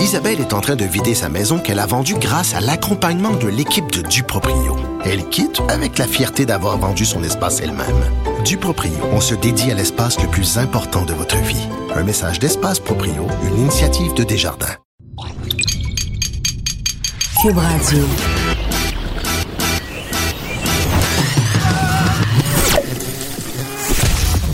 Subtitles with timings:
[0.00, 3.48] Isabelle est en train de vider sa maison qu'elle a vendue grâce à l'accompagnement de
[3.48, 4.74] l'équipe de Duproprio.
[5.04, 8.02] Elle quitte avec la fierté d'avoir vendu son espace elle-même.
[8.42, 11.68] Duproprio, on se dédie à l'espace le plus important de votre vie.
[11.94, 14.76] Un message d'Espace Proprio, une initiative de Desjardins.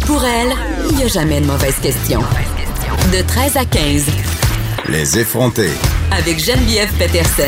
[0.06, 0.52] Pour elle,
[0.90, 2.20] il n'y a jamais de mauvaise question.
[3.12, 4.35] De 13 à 15.
[4.88, 5.72] Les effrontés.
[6.12, 7.42] Avec Geneviève Peterson.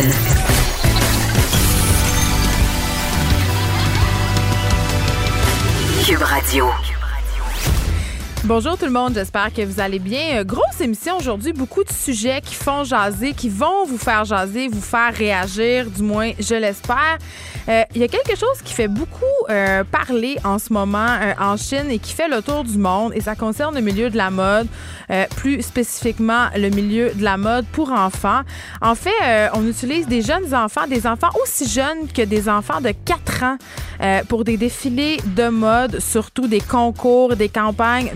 [6.04, 6.66] Cube Radio.
[8.44, 10.38] Bonjour tout le monde, j'espère que vous allez bien.
[10.38, 14.68] Euh, grosse émission aujourd'hui, beaucoup de sujets qui font jaser, qui vont vous faire jaser,
[14.68, 17.18] vous faire réagir, du moins je l'espère.
[17.68, 21.56] Euh, il y a quelque chose qui fait beaucoup euh, parler en ce moment en
[21.56, 24.30] Chine et qui fait le tour du monde et ça concerne le milieu de la
[24.30, 24.68] mode,
[25.36, 28.42] plus spécifiquement le milieu de la mode pour enfants.
[28.80, 32.92] En fait, on utilise des jeunes enfants, des enfants aussi jeunes que des enfants de
[33.04, 33.58] 4 ans
[34.28, 38.10] pour des défilés de mode, surtout des concours, des campagnes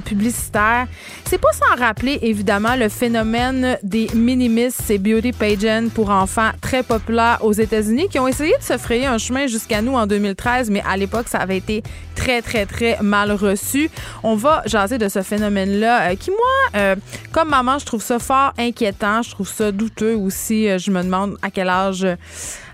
[1.24, 6.82] C'est pas sans rappeler évidemment le phénomène des minimis et beauty pageants pour enfants très
[6.82, 10.70] populaires aux États-Unis qui ont essayé de se frayer un chemin jusqu'à nous en 2013,
[10.70, 11.83] mais à l'époque ça avait été
[12.14, 13.90] très très très mal reçu.
[14.22, 16.38] On va jaser de ce phénomène-là euh, qui moi,
[16.77, 16.96] euh,
[17.33, 20.68] comme maman, je trouve ça fort inquiétant, je trouve ça douteux aussi.
[20.68, 22.06] Euh, je me demande à quel âge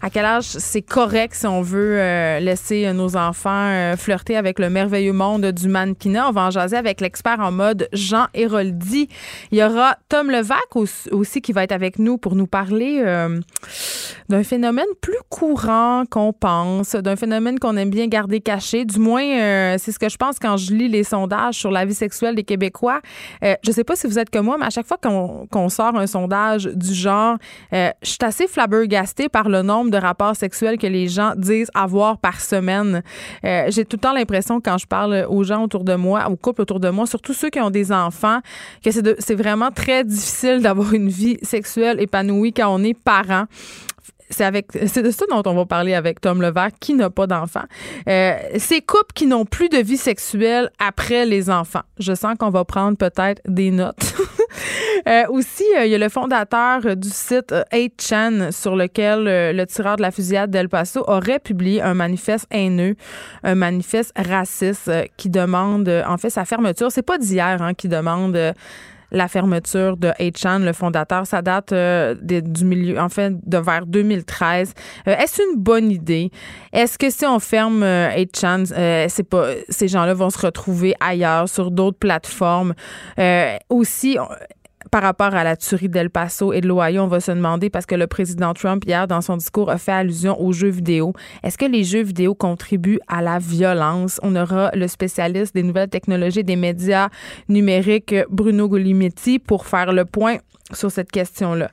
[0.03, 4.59] à quel âge c'est correct si on veut euh, laisser nos enfants euh, flirter avec
[4.59, 6.29] le merveilleux monde du mannequinat?
[6.29, 9.09] On va en jaser avec l'expert en mode Jean Héroldi.
[9.51, 10.77] Il y aura Tom Levac
[11.11, 13.41] aussi qui va être avec nous pour nous parler euh,
[14.29, 18.85] d'un phénomène plus courant qu'on pense, d'un phénomène qu'on aime bien garder caché.
[18.85, 21.95] Du moins, c'est ce que je pense quand je lis les sondages sur la vie
[21.95, 23.01] sexuelle des Québécois.
[23.43, 26.07] je sais pas si vous êtes comme moi, mais à chaque fois qu'on sort un
[26.07, 27.37] sondage du genre,
[27.73, 32.19] je suis assez flabbergastée par le nombre de rapports sexuels que les gens disent avoir
[32.19, 33.03] par semaine.
[33.45, 36.37] Euh, j'ai tout le temps l'impression quand je parle aux gens autour de moi, aux
[36.37, 38.41] couples autour de moi, surtout ceux qui ont des enfants,
[38.85, 43.45] que c'est vraiment très difficile d'avoir une vie sexuelle épanouie quand on est parent
[44.31, 47.27] c'est avec c'est de ça dont on va parler avec Tom Levac qui n'a pas
[47.27, 47.65] d'enfants.
[48.09, 51.83] Euh, ces couples qui n'ont plus de vie sexuelle après les enfants.
[51.99, 54.15] Je sens qu'on va prendre peut-être des notes.
[55.09, 59.53] euh, aussi, euh, il y a le fondateur du site 8chan euh, sur lequel euh,
[59.53, 62.97] le tireur de la fusillade d'El Paso aurait publié un manifeste haineux,
[63.43, 66.91] un manifeste raciste qui demande en fait sa fermeture.
[66.91, 68.55] C'est pas d'hier hein, qui demande
[69.11, 71.27] la fermeture de 8chan, le fondateur.
[71.27, 74.75] Ça date euh, du milieu, en de vers 2013.
[75.07, 76.31] Euh, est-ce une bonne idée?
[76.73, 81.49] Est-ce que si on ferme 8chan, euh, c'est pas, ces gens-là vont se retrouver ailleurs,
[81.49, 82.75] sur d'autres plateformes?
[83.69, 84.19] aussi,
[84.91, 87.87] par rapport à la tuerie d'El Paso et de l'Ohio, on va se demander, parce
[87.87, 91.13] que le président Trump, hier, dans son discours, a fait allusion aux jeux vidéo.
[91.43, 94.21] Est-ce que les jeux vidéo contribuent à la violence?
[94.23, 97.09] On aura le spécialiste des nouvelles technologies des médias
[97.49, 100.39] numériques, Bruno Golimetti, pour faire le point
[100.73, 101.71] sur cette question-là.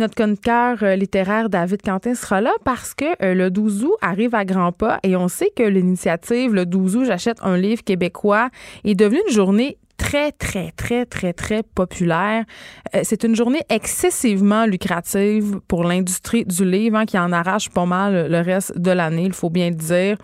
[0.00, 4.34] Notre chroniqueur euh, littéraire David Quentin sera là parce que euh, le 12 août arrive
[4.34, 8.48] à grands pas et on sait que l'initiative le 12 août, j'achète un livre québécois,
[8.84, 12.44] est devenue une journée très, très, très, très, très populaire.
[12.94, 17.84] Euh, c'est une journée excessivement lucrative pour l'industrie du livre hein, qui en arrache pas
[17.84, 20.16] mal le reste de l'année, il faut bien le dire.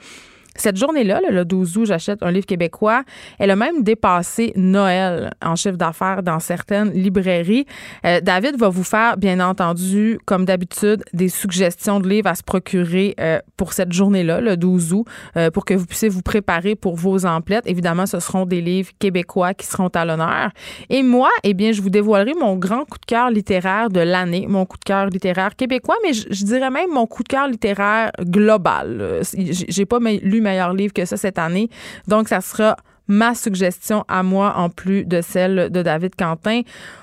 [0.58, 3.02] Cette journée-là, le 12 août, j'achète un livre québécois.
[3.38, 7.66] Elle a même dépassé Noël en chiffre d'affaires dans certaines librairies.
[8.04, 12.42] Euh, David va vous faire, bien entendu, comme d'habitude, des suggestions de livres à se
[12.42, 15.06] procurer euh, pour cette journée-là, le 12 août,
[15.36, 17.66] euh, pour que vous puissiez vous préparer pour vos emplettes.
[17.66, 20.50] Évidemment, ce seront des livres québécois qui seront à l'honneur.
[20.88, 24.46] Et moi, eh bien, je vous dévoilerai mon grand coup de cœur littéraire de l'année,
[24.48, 27.48] mon coup de cœur littéraire québécois, mais je, je, dirais même mon coup de cœur
[27.48, 29.20] littéraire global.
[29.34, 31.68] J'ai pas lu meilleur livre que ça cette année.
[32.08, 32.76] Donc, ça sera
[33.08, 36.62] ma suggestion à moi en plus de celle de David Quentin.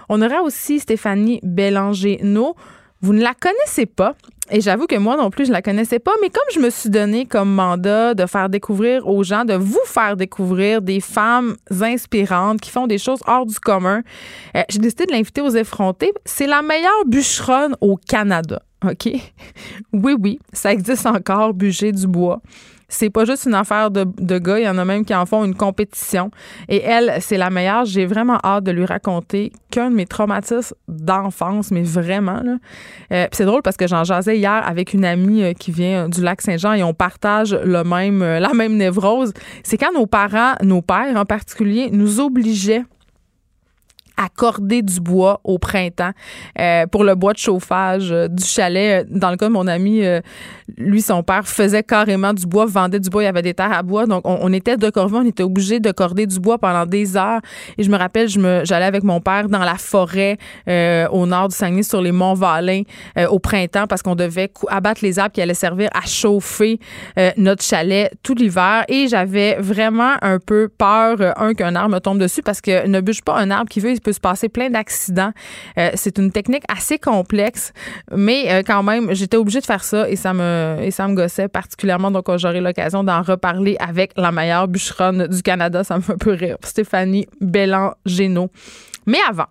[0.10, 2.56] On aura aussi Stéphanie Bélanger-No.
[3.02, 4.16] Vous ne la connaissez pas.
[4.52, 6.90] Et j'avoue que moi non plus, je la connaissais pas, mais comme je me suis
[6.90, 12.60] donné comme mandat de faire découvrir aux gens, de vous faire découvrir des femmes inspirantes
[12.60, 14.02] qui font des choses hors du commun,
[14.56, 16.14] euh, j'ai décidé de l'inviter aux effrontés.
[16.26, 18.62] C'est la meilleure bûcheronne au Canada.
[18.84, 19.10] OK?
[19.94, 22.42] Oui, oui, ça existe encore, bûcher du bois.
[22.94, 25.26] C'est pas juste une affaire de, de, gars, il y en a même qui en
[25.26, 26.30] font une compétition.
[26.70, 27.86] Et elle, c'est la meilleure.
[27.86, 32.42] J'ai vraiment hâte de lui raconter qu'un de mes traumatismes d'enfance, mais vraiment.
[33.12, 36.22] Euh, c'est drôle parce que j'en jasais hier avec une amie euh, qui vient du
[36.22, 39.34] lac Saint-Jean et on partage le même, euh, la même névrose.
[39.64, 42.84] C'est quand nos parents, nos pères en particulier, nous obligeaient
[44.24, 46.12] accorder du bois au printemps
[46.60, 49.06] euh, pour le bois de chauffage euh, du chalet.
[49.10, 50.22] Dans le cas de mon ami, euh,
[50.78, 53.74] lui, son père faisait carrément du bois, vendait du bois, il y avait des terres
[53.74, 54.06] à bois.
[54.06, 57.42] Donc, on, était de corvée, on était obligé de corder du bois pendant des heures.
[57.78, 60.38] Et je me rappelle, je me, j'allais avec mon père dans la forêt
[60.68, 62.84] au nord du Saguenay, sur les monts Valin
[63.30, 66.80] au printemps, parce qu'on devait abattre les arbres qui allaient servir à chauffer
[67.38, 68.86] notre chalet tout l'hiver.
[68.88, 73.02] Et j'avais vraiment un peu peur, un, qu'un arbre me tombe dessus, parce que ne
[73.02, 75.32] bûche pas un arbre qui veut, il peut se passer plein d'accidents.
[75.78, 77.74] Euh, c'est une technique assez complexe,
[78.12, 81.16] mais euh, quand même, j'étais obligée de faire ça et ça me et ça me
[81.16, 82.12] gossait particulièrement.
[82.12, 85.84] Donc, j'aurai l'occasion d'en reparler avec la meilleure bûcheronne du Canada.
[85.84, 88.50] Ça me fait un peu rire, Stéphanie Bélan-Génaud.
[89.06, 89.48] Mais avant,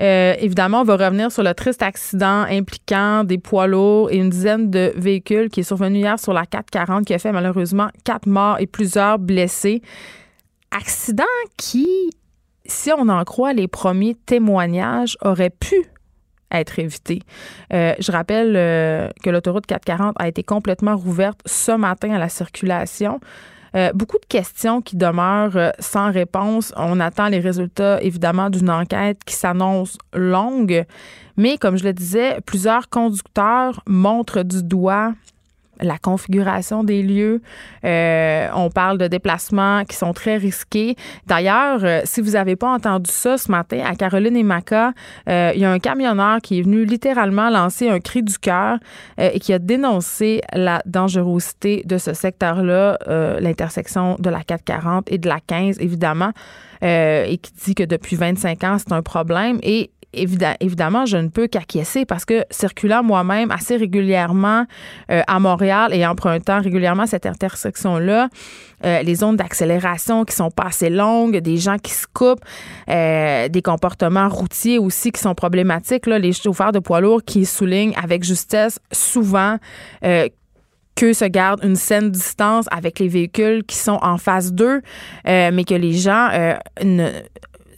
[0.00, 4.30] euh, évidemment, on va revenir sur le triste accident impliquant des poids lourds et une
[4.30, 8.26] dizaine de véhicules qui est survenu hier sur la 440 qui a fait malheureusement quatre
[8.26, 9.82] morts et plusieurs blessés.
[10.70, 11.24] Accident
[11.56, 11.86] qui
[12.66, 15.76] si on en croit les premiers témoignages, aurait pu
[16.52, 17.22] être évité.
[17.72, 22.28] Euh, je rappelle euh, que l'autoroute 440 a été complètement rouverte ce matin à la
[22.28, 23.20] circulation.
[23.74, 26.74] Euh, beaucoup de questions qui demeurent sans réponse.
[26.76, 30.84] On attend les résultats, évidemment, d'une enquête qui s'annonce longue.
[31.38, 35.14] Mais comme je le disais, plusieurs conducteurs montrent du doigt
[35.82, 37.42] la configuration des lieux.
[37.84, 40.96] Euh, on parle de déplacements qui sont très risqués.
[41.26, 44.92] D'ailleurs, euh, si vous n'avez pas entendu ça ce matin à Caroline et Maca,
[45.28, 48.78] euh, il y a un camionneur qui est venu littéralement lancer un cri du cœur
[49.18, 52.98] et qui a dénoncé la dangerosité de ce secteur-là,
[53.40, 56.32] l'intersection de la 440 et de la 15, évidemment,
[56.82, 59.58] et qui dit que depuis 25 ans, c'est un problème.
[59.62, 64.66] Et évidemment, je ne peux qu'acquiescer parce que circulant moi-même assez régulièrement
[65.10, 68.28] euh, à Montréal et empruntant régulièrement cette intersection-là,
[68.84, 72.44] euh, les zones d'accélération qui sont pas assez longues, des gens qui se coupent,
[72.90, 77.46] euh, des comportements routiers aussi qui sont problématiques, là, les chauffeurs de poids lourds qui
[77.46, 79.56] soulignent avec justesse souvent
[80.94, 84.82] que se garde une saine distance avec les véhicules qui sont en phase 2,
[85.24, 86.28] mais que les gens
[86.82, 87.10] ne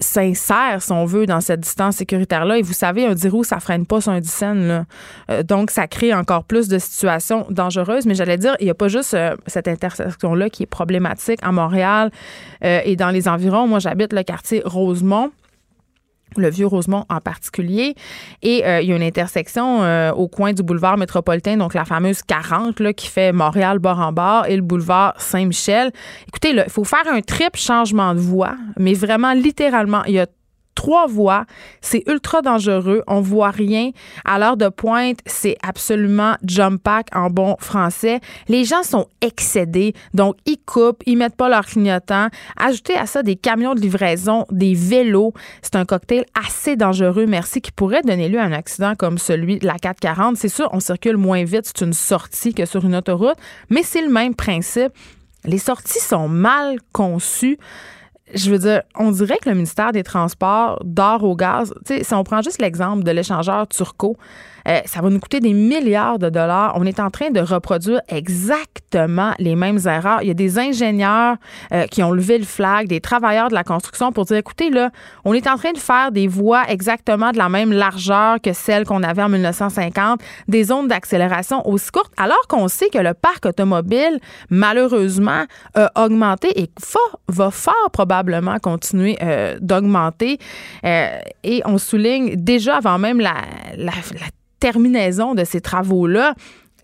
[0.01, 2.59] sincère, si on veut, dans cette distance sécuritaire-là.
[2.59, 4.85] Et vous savez, un 10 roues, ça freine pas sur un 10 là.
[5.31, 8.07] Euh, donc, ça crée encore plus de situations dangereuses.
[8.07, 11.53] Mais j'allais dire, il n'y a pas juste euh, cette intersection-là qui est problématique à
[11.53, 12.11] Montréal
[12.65, 13.67] euh, et dans les environs.
[13.67, 15.31] Moi, j'habite le quartier Rosemont
[16.41, 17.95] le vieux Rosemont en particulier.
[18.43, 21.85] Et euh, il y a une intersection euh, au coin du boulevard métropolitain, donc la
[21.85, 25.91] fameuse 40 là, qui fait Montréal bord en bord et le boulevard Saint-Michel.
[26.29, 30.27] Écoutez, il faut faire un triple changement de voie, mais vraiment littéralement, il y a
[30.75, 31.45] trois voies.
[31.81, 33.03] C'est ultra dangereux.
[33.07, 33.91] On voit rien.
[34.25, 38.21] À l'heure de pointe, c'est absolument jump pack en bon français.
[38.49, 39.95] Les gens sont excédés.
[40.13, 42.29] Donc, ils coupent, ils mettent pas leur clignotant.
[42.57, 45.33] Ajoutez à ça des camions de livraison, des vélos.
[45.63, 49.59] C'est un cocktail assez dangereux, merci, qui pourrait donner lieu à un accident comme celui
[49.59, 50.37] de la 440.
[50.37, 51.63] C'est sûr, on circule moins vite.
[51.65, 53.37] C'est une sortie que sur une autoroute,
[53.71, 54.93] mais c'est le même principe.
[55.45, 57.59] Les sorties sont mal conçues
[58.33, 61.75] je veux dire, on dirait que le ministère des Transports dort au gaz.
[61.85, 64.17] Tu sais, si on prend juste l'exemple de l'échangeur Turco,
[64.69, 66.75] euh, ça va nous coûter des milliards de dollars.
[66.77, 70.23] On est en train de reproduire exactement les mêmes erreurs.
[70.23, 71.37] Il y a des ingénieurs
[71.73, 74.91] euh, qui ont levé le flag, des travailleurs de la construction pour dire, écoutez, là,
[75.25, 78.85] on est en train de faire des voies exactement de la même largeur que celles
[78.85, 83.47] qu'on avait en 1950, des zones d'accélération aussi courtes, alors qu'on sait que le parc
[83.47, 84.19] automobile,
[84.51, 85.45] malheureusement,
[85.75, 86.71] a augmenté et
[87.29, 90.39] va fort probablement continuer euh, d'augmenter.
[90.83, 93.35] et on souligne déjà avant même la,
[93.77, 94.27] la, la
[94.65, 96.35] terminaison de ces travaux-là,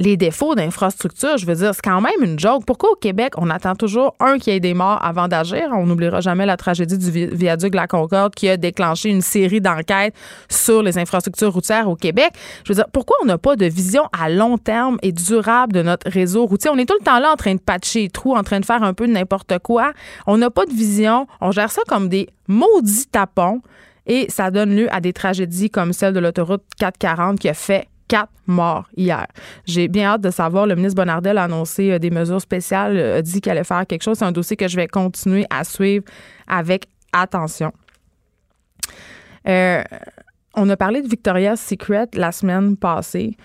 [0.01, 2.65] les défauts d'infrastructure, je veux dire, c'est quand même une joke.
[2.67, 5.71] Pourquoi au Québec, on attend toujours un qui ait des morts avant d'agir?
[5.73, 9.63] On n'oubliera jamais la tragédie du viaduc de la Concorde qui a déclenché une série
[9.63, 10.15] d'enquêtes
[10.51, 12.33] sur les infrastructures routières au Québec.
[12.65, 15.81] Je veux dire, pourquoi on n'a pas de vision à long terme et durable de
[15.81, 16.71] notre réseau routier?
[16.71, 18.67] On est tout le temps là en train de patcher les trous, en train de
[18.67, 19.93] faire un peu de n'importe quoi.
[20.27, 21.27] On n'a pas de vision.
[21.41, 23.63] On gère ça comme des maudits tapons.
[24.07, 27.88] Et ça donne lieu à des tragédies comme celle de l'autoroute 440 qui a fait
[28.11, 29.26] quatre morts hier.
[29.66, 30.66] J'ai bien hâte de savoir.
[30.66, 33.87] Le ministre Bonnardel a annoncé euh, des mesures spéciales, euh, a dit qu'il allait faire
[33.87, 34.19] quelque chose.
[34.19, 36.04] C'est un dossier que je vais continuer à suivre
[36.49, 37.73] avec attention.
[39.49, 39.83] Euh,
[40.54, 43.37] on a parlé de Victoria's Secret la semaine passée.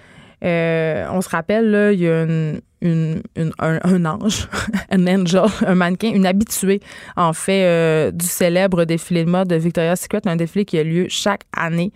[0.41, 4.47] on se rappelle, là, il y a une, un, ange,
[4.91, 6.81] un angel, un mannequin, une habituée,
[7.15, 10.83] en fait, euh, du célèbre défilé de mode de Victoria's Secret, un défilé qui a
[10.83, 11.91] lieu chaque année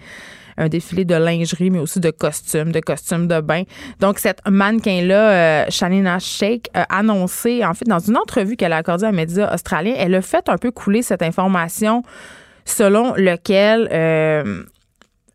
[0.60, 3.64] un défilé de lingerie, mais aussi de costumes, de costumes de bain.
[4.02, 8.78] Donc, cette mannequin-là, euh, Shanina Sheikh, a annoncé, en fait, dans une entrevue qu'elle a
[8.78, 12.04] accordée à un média australien, elle a fait un peu couler cette information
[12.66, 13.88] selon lequel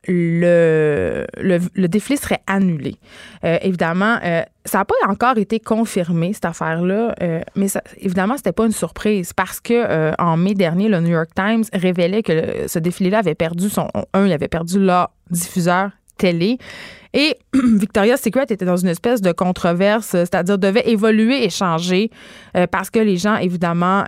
[0.09, 2.97] le, le, défilé serait annulé.
[3.45, 8.37] Euh, évidemment, euh, ça n'a pas encore été confirmé, cette affaire-là, euh, mais ça, évidemment,
[8.37, 12.67] c'était pas une surprise parce que en mai dernier, le New York Times révélait que
[12.67, 13.89] ce défilé-là avait perdu son.
[14.13, 16.59] Un, il avait perdu leur diffuseur télé.
[17.13, 22.11] Et Victoria's Secret était dans une espèce de controverse, c'est-à-dire devait évoluer et changer
[22.71, 24.05] parce que les gens, évidemment,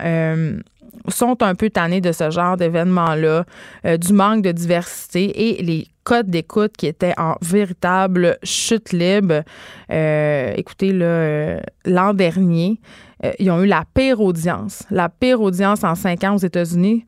[1.09, 3.45] sont un peu tannés de ce genre d'événement-là,
[3.85, 9.43] euh, du manque de diversité et les codes d'écoute qui étaient en véritable chute libre.
[9.91, 12.81] Euh, écoutez, euh, l'an dernier,
[13.25, 14.83] euh, ils ont eu la pire audience.
[14.91, 17.05] La pire audience en cinq ans aux États-Unis.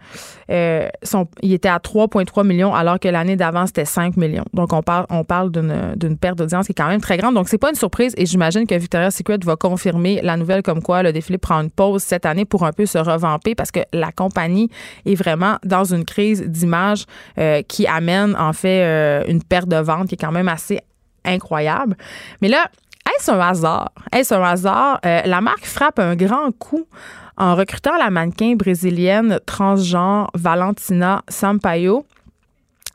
[0.51, 0.89] Euh,
[1.43, 4.45] ils étaient à 3,3 millions alors que l'année d'avant, c'était 5 millions.
[4.55, 7.35] Donc, on parle, d'une perte d'audience qui est quand même très grande.
[7.35, 10.83] Donc, c'est pas une surprise et j'imagine que Victoria's Secret va confirmer la nouvelle comme
[10.83, 13.81] quoi le défilé prend une pause cette année pour un peu se revamper parce que
[13.93, 14.71] la compagnie
[15.05, 17.05] est vraiment dans une crise d'image
[17.39, 20.81] euh, qui amène en fait une perte de vente qui est quand même assez
[21.25, 21.97] incroyable.
[22.41, 22.71] Mais là,
[23.19, 23.91] est-ce un hasard?
[24.13, 25.01] Est-ce un hasard?
[25.05, 26.87] Euh, la marque frappe un grand coup
[27.37, 32.07] en recrutant la mannequin brésilienne transgenre Valentina Sampaio.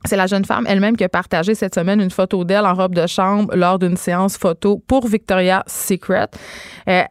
[0.06, 2.96] C'est la jeune femme elle-même qui a partagé cette semaine une photo d'elle en robe
[2.96, 6.28] de chambre lors d'une séance photo pour Victoria's Secret.
[6.90, 7.04] Euh,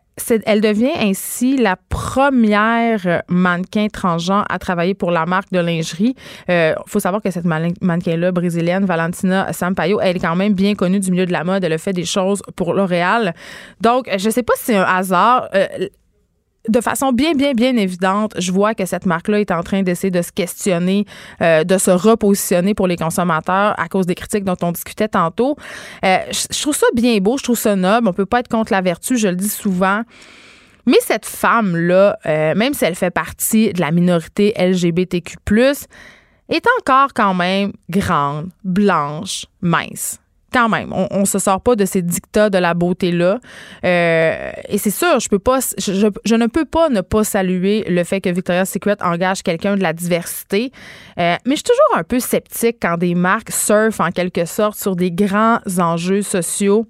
[0.44, 6.14] elle devient ainsi la première mannequin transgenre à travailler pour la marque de lingerie.
[6.48, 10.74] Il euh, faut savoir que cette mannequin-là, brésilienne, Valentina Sampaio, elle est quand même bien
[10.74, 11.64] connue du milieu de la mode.
[11.64, 13.34] Elle a fait des choses pour L'Oréal.
[13.80, 15.48] Donc, je ne sais pas si c'est un hasard.
[15.54, 15.66] Euh,
[16.68, 20.10] de façon bien, bien, bien évidente, je vois que cette marque-là est en train d'essayer
[20.10, 21.06] de se questionner,
[21.40, 25.56] euh, de se repositionner pour les consommateurs à cause des critiques dont on discutait tantôt.
[26.04, 28.08] Euh, je, trouve ça bien beau, je trouve ça noble.
[28.08, 30.02] On peut pas être contre la vertu, je le dis souvent.
[30.86, 35.38] Mais cette femme-là, euh, même si elle fait partie de la minorité LGBTQ,
[36.48, 40.21] est encore quand même grande, blanche, mince
[40.52, 43.40] quand même, on, ne se sort pas de ces dictats de la beauté-là.
[43.84, 48.70] Euh, et c'est sûr, je, ne peux pas ne pas saluer le fait que Victoria's
[48.70, 50.72] Secret engage quelqu'un de la diversité.
[51.18, 54.78] Euh, mais je suis toujours un peu sceptique quand des marques surfent en quelque sorte
[54.78, 56.86] sur des grands enjeux sociaux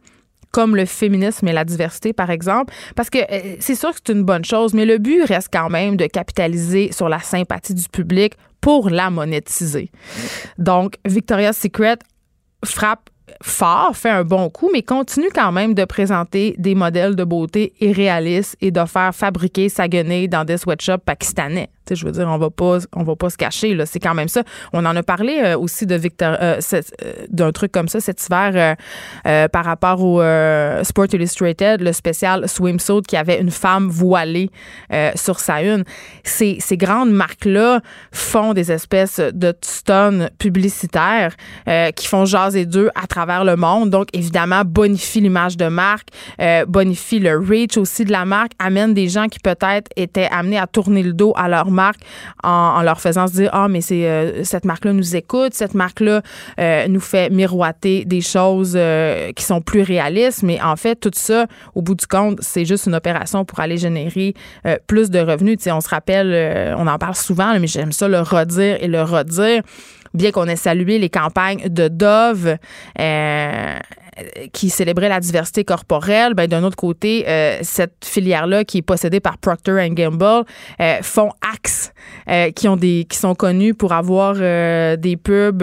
[0.52, 4.12] comme le féminisme et la diversité, par exemple, parce que euh, c'est sûr que c'est
[4.12, 7.88] une bonne chose, mais le but reste quand même de capitaliser sur la sympathie du
[7.88, 9.90] public pour la monétiser.
[10.58, 11.96] Donc, Victoria's Secret
[12.64, 13.10] frappe
[13.42, 17.72] fort, fait un bon coup, mais continue quand même de présenter des modèles de beauté
[17.80, 22.38] irréalistes et de faire fabriquer sa guenille dans des sweatshops pakistanais je veux dire, on
[22.38, 23.74] va pas, on va pas se cacher.
[23.74, 24.42] Là, c'est quand même ça.
[24.72, 26.82] On en a parlé euh, aussi de Victor, euh, euh,
[27.28, 28.76] d'un truc comme ça cet hiver
[29.52, 30.20] par rapport au
[30.84, 34.50] Sport Illustrated, le spécial swimsuit qui avait une femme voilée
[35.14, 35.84] sur sa une.
[36.24, 37.80] Ces, grandes marques-là
[38.12, 41.34] font des espèces de stuns publicitaires
[41.94, 43.90] qui font jaser d'eux à travers le monde.
[43.90, 46.08] Donc, évidemment, bonifie l'image de marque,
[46.68, 50.66] bonifie le reach aussi de la marque, amène des gens qui peut-être étaient amenés à
[50.66, 52.00] tourner le dos à leur marque
[52.42, 55.74] en, leur faisant se dire ah mais c'est euh, cette marque là nous écoute cette
[55.74, 56.22] marque là
[56.60, 60.42] euh, nous fait miroiter des choses euh, qui sont plus réalistes.
[60.42, 63.76] Mais en fait tout ça au bout du compte c'est juste une opération pour aller
[63.76, 64.34] générer
[64.86, 65.58] plus de revenus.
[65.58, 68.88] Tu sais on se rappelle on en parle souvent mais j'aime ça le redire et
[68.88, 69.62] le redire.
[70.14, 72.58] Bien qu'on ait salué les campagnes de Dove
[74.52, 79.20] qui célébrait la diversité corporelle, ben d'un autre côté, euh, cette filière-là qui est possédée
[79.20, 80.44] par Procter Gamble
[80.80, 81.92] euh, font Axe,
[82.28, 85.62] euh, qui sont connus pour avoir des pubs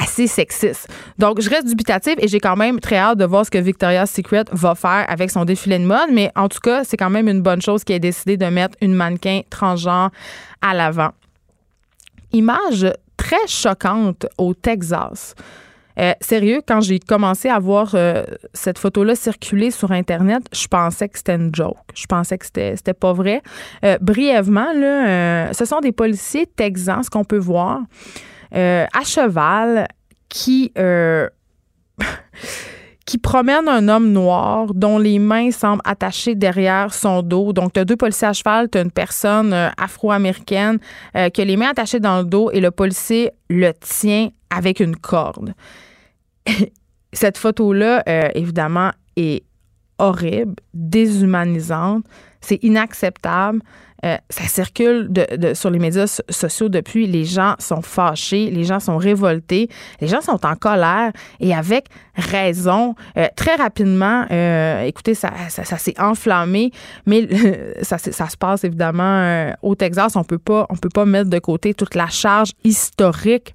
[0.00, 0.88] assez sexistes.
[1.18, 4.10] Donc je reste dubitative et j'ai quand même très hâte de voir ce que Victoria's
[4.10, 7.28] Secret va faire avec son défilé de mode, mais en tout cas, c'est quand même
[7.28, 10.10] une bonne chose qui ait décidé de mettre une mannequin transgenre
[10.62, 11.10] à l'avant.
[12.32, 15.34] Image très choquante au Texas.
[16.00, 18.24] Euh, sérieux, quand j'ai commencé à voir euh,
[18.54, 21.76] cette photo-là circuler sur Internet, je pensais que c'était une joke.
[21.94, 23.42] Je pensais que c'était, pas vrai.
[23.84, 27.80] Euh, brièvement, là, ce sont des policiers texans, ce qu'on peut voir,
[28.52, 29.88] à cheval
[30.28, 30.72] qui.
[33.06, 37.54] qui promène un homme noir dont les mains semblent attachées derrière son dos.
[37.54, 40.78] Donc, tu as deux policiers à cheval, tu as une personne afro-américaine
[41.32, 44.94] qui a les mains attachées dans le dos et le policier le tient avec une
[44.94, 45.54] corde.
[47.12, 49.44] cette photo-là, euh, évidemment, est
[49.98, 52.04] horrible, déshumanisante.
[52.40, 53.60] C'est inacceptable.
[54.04, 55.10] Euh, ça circule
[55.54, 57.08] sur les médias sociaux depuis.
[57.08, 59.68] Les gens sont fâchés, les gens sont révoltés,
[60.00, 62.94] les gens sont en colère et avec raison.
[63.16, 64.24] Euh, très rapidement,
[64.84, 66.70] écoutez, ça, ça, s'est enflammé,
[67.06, 67.28] mais
[67.82, 70.14] ça, ça, se passe évidemment au Texas.
[70.14, 73.52] On peut pas, on peut pas mettre de côté toute la charge historique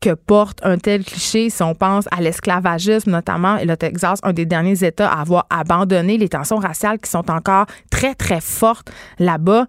[0.00, 4.32] que porte un tel cliché si on pense à l'esclavagisme notamment et le Texas, un
[4.32, 8.90] des derniers États à avoir abandonné les tensions raciales qui sont encore très, très fortes
[9.18, 9.66] là-bas.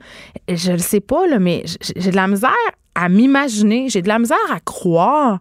[0.48, 1.64] Je ne sais pas, là, mais
[1.96, 2.52] j'ai de la misère
[2.96, 5.40] à m'imaginer, j'ai de la misère à croire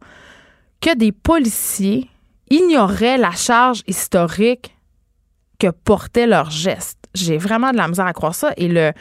[0.81, 2.09] que des policiers
[2.51, 4.75] ignoraient la charge historique
[5.59, 6.99] que portaient leurs gestes.
[7.15, 8.53] J'ai vraiment de la misère à croire ça.
[8.57, 8.93] Et le,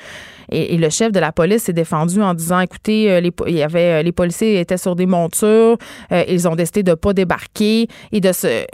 [0.49, 3.63] et, le chef de la police s'est défendu en disant, écoutez, euh, les, il y
[3.63, 5.77] avait, euh, les policiers étaient sur des montures,
[6.11, 8.65] euh, ils ont décidé de pas débarquer et de se...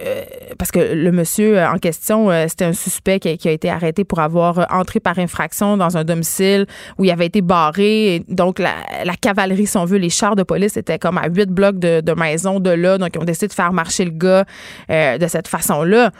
[0.57, 4.67] parce que le monsieur en question, c'était un suspect qui a, été arrêté pour avoir
[4.71, 6.65] entré par infraction dans un domicile
[6.97, 8.23] où il avait été barré.
[8.27, 11.79] donc, la, cavalerie, si on veut, les chars de police étaient comme à huit blocs
[11.79, 12.97] de, de maison de là.
[12.97, 14.45] Donc, ils ont décidé de faire marcher le gars
[14.89, 16.11] de cette façon-là.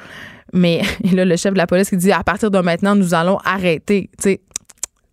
[0.53, 0.81] Mais
[1.11, 4.09] là, le chef de la police qui dit à partir de maintenant, nous allons arrêter.
[4.17, 4.41] Tu sais,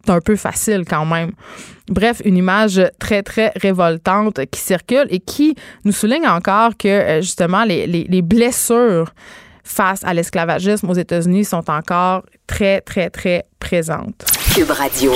[0.05, 1.33] c'est un peu facile quand même.
[1.89, 5.55] Bref, une image très, très révoltante qui circule et qui
[5.85, 9.13] nous souligne encore que euh, justement les, les blessures
[9.65, 14.40] face à l'esclavagisme aux États-Unis sont encore très, très, très présentes.
[14.55, 15.13] Cube Radio.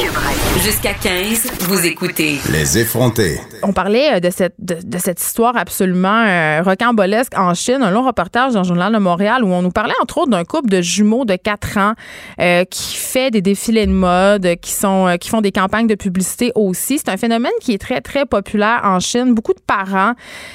[0.62, 2.38] Jusqu'à 15, vous écoutez.
[2.52, 3.40] Les effrontés.
[3.64, 8.06] On parlait euh, de cette, de, cette histoire absolument euh, rocambolesque en Chine, un long
[8.06, 10.80] reportage dans le Journal de Montréal où on nous parlait entre autres d'un couple de
[10.80, 11.92] jumeaux de 4 ans
[12.40, 16.52] euh, qui fait des défilés de mode, qui, sont, qui font des campagnes de publicité
[16.54, 16.98] aussi.
[16.98, 19.34] C'est un phénomène qui est très, très populaire en Chine.
[19.34, 20.12] Beaucoup de parents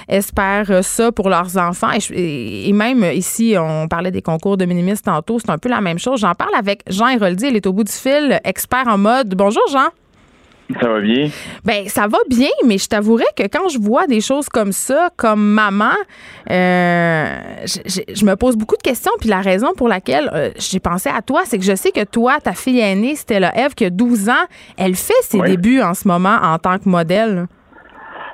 [0.07, 1.91] espèrent ça pour leurs enfants.
[2.13, 5.37] Et, et même ici, on parlait des concours de minimistes tantôt.
[5.37, 6.21] C'est un peu la même chose.
[6.21, 7.47] J'en parle avec Jean Héroldi.
[7.47, 9.35] Il est au bout du fil, expert en mode.
[9.35, 9.89] Bonjour, Jean.
[10.79, 11.29] Ça va bien?
[11.65, 15.09] Ben, ça va bien, mais je t'avouerais que quand je vois des choses comme ça,
[15.17, 15.95] comme maman,
[16.51, 17.25] euh,
[17.65, 19.11] je, me pose beaucoup de questions.
[19.19, 22.05] Puis la raison pour laquelle euh, j'ai pensé à toi, c'est que je sais que
[22.05, 24.45] toi, ta fille aînée, Stella Eve, qui a 12 ans,
[24.77, 27.47] elle fait ses débuts en ce moment en tant que modèle.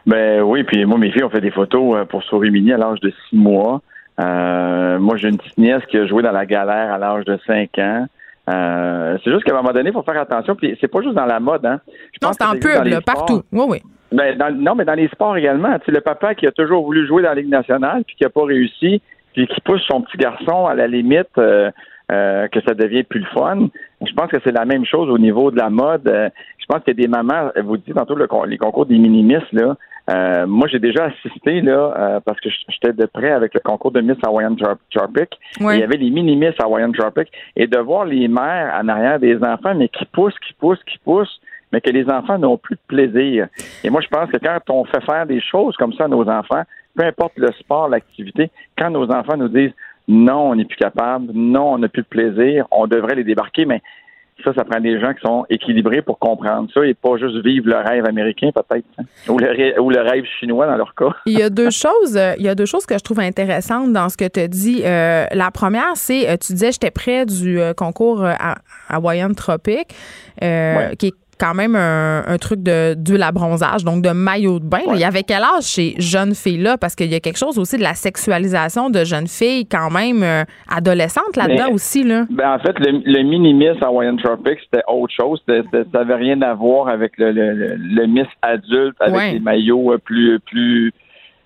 [0.05, 2.77] Ben oui, puis moi, mes filles ont fait des photos euh, pour Sauver Mini à
[2.77, 3.81] l'âge de 6 mois.
[4.19, 7.69] moi, j'ai une petite nièce qui a joué dans la galère à l'âge de 5
[7.79, 8.07] ans.
[8.49, 10.55] Euh, c'est juste qu'à un moment donné, il faut faire attention.
[10.55, 11.79] Puis c'est pas juste dans la mode, hein.
[12.13, 13.43] Je non, c'est en pub, partout.
[13.51, 13.81] Oui, oui.
[14.11, 15.77] Ben, non, mais dans les sports également.
[15.79, 18.23] Tu sais, le papa qui a toujours voulu jouer dans la Ligue nationale, puis qui
[18.23, 19.01] n'a pas réussi,
[19.33, 21.71] puis qui pousse son petit garçon à la limite euh,
[22.11, 23.67] euh, que ça devient plus le fun.
[24.05, 26.03] Je pense que c'est la même chose au niveau de la mode.
[26.05, 28.15] je pense qu'il y a des mamans, vous dites tantôt
[28.45, 29.75] les concours des minimistes, là.
[30.09, 33.91] Euh, moi, j'ai déjà assisté là euh, parce que j'étais de près avec le concours
[33.91, 35.39] de Miss Hawaiian Tropic.
[35.59, 39.19] Il y avait les mini Miss Hawaiian Tropic et de voir les mères en arrière
[39.19, 41.41] des enfants, mais qui poussent, qui poussent, qui poussent,
[41.71, 43.47] mais que les enfants n'ont plus de plaisir.
[43.83, 46.27] Et moi, je pense que quand on fait faire des choses comme ça à nos
[46.29, 46.63] enfants,
[46.95, 49.73] peu importe le sport, l'activité, quand nos enfants nous disent
[50.07, 53.65] non, on n'est plus capable, non, on n'a plus de plaisir, on devrait les débarquer,
[53.65, 53.81] mais
[54.43, 57.67] ça, ça prend des gens qui sont équilibrés pour comprendre ça et pas juste vivre
[57.67, 59.03] le rêve américain, peut-être, hein.
[59.29, 61.15] ou, le, rêve chinois dans leur cas.
[61.25, 63.93] il y a deux choses, euh, il y a deux choses que je trouve intéressantes
[63.93, 64.81] dans ce que tu dis.
[64.83, 68.55] Euh, la première, c'est, euh, tu disais, j'étais près du concours à
[68.89, 69.87] Hawaiian Tropic,
[70.37, 74.81] qui est quand même un, truc de d'huile à bronzage, donc de maillot de bain.
[74.93, 76.77] Il y avait quel âge ces jeunes filles-là?
[76.77, 80.23] Parce qu'il y a quelque chose aussi de la sexualisation de jeunes filles quand même
[80.23, 82.03] euh, adolescentes là-dedans aussi.
[82.03, 82.25] Là.
[82.29, 85.41] Ben, en fait, le, le mini-miss Hawaiian Tropics, c'était autre chose.
[85.47, 90.39] ça n'avait rien à voir avec le, le, miss adulte, avec des maillots euh, plus...
[90.39, 90.91] plus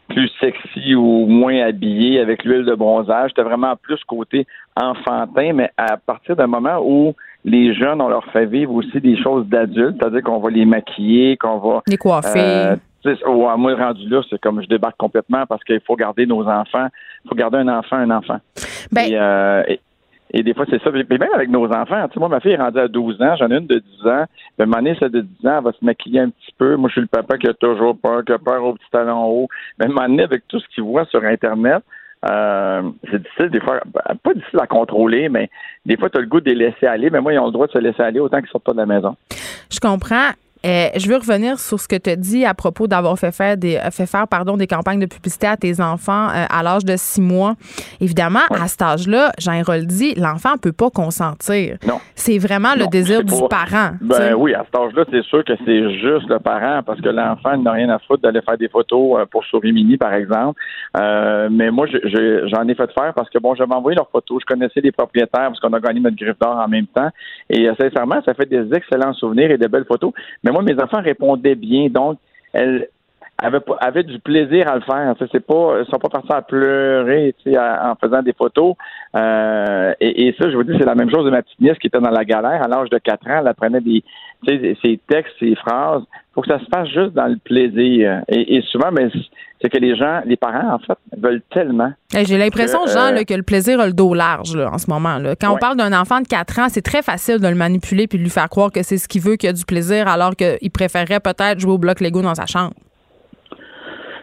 [0.10, 3.30] plus sexy ou moins habillés avec l'huile de bronzage.
[3.30, 7.14] C'était vraiment plus côté enfantin, mais à partir d'un moment où
[7.46, 11.38] les jeunes, on leur fait vivre aussi des choses d'adultes, c'est-à-dire qu'on va les maquiller,
[11.38, 11.82] qu'on va...
[11.88, 12.40] Les coiffer.
[13.06, 16.46] Euh, oh, moi, rendu là, c'est comme je débarque complètement parce qu'il faut garder nos
[16.48, 16.88] enfants.
[17.26, 18.40] Il faut garder un enfant, un enfant.
[18.92, 19.10] Ben...
[19.14, 19.64] Euh,
[20.32, 20.92] et, des fois, c'est ça.
[20.92, 23.36] Mais même avec nos enfants, tu sais, moi, ma fille est rendue à 12 ans,
[23.38, 24.26] j'en ai une de 10 ans.
[24.60, 26.76] Ben, ma nièce de 10 ans, elle va se maquiller un petit peu.
[26.76, 29.26] Moi, je suis le papa qui a toujours peur, qui a peur au petit talon
[29.26, 29.48] haut.
[29.80, 31.82] Mais ma avec tout ce qu'il voit sur Internet,
[32.26, 35.50] euh, c'est difficile des fois, ben, pas difficile à contrôler, mais
[35.86, 37.52] des fois, tu as le goût de les laisser aller, mais moi, ils ont le
[37.52, 39.16] droit de se laisser aller autant qu'ils sortent pas de la maison.
[39.72, 40.32] Je comprends.
[40.66, 43.56] Euh, je veux revenir sur ce que tu as dit à propos d'avoir fait faire
[43.56, 46.84] des euh, fait faire pardon des campagnes de publicité à tes enfants euh, à l'âge
[46.84, 47.54] de six mois.
[48.02, 51.78] Évidemment, à cet âge-là, Jean dit, l'enfant peut pas consentir.
[51.88, 52.00] Non.
[52.16, 53.92] C'est vraiment le désir du parent.
[54.02, 57.58] Ben oui, à cet âge-là, c'est sûr que c'est juste le parent parce que l'enfant
[57.58, 60.60] n'a rien à foutre d'aller faire des photos pour Souris Mini, par exemple.
[60.96, 64.82] mais moi, j'en ai fait faire parce que bon, je m'envoyé leurs photos, je connaissais
[64.82, 67.10] les propriétaires parce qu'on a gagné notre griffe d'or en même temps.
[67.50, 70.12] Et sincèrement, ça fait des excellents souvenirs et de belles photos.
[70.44, 72.18] Mais moi, mes enfants répondaient bien, donc
[72.54, 72.90] elles
[73.42, 75.16] avaient, du plaisir à le faire.
[75.32, 78.76] C'est pas, ils sont pas partis à pleurer en faisant des photos.
[79.16, 81.88] Euh, et, ça, je vous dis, c'est la même chose de ma petite nièce qui
[81.88, 83.38] était dans la galère à l'âge de 4 ans.
[83.42, 84.04] Elle apprenait des,
[84.46, 86.04] ses textes, ses phrases.
[86.34, 88.22] faut que ça se fasse juste dans le plaisir.
[88.28, 89.10] Et, souvent, mais
[89.62, 91.92] c'est que les gens, les parents, en fait, veulent tellement.
[92.14, 95.18] J'ai l'impression, Jean, euh, que le plaisir a le dos large en ce moment.
[95.18, 95.36] Là.
[95.36, 98.18] Quand on parle d'un enfant de 4 ans, c'est très facile de le manipuler puis
[98.18, 100.72] de lui faire croire que c'est ce qu'il veut, qu'il a du plaisir, alors qu'il
[100.72, 102.74] préférerait peut-être jouer au bloc Lego dans sa chambre.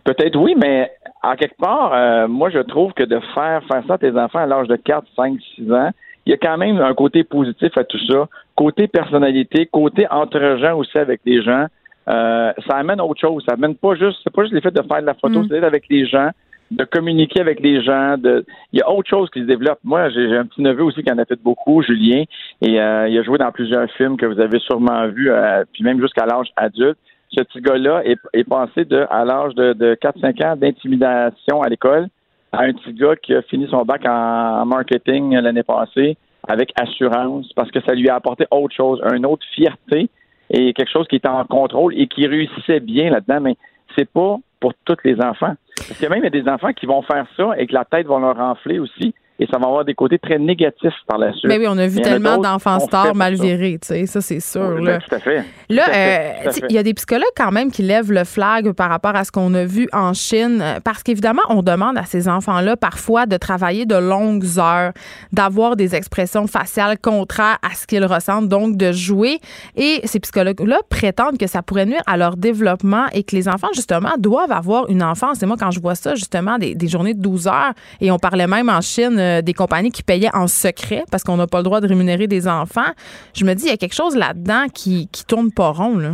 [0.06, 3.94] Peut-être oui, mais à quelque part, euh, moi, je trouve que de faire faire ça
[3.94, 5.90] à tes enfants à l'âge de 4, 5, 6 ans,
[6.24, 8.28] il y a quand même un côté positif à tout ça.
[8.54, 11.66] Côté personnalité, côté entre gens aussi avec les gens.
[12.08, 13.44] Euh, ça amène autre chose.
[13.48, 15.42] Ça amène pas juste, c'est pas juste l'effet de faire de la photo, mm.
[15.48, 16.30] c'est d'être avec les gens,
[16.70, 18.16] de communiquer avec les gens.
[18.16, 19.80] De, il y a autre chose qui se développe.
[19.82, 22.22] Moi, j'ai un petit neveu aussi qui en a fait beaucoup, Julien,
[22.62, 25.82] et euh, il a joué dans plusieurs films que vous avez sûrement vus, euh, puis
[25.82, 26.98] même jusqu'à l'âge adulte.
[27.30, 32.08] Ce petit gars-là est, passé de, à l'âge de, de 4-5 ans d'intimidation à l'école
[32.52, 36.16] à un petit gars qui a fini son bac en marketing l'année passée
[36.48, 40.08] avec assurance parce que ça lui a apporté autre chose, une autre fierté
[40.50, 43.56] et quelque chose qui était en contrôle et qui réussissait bien là-dedans, mais
[43.96, 45.54] c'est pas pour tous les enfants.
[45.76, 48.06] Parce qu'il y a même des enfants qui vont faire ça et que la tête
[48.06, 51.46] va leur enfler aussi et ça va avoir des côtés très négatifs par la suite.
[51.46, 54.80] Mais oui, on a vu tellement d'enfants stars mal virés, tu sais, ça c'est sûr.
[54.80, 55.44] là, tout à fait.
[55.68, 59.14] Là, euh, il y a des psychologues quand même qui lèvent le flag par rapport
[59.14, 62.76] à ce qu'on a vu en Chine, euh, parce qu'évidemment, on demande à ces enfants-là
[62.76, 64.92] parfois de travailler de longues heures,
[65.32, 69.38] d'avoir des expressions faciales contraires à ce qu'ils ressentent, donc de jouer.
[69.76, 73.68] Et ces psychologues-là prétendent que ça pourrait nuire à leur développement et que les enfants,
[73.74, 75.42] justement, doivent avoir une enfance.
[75.42, 78.18] Et moi, quand je vois ça, justement, des, des journées de 12 heures, et on
[78.18, 81.58] parlait même en Chine euh, des compagnies qui payaient en secret parce qu'on n'a pas
[81.58, 82.92] le droit de rémunérer des enfants.
[83.34, 85.98] Je me dis, il y a quelque chose là-dedans qui, qui tourne pas rond.
[85.98, 86.12] Là.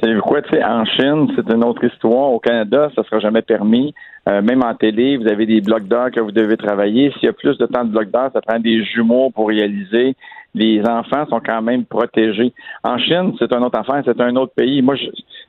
[0.00, 2.32] Savez-vous quoi, tu sais, en Chine, c'est une autre histoire.
[2.32, 3.94] Au Canada, ça sera jamais permis.
[4.28, 7.12] Euh, même en télé, vous avez des blocs d'heures que vous devez travailler.
[7.12, 10.14] S'il y a plus de temps de blocs d'heures, ça prend des jumeaux pour réaliser.
[10.54, 12.52] Les enfants sont quand même protégés.
[12.84, 14.82] En Chine, c'est un autre affaire, c'est un autre pays.
[14.82, 15.06] Moi, je,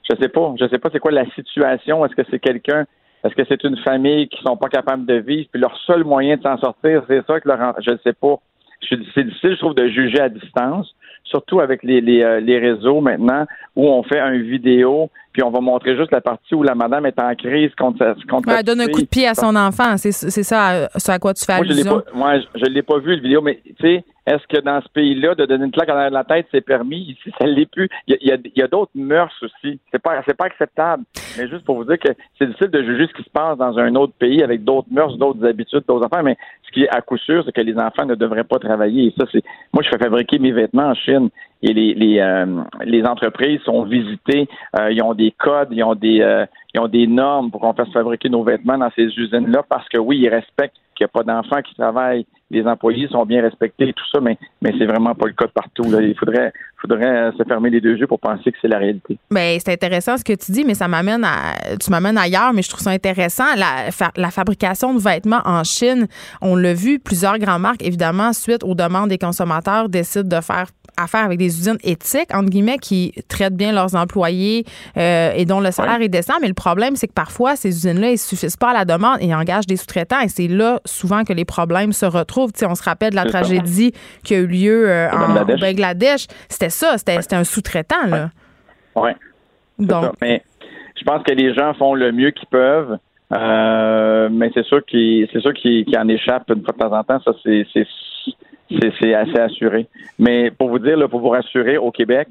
[0.10, 0.54] je sais pas.
[0.60, 2.06] Je sais pas c'est quoi la situation.
[2.06, 2.86] Est-ce que c'est quelqu'un
[3.24, 6.38] est-ce que c'est une famille qui sont pas capables de vivre, puis leur seul moyen
[6.38, 8.36] de s'en sortir, c'est ça que leur, je ne sais pas.
[8.90, 13.00] C'est difficile, je trouve, de juger à distance, surtout avec les, les, euh, les réseaux
[13.00, 13.46] maintenant,
[13.78, 17.06] où on fait une vidéo, puis on va montrer juste la partie où la madame
[17.06, 20.12] est en crise contre, contre Elle donne un coup de pied à son enfant, c'est
[20.12, 22.04] ça, à quoi tu fais allusion.
[22.14, 24.88] Moi, je ne l'ai pas vu, le vidéo, mais tu sais, est-ce que dans ce
[24.90, 27.02] pays-là, de donner une claque à la tête, c'est permis?
[27.10, 27.90] Ici, ça ne l'est plus.
[28.08, 29.80] Il y a, a d'autres mœurs aussi.
[29.92, 31.04] C'est pas, c'est pas acceptable.
[31.38, 33.78] Mais juste pour vous dire que c'est difficile de juger ce qui se passe dans
[33.78, 36.24] un autre pays avec d'autres mœurs, d'autres habitudes, d'autres enfants.
[36.24, 39.08] Mais ce qui est à coup sûr, c'est que les enfants ne devraient pas travailler.
[39.08, 41.30] Et ça, c'est, moi, je fais fabriquer mes vêtements en Chine
[41.62, 44.48] et les, les, euh, les entreprises sont visitées.
[44.80, 47.74] Euh, ils ont des codes, ils ont des, euh, ils ont des normes pour qu'on
[47.74, 51.24] fasse fabriquer nos vêtements dans ces usines-là parce que oui, ils respectent qu'il n'y a
[51.24, 54.86] pas d'enfants qui travaillent les employés sont bien respectés et tout ça, mais, mais c'est
[54.86, 55.84] vraiment pas le cas partout.
[55.86, 59.18] Il faudrait, faudrait euh, se fermer les deux yeux pour penser que c'est la réalité.
[59.32, 61.76] Bien, c'est intéressant ce que tu dis, mais ça m'amène à.
[61.78, 63.56] Tu m'amènes ailleurs, mais je trouve ça intéressant.
[63.58, 66.08] La, la fabrication de vêtements en Chine,
[66.42, 70.68] on l'a vu, plusieurs grandes marques, évidemment, suite aux demandes des consommateurs, décident de faire
[70.98, 74.66] affaire avec des usines éthiques, entre guillemets, qui traitent bien leurs employés
[74.98, 76.34] euh, et dont le salaire est décent.
[76.42, 79.18] Mais le problème, c'est que parfois, ces usines-là, ils ne suffisent pas à la demande
[79.22, 80.20] et engagent des sous-traitants.
[80.22, 82.52] Et c'est là, souvent, que les problèmes se retrouvent.
[82.64, 86.28] on se rappelle de la tragédie qui a eu lieu euh, en Bangladesh.
[86.50, 88.06] C'était ça, c'était un sous-traitant.
[88.08, 88.30] là.
[88.96, 89.12] Oui.
[89.80, 90.14] Donc.
[90.22, 90.44] Mais
[90.96, 92.98] je pense que les gens font le mieux qu'ils peuvent.
[93.34, 97.04] Euh, mais c'est sûr qu'ils c'est sûr qu'ils en échappent une fois de temps en
[97.04, 97.20] temps.
[97.24, 97.66] Ça, c'est
[99.00, 99.88] c'est assez assuré.
[100.20, 102.28] Mais pour vous dire, là, pour vous rassurer, au Québec,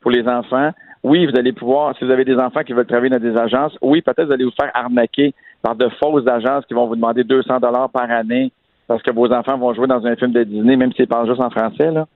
[0.00, 0.70] pour les enfants,
[1.02, 3.76] oui, vous allez pouvoir, si vous avez des enfants qui veulent travailler dans des agences,
[3.82, 7.24] oui, peut-être vous allez vous faire arnaquer par de fausses agences qui vont vous demander
[7.24, 8.50] 200 dollars par année
[8.86, 11.40] parce que vos enfants vont jouer dans un film de Disney, même s'ils parlent juste
[11.40, 11.90] en français.
[11.90, 12.06] Là.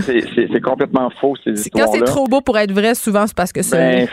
[0.00, 1.86] c'est complètement faux, ces histoires-là.
[1.86, 3.76] Quand c'est trop beau pour être vrai, souvent, c'est parce que c'est...
[3.76, 4.08] Ben,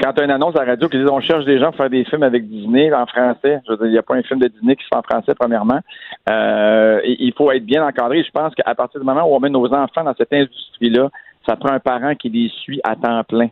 [0.00, 1.76] quand tu as une annonce à la radio qui dit on cherche des gens pour
[1.76, 4.22] faire des films avec Disney en français, je veux dire, il n'y a pas un
[4.22, 5.80] film de Disney qui se fait en français, premièrement.
[6.28, 8.24] Euh, il faut être bien encadré.
[8.24, 11.10] Je pense qu'à partir du moment où on met nos enfants dans cette industrie-là,
[11.46, 13.48] ça prend un parent qui les suit à temps plein.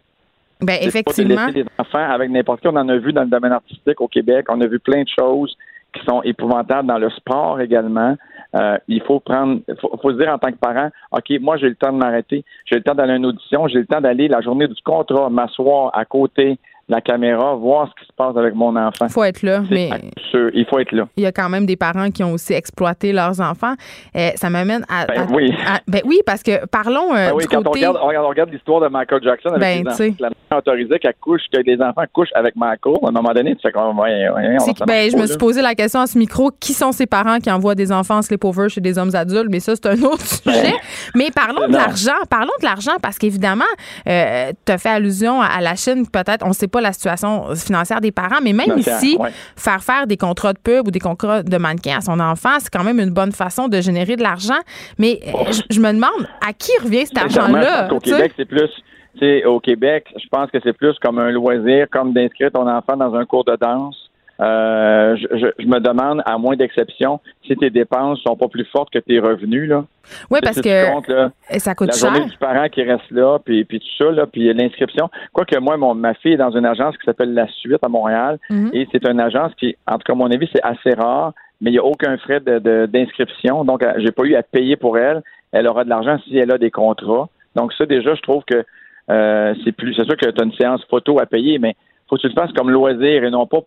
[0.60, 1.34] Ben, effectivement.
[1.34, 2.68] Pas de laisser les enfants avec n'importe qui.
[2.68, 4.46] On en a vu dans le domaine artistique au Québec.
[4.48, 5.56] On a vu plein de choses
[5.92, 8.16] qui sont épouvantables dans le sport également.
[8.54, 11.68] Euh, il faut prendre, faut, faut se dire en tant que parent, OK, moi j'ai
[11.68, 14.28] le temps de m'arrêter, j'ai le temps d'aller à une audition, j'ai le temps d'aller
[14.28, 16.58] la journée du contrat, m'asseoir à côté
[16.92, 19.08] la caméra, voir ce qui se passe avec mon enfant.
[19.08, 19.90] faut être là, mais
[20.30, 21.08] sûr, il faut être là.
[21.16, 23.74] il y a quand même des parents qui ont aussi exploité leurs enfants.
[24.16, 25.52] Euh, ça m'amène à, Ben à- oui.
[25.66, 27.80] à- ben oui, parce que parlons euh, Ben oui, du quand on côté.
[27.80, 30.58] regarde, on regarde, on regarde l'histoire de Michael Jackson avec Ben, les enfants, la mère
[30.58, 33.72] autorisait qu'elle couche, que les enfants couchent avec Michael, à un moment donné, tu fais
[33.72, 36.92] comme, ouais, ouais, ben, je me suis posé la question à ce micro qui sont
[36.92, 39.86] ces parents qui envoient des enfants en sleepover chez des hommes adultes, mais ça, c'est
[39.86, 40.74] un autre sujet.
[41.14, 42.12] Mais parlons de Ben, l'argent.
[42.28, 43.64] Parlons de l'argent parce qu'évidemment,
[44.06, 46.92] euh, tu as fait allusion à, à la Chine, peut-être, on ne sait pas la
[46.92, 49.30] situation financière des parents, mais même ici, ouais.
[49.56, 52.70] faire faire des contrats de pub ou des contrats de mannequin à son enfant, c'est
[52.70, 54.58] quand même une bonne façon de générer de l'argent.
[54.98, 57.88] Mais je, je me demande à qui revient cet argent-là?
[58.10, 58.16] sais?
[58.16, 59.44] Québec, c'est plus.
[59.46, 63.14] au Québec, je pense que c'est plus comme un loisir, comme d'inscrire ton enfant dans
[63.14, 63.96] un cours de danse.
[64.42, 68.64] Euh, je, je- je me demande, à moins d'exception, si tes dépenses sont pas plus
[68.64, 69.68] fortes que tes revenus.
[69.68, 69.84] Là.
[70.30, 72.12] Oui, parce que comptes, là, ça coûte la cher.
[72.14, 75.08] journée du parent qui reste là, puis, puis tout ça, là, puis l'inscription.
[75.32, 78.38] Quoique moi, mon, ma fille est dans une agence qui s'appelle La Suite à Montréal,
[78.50, 78.70] Mhm.
[78.72, 81.70] et c'est une agence qui, en tout cas, à mon avis, c'est assez rare, mais
[81.70, 83.64] il n'y a aucun frais de- de- d'inscription.
[83.64, 85.22] Donc, j'ai pas eu à payer pour elle.
[85.52, 87.28] Elle aura de l'argent si elle a des contrats.
[87.54, 88.64] Donc, ça, déjà, je trouve que
[89.10, 89.94] euh, c'est plus.
[89.94, 91.74] C'est sûr que tu as une séance photo à payer, mais
[92.08, 93.58] faut que tu le fasses comme loisir et non pas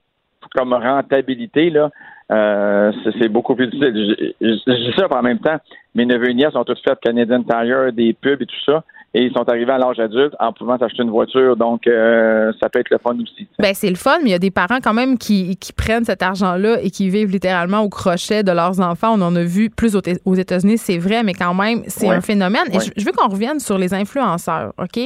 [0.53, 1.89] comme rentabilité, là.
[2.31, 4.33] Euh, c'est beaucoup plus difficile.
[4.41, 5.57] Je dis ça en même temps.
[5.93, 8.83] Mes neveux et nièces ont tous fait Canadian Tire, des pubs et tout ça.
[9.17, 11.55] Et ils sont arrivés à l'âge adulte en pouvant s'acheter une voiture.
[11.55, 13.47] Donc, euh, ça peut être le fun aussi.
[13.59, 16.03] Ben, c'est le fun, mais il y a des parents quand même qui, qui prennent
[16.03, 19.13] cet argent-là et qui vivent littéralement au crochet de leurs enfants.
[19.17, 22.15] On en a vu plus aux, États-Unis, c'est vrai, mais quand même, c'est Ouais.
[22.15, 22.63] un phénomène.
[22.73, 24.99] Et je, je veux qu'on revienne sur les influenceurs, OK?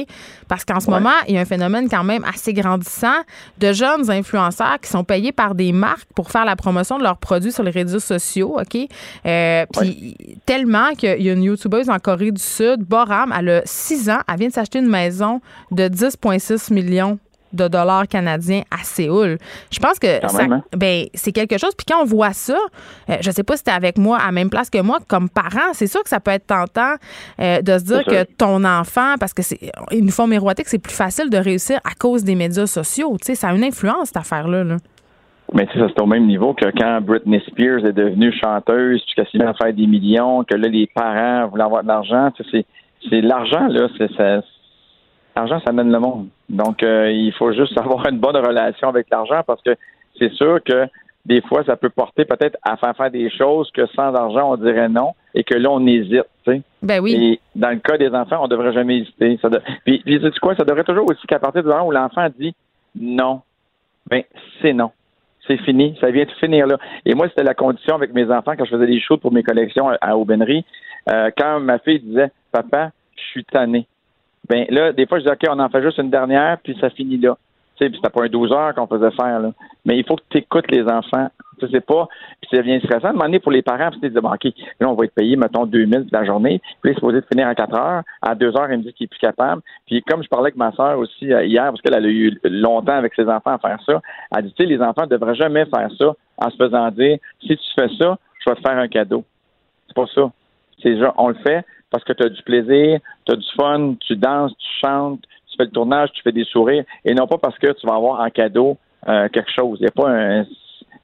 [0.48, 0.94] Parce qu'en ce Ouais.
[0.98, 3.20] moment, il y a un phénomène quand même assez grandissant
[3.58, 7.18] de jeunes influenceurs qui sont payés par des marques pour faire la promotion de leurs
[7.18, 8.88] produits sur les réseaux sociaux, OK?
[9.24, 13.62] Euh, Puis tellement qu'il y a une YouTubeuse en Corée du Sud, Boram, elle a
[14.00, 17.18] 6 ans, elle vient de s'acheter une maison de 10,6 millions
[17.52, 19.36] de dollars canadiens à Séoul.
[19.72, 20.62] Je pense que Quand ça- même, hein?
[20.76, 21.74] ben, c'est quelque chose.
[21.76, 22.56] Puis quand on voit ça,
[23.08, 25.28] euh, je sais pas si tu avec moi à la même place que moi, comme
[25.28, 26.94] parent, c'est sûr que ça peut être tentant
[27.40, 29.58] euh, de se dire que ton enfant, parce que c'est
[29.90, 33.16] ils nous font miroiter que c'est plus facile de réussir à cause des médias sociaux.
[33.20, 34.62] Tu sais, ça a une influence, cette affaire-là.
[34.62, 34.76] là.
[35.52, 39.02] Mais tu sais, ça, c'est au même niveau que quand Britney Spears est devenue chanteuse,
[39.04, 41.88] puis qu'elle s'est mise à faire des millions, que là, les parents voulaient avoir de
[41.88, 42.30] l'argent.
[42.36, 42.66] Tu sais, c'est,
[43.08, 43.88] c'est l'argent, là.
[43.98, 44.42] C'est, ça,
[45.36, 46.28] l'argent, ça mène le monde.
[46.48, 49.70] Donc, euh, il faut juste avoir une bonne relation avec l'argent parce que
[50.18, 50.86] c'est sûr que
[51.26, 54.56] des fois, ça peut porter peut-être à faire faire des choses que sans argent, on
[54.56, 56.62] dirait non et que là, on hésite, tu sais.
[56.82, 57.12] Ben oui.
[57.14, 59.38] Et dans le cas des enfants, on devrait jamais hésiter.
[59.42, 60.56] Ça de- Puis, puis sais-tu quoi?
[60.56, 62.54] Ça devrait toujours aussi qu'à partir du moment où l'enfant dit
[62.98, 63.42] non,
[64.08, 64.22] ben
[64.62, 64.90] c'est non.
[65.46, 65.96] C'est fini.
[66.00, 66.78] Ça vient de finir là.
[67.04, 69.42] Et moi, c'était la condition avec mes enfants quand je faisais des shoots pour mes
[69.42, 70.64] collections à, à Aubainerie.
[71.08, 73.86] Euh, quand ma fille disait Papa, je suis tanné.
[74.48, 76.90] Ben là, des fois, je disais OK, on en fait juste une dernière, puis ça
[76.90, 77.36] finit là.
[77.76, 79.52] Tu sais, puis c'était pas un 12 heures qu'on faisait faire, là.
[79.84, 81.28] Mais il faut que tu écoutes les enfants.
[81.58, 82.08] Tu sais, pas.
[82.40, 83.18] Puis ça devient stressant.
[83.18, 84.44] À un pour les parents, puis tu dis, bon, OK,
[84.80, 86.60] là, on va être payé, mettons, 2000 la journée.
[86.82, 88.02] Puis il est supposé de finir à 4 heures.
[88.22, 89.62] À 2 heures, il me dit qu'il est plus capable.
[89.86, 92.38] Puis comme je parlais avec ma soeur aussi euh, hier, parce qu'elle elle a eu
[92.44, 94.00] longtemps avec ses enfants à faire ça,
[94.36, 97.18] elle dit, tu sais, les enfants ne devraient jamais faire ça en se faisant dire,
[97.40, 99.24] si tu fais ça, je vais te faire un cadeau.
[99.86, 100.30] C'est pas ça.
[100.82, 104.16] C'est on le fait parce que tu as du plaisir, tu as du fun, tu
[104.16, 107.58] danses, tu chantes, tu fais le tournage, tu fais des sourires, et non pas parce
[107.58, 108.76] que tu vas avoir en cadeau
[109.08, 109.78] euh, quelque chose.
[109.80, 110.46] Il n'y a pas un.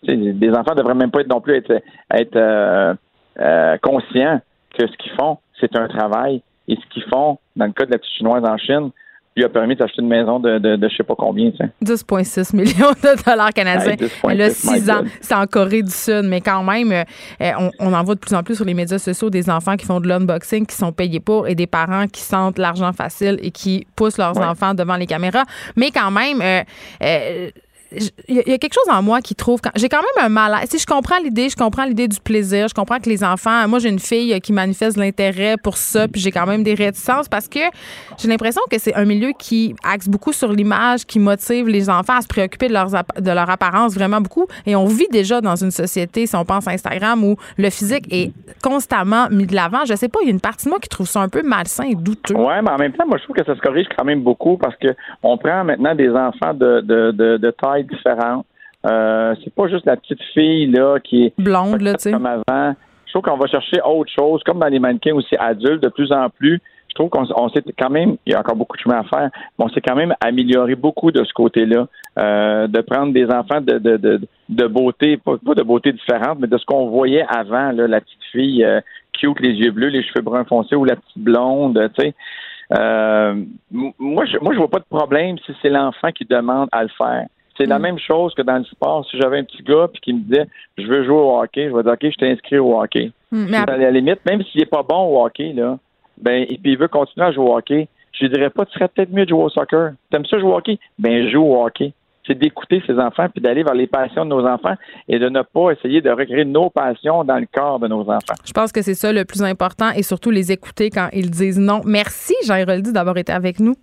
[0.03, 2.95] Des enfants ne devraient même pas être non plus être, être euh,
[3.41, 4.41] euh, conscients
[4.79, 6.43] que ce qu'ils font, c'est un travail.
[6.69, 8.91] Et ce qu'ils font, dans le cas de la petite chinoise en Chine,
[9.37, 11.51] lui a permis d'acheter une maison de, de, de je sais pas combien.
[11.51, 11.70] tu sais.
[11.85, 13.92] 10,6 millions de dollars canadiens.
[13.92, 15.03] Hey, 10,6, Elle a my 6 ans.
[15.20, 16.22] C'est en Corée du Sud.
[16.25, 17.05] Mais quand même, euh,
[17.42, 19.77] euh, on, on en voit de plus en plus sur les médias sociaux des enfants
[19.77, 23.38] qui font de l'unboxing, qui sont payés pour, et des parents qui sentent l'argent facile
[23.42, 24.44] et qui poussent leurs Ouais.
[24.44, 25.44] enfants devant les caméras.
[25.77, 26.62] Mais quand même, euh,
[27.03, 27.51] euh,
[28.29, 30.69] il y, a- quelque chose en moi qui trouve j'ai quand même un malaise.
[30.71, 33.79] Sais, je comprends l'idée, je comprends l'idée du plaisir, je comprends que les enfants, moi
[33.79, 37.29] j'ai une fille euh, qui manifeste l'intérêt pour ça, puis j'ai quand même des réticences
[37.29, 37.61] parce que
[38.19, 42.17] j'ai l'impression que c'est un milieu qui axe beaucoup sur l'image, qui motive les enfants
[42.17, 44.47] à se préoccuper de, leurs de leur apparence vraiment beaucoup.
[44.67, 48.07] Et on vit déjà dans une société, si on pense à Instagram, où le physique
[48.11, 48.33] est
[48.63, 49.85] constamment mis de l'avant.
[49.85, 51.43] Je sais pas, il y a une partie de moi qui trouve ça un peu
[51.43, 52.35] malsain et douteux.
[52.35, 54.57] Ouais, mais en même temps, moi, je trouve que ça se corrige quand même beaucoup
[54.57, 54.89] parce que
[55.23, 58.46] on prend maintenant des enfants de, de, tailles différentes.
[58.87, 62.75] Euh, c'est pas juste la petite fille là qui est Blonde, là, comme avant.
[63.07, 66.12] Je trouve qu'on va chercher autre chose, comme dans les mannequins aussi adultes, de plus
[66.12, 66.61] en plus.
[66.88, 69.29] Je trouve qu'on s'est quand même, il y a encore beaucoup de chemin à faire,
[69.59, 73.61] mais on s'est quand même amélioré beaucoup de ce côté-là, euh, de prendre des enfants
[73.61, 77.70] de, de, de, de beauté, pas, de beauté différente, mais de ce qu'on voyait avant,
[77.72, 78.81] là, la petite fille euh,
[79.12, 82.14] cute, les yeux bleus, les cheveux bruns foncés ou la petite blonde, tu sais.
[82.79, 86.83] Euh, moi, je, moi, je vois pas de problème si c'est l'enfant qui demande à
[86.83, 87.27] le faire.
[87.57, 87.83] C'est la mm.
[87.83, 89.07] même chose que dans le sport.
[89.11, 90.47] Si j'avais un petit gars puis qui me disait
[90.79, 93.12] je veux jouer au hockey, je vais dire OK, je inscrit au hockey.
[93.33, 95.79] Mm, à la limite, même s'il n'est pas bon au hockey, là,
[96.21, 98.73] ben, et puis il veut continuer à jouer au hockey, je lui dirais pas, tu
[98.73, 99.92] serais peut-être mieux de jouer au soccer.
[100.11, 100.79] T'aimes ça jouer au hockey?
[100.99, 101.92] Ben, joue au hockey.
[102.27, 104.75] C'est d'écouter ses enfants puis d'aller vers les passions de nos enfants
[105.07, 108.35] et de ne pas essayer de recréer nos passions dans le corps de nos enfants.
[108.45, 111.59] Je pense que c'est ça le plus important et surtout les écouter quand ils disent
[111.59, 111.83] non.
[111.85, 113.77] Merci, Jean-Héroldi, d'avoir été avec nous.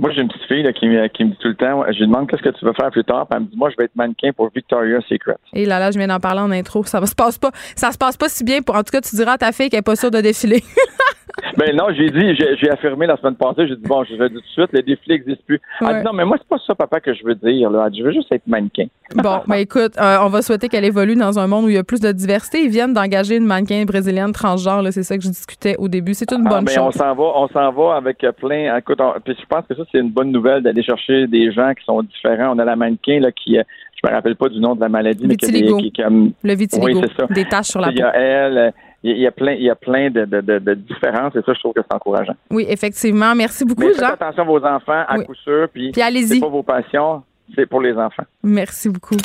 [0.00, 2.06] Moi, j'ai une petite fille qui, me, qui me dit tout le temps, je lui
[2.06, 3.84] demande qu'est-ce que tu veux faire plus tard, puis elle me dit, moi, je vais
[3.84, 5.36] être mannequin pour Victoria's Secret.
[5.52, 6.82] Et là, là, je viens d'en parler en intro.
[6.84, 8.62] Ça se passe pas, ça se passe pas si bien.
[8.62, 10.64] Pour, en tout cas, tu diras à ta fille qu'elle est pas sûre de défiler.
[11.56, 14.40] ben non, j'ai dit, j'ai affirmé la semaine passée, j'ai dit, bon, je vais dire
[14.40, 15.60] tout de suite, les défilés n'existent plus.
[15.80, 17.84] Elle dit, non, mais moi, c'est pas ça, papa, que je veux dire, là.
[17.86, 18.86] Elle dit, je veux juste être mannequin.
[19.14, 21.78] Bon, ben écoute, euh, on va souhaiter qu'elle évolue dans un monde où il y
[21.78, 22.62] a plus de diversité.
[22.62, 26.14] Ils viennent d'engager une mannequin brésilienne transgenre, c'est ça que je discutais au début.
[26.14, 26.86] C'est une ah, bonne ben, chose.
[26.86, 28.76] On s'en va, on s'en va avec plein.
[28.76, 31.84] Écoute, puis je pense que ça, c'est une bonne nouvelle d'aller chercher des gens qui
[31.84, 32.54] sont différents.
[32.54, 33.62] On a la mannequin là, qui, euh,
[34.02, 37.00] je me rappelle pas du nom de la maladie, mais qui, qui, qui, Le vitiligo.
[37.00, 37.26] Oui, c'est ça.
[37.32, 37.94] Des taches sur la peau.
[37.94, 38.72] Il y a elle.
[39.02, 41.58] Il y a plein, il y a plein de, de, de, différences et ça, je
[41.58, 42.34] trouve que c'est encourageant.
[42.50, 43.34] Oui, effectivement.
[43.34, 44.10] Merci beaucoup, mais Jean.
[44.10, 45.68] Faites attention à vos enfants, à coup sûr.
[45.72, 46.34] Puis, puis allez-y.
[46.34, 47.22] C'est pas vos passions,
[47.54, 48.24] c'est pour les enfants.
[48.42, 49.16] Merci beaucoup.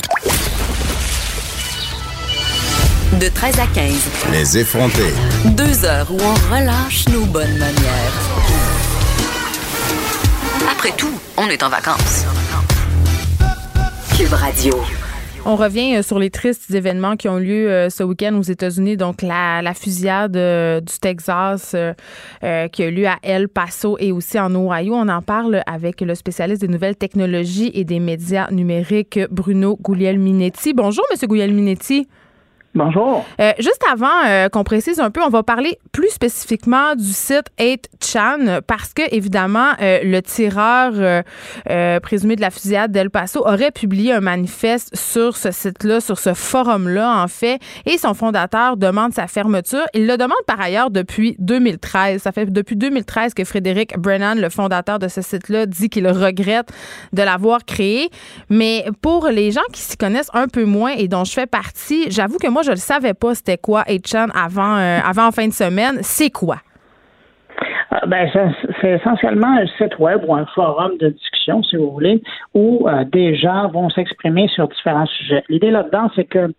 [3.19, 4.31] De 13 à 15.
[4.31, 5.13] Les effrontés.
[5.57, 8.15] Deux heures où on relâche nos bonnes manières.
[10.71, 12.25] Après tout, on est en vacances.
[14.17, 15.04] Cube Radio.
[15.47, 18.97] On revient euh, sur les tristes événements qui ont lieu euh, ce week-end aux États-Unis.
[18.97, 21.75] Donc, la, fusillade euh, du Texas
[22.41, 24.95] qui a lieu à El Paso et aussi en Ohio.
[24.95, 30.73] On en parle avec le spécialiste des nouvelles technologies et des médias numériques, Bruno Guglielminetti.
[30.73, 32.07] Bonjour, Monsieur Guglielminetti.
[32.75, 33.25] Bonjour.
[33.39, 37.45] Euh, juste avant euh, qu'on précise un peu, on va parler plus spécifiquement du site
[37.57, 41.23] 8chan parce que, évidemment, euh, le tireur
[42.01, 46.33] présumé de la fusillade d'El Paso aurait publié un manifeste sur ce site-là, sur ce
[46.33, 49.85] forum-là, en fait, et son fondateur demande sa fermeture.
[49.93, 52.21] Il le demande par ailleurs depuis 2013.
[52.21, 56.67] Ça fait depuis 2013 que Frédéric Brennan, le fondateur de ce site-là, dit qu'il regrette
[57.13, 58.09] de l'avoir créé.
[58.49, 62.11] Mais pour les gens qui s'y connaissent un peu moins et dont je fais partie,
[62.11, 65.53] j'avoue que moi, je ne savais pas c'était quoi 8chan avant, euh, avant fin de
[65.53, 65.99] semaine.
[66.01, 66.57] C'est quoi?
[67.93, 68.29] Euh, ben,
[68.81, 72.21] c'est essentiellement un site web ou un forum de discussion, si vous voulez,
[72.53, 75.43] où euh, des gens vont s'exprimer sur différents sujets.
[75.49, 76.51] L'idée là-dedans, c'est que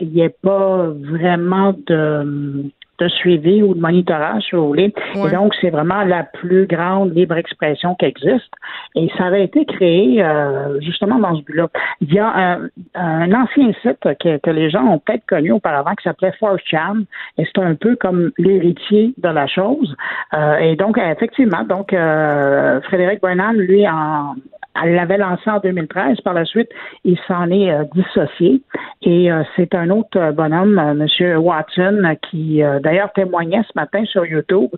[0.00, 4.94] il n'y ait pas vraiment de de suivi ou de monitorage, si vous voulez.
[5.14, 8.52] Et donc, c'est vraiment la plus grande libre expression qui existe.
[8.94, 11.68] Et ça avait été créé euh, justement dans ce but-là.
[12.00, 15.94] Il y a un, un ancien site que, que, les gens ont peut-être connu auparavant
[15.94, 17.04] qui s'appelait 4chan,
[17.38, 19.96] et c'est un peu comme l'héritier de la chose.
[20.34, 24.34] Euh, et donc, effectivement, donc euh, Frédéric Brennan, lui, en,
[24.82, 26.20] elle l'avait lancé en 2013.
[26.22, 26.68] Par la suite,
[27.04, 28.62] il s'en est euh, dissocié.
[29.02, 31.38] Et euh, c'est un autre euh, bonhomme, M.
[31.38, 34.70] Watson, qui d'ailleurs témoignait ce matin sur YouTube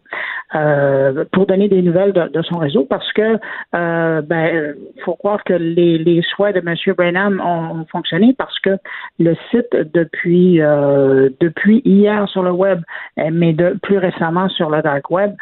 [1.32, 3.38] pour donner des nouvelles de, son réseau parce que
[3.72, 6.94] ben faut croire que les, les souhaits de M.
[6.96, 8.78] Brennan ont, fonctionné parce que
[9.18, 12.80] le site depuis depuis hier sur le web,
[13.16, 15.34] mais de, plus récemment sur le dark web,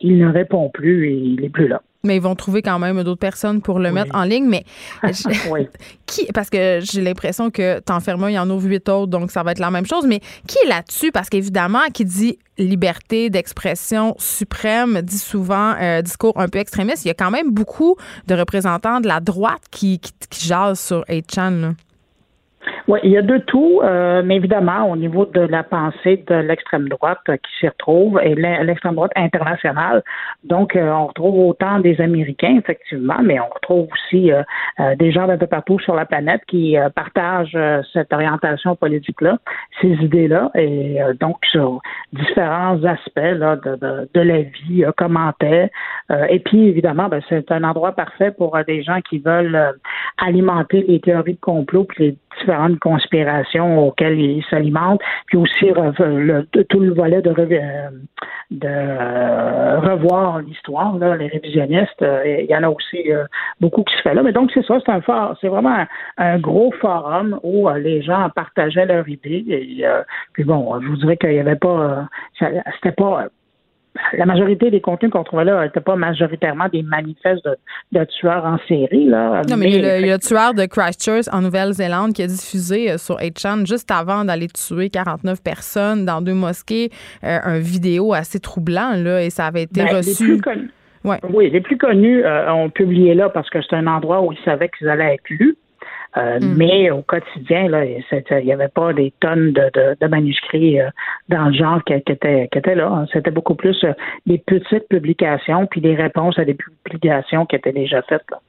[0.00, 3.02] il ne répond plus et il n'est plus là mais ils vont trouver quand même
[3.02, 4.46] d'autres personnes pour le mettre en ligne.
[4.46, 4.64] Mais
[6.06, 9.42] qui, parce que j'ai l'impression que un, il y en a huit autres, donc ça
[9.42, 10.06] va être la même chose.
[10.06, 11.12] Mais qui est là-dessus?
[11.12, 17.04] Parce qu'évidemment, qui dit liberté d'expression suprême dit souvent euh, discours un peu extrémiste.
[17.04, 21.04] Il y a quand même beaucoup de représentants de la droite qui, qui, jasent sur
[21.08, 21.74] 8chan.
[22.88, 26.34] Oui, il y a de tout, euh, mais évidemment, au niveau de la pensée de
[26.34, 30.02] l'extrême droite qui s'y retrouve, et l'extrême droite internationale,
[30.44, 34.42] donc euh, on retrouve autant des Américains, effectivement, mais on retrouve aussi euh,
[34.96, 37.56] des gens d'un peu partout sur la planète qui partagent
[37.92, 39.38] cette orientation politique-là,
[39.80, 41.80] ces idées-là, et donc sur
[42.12, 45.68] différents aspects là, de, de, de la vie, commentaires.
[46.28, 49.74] et puis, évidemment, ben, c'est un endroit parfait pour des gens qui veulent
[50.18, 55.66] alimenter les théories de complot puis les différentes conspirations auxquelles ils s'alimentent, puis aussi
[56.68, 57.88] tout le volet de, euh,
[58.64, 63.10] euh, revoir l'histoire, les révisionnistes, euh, il y en a aussi
[63.60, 64.22] beaucoup qui se fait là.
[64.22, 65.84] Mais donc c'est ça, c'est un fort, c'est vraiment
[66.18, 69.44] un, gros forum où les gens partageaient leurs idées.
[69.48, 69.84] Et,
[70.32, 72.06] puis bon, je vous dirais qu'il n'y avait pas,
[72.38, 73.28] c'était pas
[74.14, 77.46] la majorité des contenus qu'on trouvait là n'étaient pas majoritairement des manifestes
[77.92, 79.06] de, tueurs en série.
[79.06, 82.92] Là, non, mais, il, y a le, tueur de Christchurch en Nouvelle-Zélande qui a diffusé
[82.92, 86.90] euh, sur 8chan juste avant d'aller tuer 49 personnes dans deux mosquées
[87.24, 90.40] euh, un vidéo assez troublant là, et ça avait été ben, reçu.
[91.04, 94.38] Oui, les plus connus euh, ont publié là parce que c'est un endroit où ils
[94.44, 95.56] savaient qu'ils allaient être lus.
[96.16, 96.54] Euh, mm.
[96.56, 100.90] Mais au quotidien, là, il n'y avait pas des tonnes de, manuscrits euh,
[101.28, 102.88] dans le genre qui, étaient, qui étaient là.
[102.88, 103.06] Hein.
[103.12, 103.84] C'était beaucoup plus
[104.26, 108.24] des petites publications puis des réponses à des publications qui étaient déjà faites.
[108.30, 108.40] Là.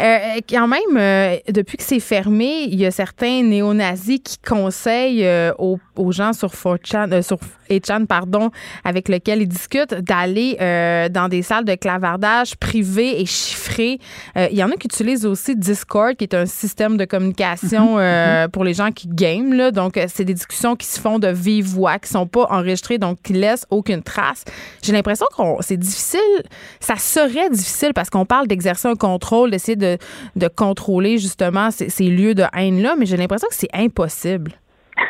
[0.00, 5.26] Euh, quand même, euh, depuis que c'est fermé, il y a certains néo-nazis qui conseillent
[5.26, 5.78] euh, aux,
[6.12, 7.38] gens sur 4chan, sur
[7.78, 8.50] 8chan, pardon,
[8.84, 10.56] avec lesquels ils discutent, d'aller
[11.10, 13.98] dans des salles de clavardage privées et chiffrées.
[14.36, 18.02] il y en a qui utilisent aussi Discord, qui est un système de communication mhm.
[18.02, 18.50] Mhm.
[18.50, 19.52] pour les gens qui game.
[19.52, 19.70] Là.
[19.70, 23.18] Donc, c'est des discussions qui se font de vive voix, qui sont pas enregistrées, donc
[23.22, 24.44] qui laissent aucune trace.
[24.82, 26.20] J'ai l'impression que c'est difficile,
[26.80, 29.98] ça serait difficile parce qu'on parle d'exercer un contrôle d'essayer de,
[30.36, 34.52] de contrôler justement ces, ces lieux de haine-là, mais j'ai l'impression que c'est impossible.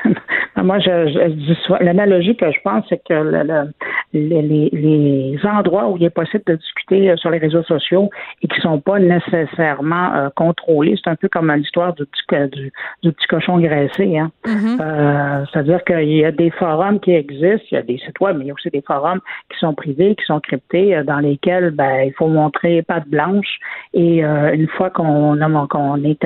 [0.62, 3.72] Moi, je, je l'analogie que je pense, c'est que le,
[4.12, 8.10] les, les, endroits où il est possible de discuter euh, sur les réseaux sociaux
[8.42, 12.72] et qui sont pas nécessairement euh, contrôlés, c'est un peu comme l'histoire du petit, du,
[13.02, 14.18] du, petit cochon graissé.
[14.18, 14.30] Hein?
[14.44, 14.80] Mm-hmm.
[14.80, 18.36] euh, C'est-à-dire qu'il y a des forums qui existent, il y a des sites web,
[18.36, 21.18] mais il y a aussi des forums qui sont privés, qui sont cryptés, euh, dans
[21.18, 23.58] lesquels ben, il faut montrer patte blanche
[23.94, 25.38] et une fois qu'on
[25.68, 26.24] qu'on est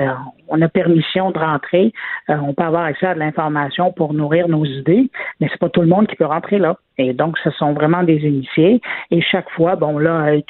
[0.49, 1.93] on a permission de rentrer,
[2.29, 5.81] on peut avoir accès à de l'information pour nourrir nos idées, mais c'est pas tout
[5.81, 6.77] le monde qui peut rentrer là.
[6.99, 8.81] Et donc, ce sont vraiment des initiés.
[9.11, 10.45] Et chaque fois, bon, là, est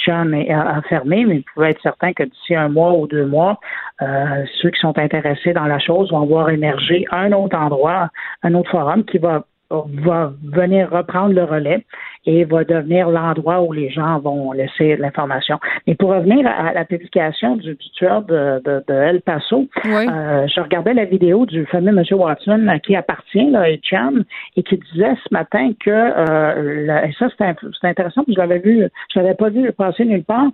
[0.50, 3.58] à, fermé, mais vous pouvez être certain que d'ici un mois ou deux mois,
[4.02, 8.10] euh, ceux qui sont intéressés dans la chose vont voir émerger un autre endroit,
[8.42, 11.84] un autre forum qui va va venir reprendre le relais
[12.26, 15.58] et va devenir l'endroit où les gens vont laisser l'information.
[15.86, 20.94] Mais pour revenir à la publication du, tueur de, de, El Paso, euh, je regardais
[20.94, 22.02] la vidéo du fameux M.
[22.18, 24.12] Watson qui appartient à Chan
[24.56, 29.20] et qui disait ce matin que euh, et ça c'est intéressant, je l'avais vu, je
[29.20, 30.48] l'avais pas vu passer nulle part.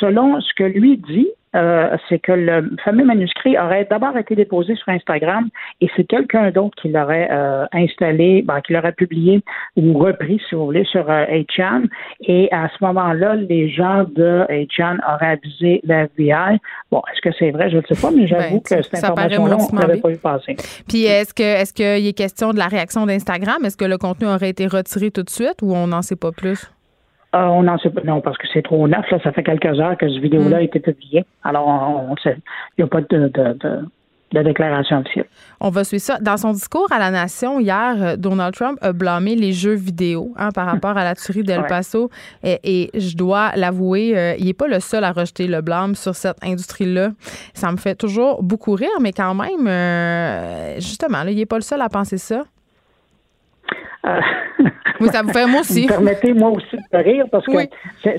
[0.00, 4.74] Selon ce que lui dit, euh, c'est que le fameux manuscrit aurait d'abord été déposé
[4.74, 5.48] sur Instagram
[5.80, 9.40] et c'est quelqu'un d'autre qui l'aurait euh, installé, ben, qui l'aurait publié
[9.76, 11.86] ou repris, si vous voulez, sur euh,
[12.20, 16.58] Et à ce moment-là, les gens de HN auraient abusé la FBI.
[16.90, 17.70] Bon, est-ce que c'est vrai?
[17.70, 20.56] Je ne sais pas, mais j'avoue ben, que cette information-là, on n'avait pas eu passer.
[20.88, 23.64] Puis est-ce que est-ce qu'il est question de la réaction d'Instagram?
[23.64, 26.32] Est-ce que le contenu aurait été retiré tout de suite ou on n'en sait pas
[26.32, 26.70] plus?
[27.36, 28.00] Ah, on n'en sait pas.
[28.04, 29.10] Non, parce que c'est trop neuf.
[29.10, 29.18] Là.
[29.24, 30.64] Ça fait quelques heures que ce vidéo-là a mm.
[30.64, 31.24] été publié.
[31.42, 32.36] Alors, on, sait.
[32.78, 33.80] Il n'y a pas de, de,
[34.42, 35.26] déclaration officielle.
[35.60, 36.18] On va suivre ça.
[36.20, 40.32] Dans son discours à la Nation hier, euh, Donald Trump a blâmé les jeux vidéo
[40.36, 42.10] hein, par rapport à la tuerie d'El Paso.
[42.42, 46.14] Et, je dois l'avouer, euh, il n'est pas le seul à rejeter le blâme sur
[46.14, 47.10] cette industrie-là.
[47.54, 51.62] Ça me fait toujours beaucoup rire, mais quand même, euh, justement, il n'est pas le
[51.62, 52.42] seul à penser ça.
[55.00, 55.86] Oui, ça vous fait moi aussi.
[55.86, 57.52] Permettez-moi aussi de rire parce que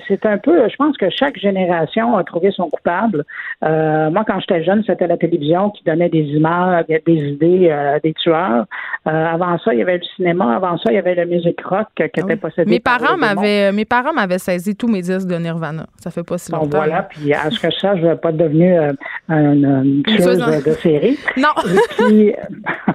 [0.08, 3.24] c'est un peu, je pense que chaque génération a trouvé son coupable.
[3.64, 8.00] Euh, moi, quand j'étais jeune, c'était la télévision qui donnait des images, des idées euh,
[8.04, 8.66] des tueurs.
[9.08, 10.56] Euh, avant ça, il y avait le cinéma.
[10.56, 12.70] Avant ça, il y avait le music rock qui était ah possédé.
[12.70, 15.86] Mes parents m'avaient, mes parents m'avaient saisi tous mes disques de Nirvana.
[15.98, 16.66] Ça fait pas si longtemps.
[16.66, 17.04] Bon, voilà.
[17.04, 18.94] Puis à ce que ça, je vais pas devenir
[19.30, 21.18] une, tueuse de série.
[21.38, 21.50] Non.
[21.66, 22.36] Et puis,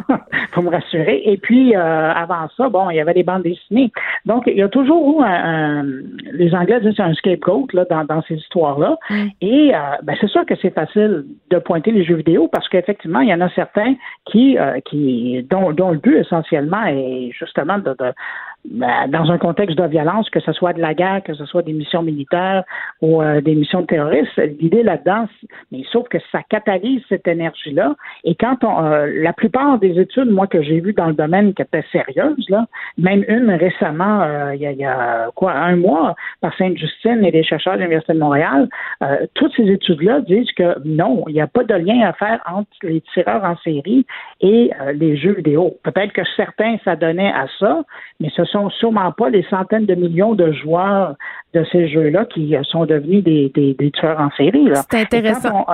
[0.53, 1.22] pour me rassurer.
[1.24, 3.90] Et puis, avant ça, bon, il y avait des bandes dessinées
[4.26, 5.84] donc, il y a toujours eu un,
[6.32, 8.96] les Anglais disent un scapegoat là, dans, ces histoires-là.
[9.08, 9.26] Mm.
[9.40, 13.20] Et euh, ben, c'est sûr que c'est facile de pointer les jeux vidéo parce qu'effectivement,
[13.20, 13.94] il y en a certains
[14.26, 17.94] qui, euh, qui dont, dont, le but essentiellement est justement de,
[18.64, 21.72] dans un contexte de violence, que ce soit de la guerre, que ce soit des
[21.72, 22.64] missions militaires
[23.00, 25.26] ou euh, des missions terroristes, l'idée là-dedans,
[25.72, 27.94] mais sauf que ça catalyse cette énergie-là.
[28.24, 31.54] Et quand on, euh, la plupart des études, moi que j'ai vues dans le domaine
[31.54, 32.66] qui étaient sérieuses, là,
[32.98, 37.74] même une récemment, euh, il, y a, quoi, un mois, par Sainte-Justine et des chercheurs
[37.74, 38.68] de l'Université de Montréal,
[39.34, 42.68] toutes ces études-là disent que non, il n'y a pas de lien à faire entre
[42.82, 44.06] les tireurs en série
[44.41, 45.76] et les jeux vidéo.
[45.82, 47.82] Peut-être que certains s'adonnaient à ça,
[48.20, 51.14] mais ce sont sûrement pas les centaines de millions de joueurs
[51.53, 54.68] de ces jeux-là qui sont devenus des, des, tueurs en série.
[54.91, 55.66] C'est intéressant.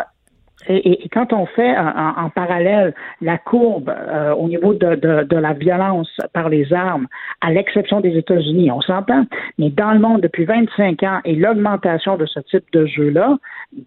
[0.69, 6.11] Et, quand on fait en, parallèle la courbe euh, au niveau de, de, la violence
[6.33, 7.07] par les armes,
[7.41, 9.27] à l'exception des États-Unis, on s'entend,
[9.59, 13.37] mais dans le monde depuis 25 ans et l'augmentation de ce type de jeu-là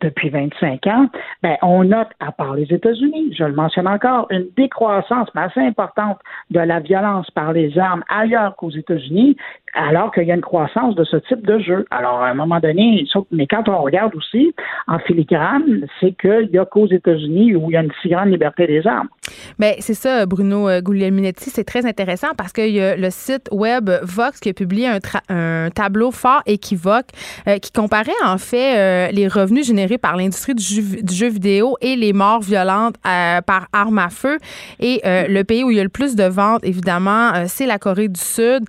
[0.02, 1.08] depuis 25 ans,
[1.44, 6.20] ben, on note, à part les États-Unis, je le mentionne encore, une décroissance assez importante
[6.52, 9.38] de la violence par les armes ailleurs qu'aux États-Unis.
[9.74, 11.86] Alors qu'il y a une croissance de ce type de jeu.
[11.92, 14.54] Alors, à un moment donné, mais quand on regarde aussi
[14.88, 18.30] en filigrane, c'est qu'il y a qu'aux États-Unis où il y a une si grande
[18.30, 19.10] liberté des armes.
[19.58, 23.50] Bien, c'est ça, Bruno euh, Guglielminetti, c'est très intéressant parce qu'il y a le site
[23.52, 27.08] web Vox qui a publié un, tableau fort équivoque
[27.48, 31.96] euh, qui comparait en fait euh, les revenus générés par l'industrie du, jeu, vidéo et
[31.96, 34.38] les morts violentes par arme à feu.
[34.80, 38.08] Et le pays où il y a le plus de ventes, évidemment, c'est la Corée
[38.08, 38.64] du Sud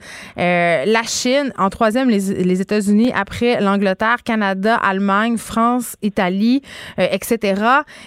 [0.90, 6.62] la Chine, en troisième, les, États-Unis, après l'Angleterre, Canada, Allemagne, France, Italie,
[6.98, 7.62] euh, etc.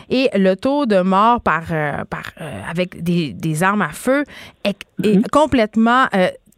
[0.09, 2.23] Et le taux de mort par, euh, par
[2.69, 4.23] avec des, des, armes à feu
[4.63, 5.29] est, est mm-hmm.
[5.29, 6.07] complètement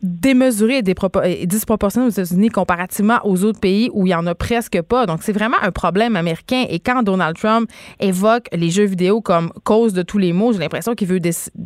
[0.05, 0.81] démesuré
[1.23, 5.05] et, disproportionné aux États-Unis comparativement aux autres pays où il n'y en a presque pas.
[5.05, 6.65] Donc, c'est vraiment un problème américain.
[6.69, 10.59] Et quand Donald Trump évoque les jeux vidéo comme cause de tous les maux, j'ai
[10.59, 11.19] l'impression qu'il veut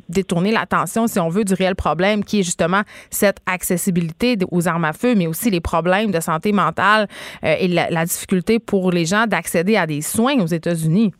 [0.08, 4.86] détourner l'attention, si on veut, du réel problème qui est justement cette accessibilité aux armes
[4.86, 7.08] à feu, mais aussi les problèmes de santé mentale
[7.44, 11.12] euh, et la difficulté pour les gens d'accéder à des soins aux États-Unis.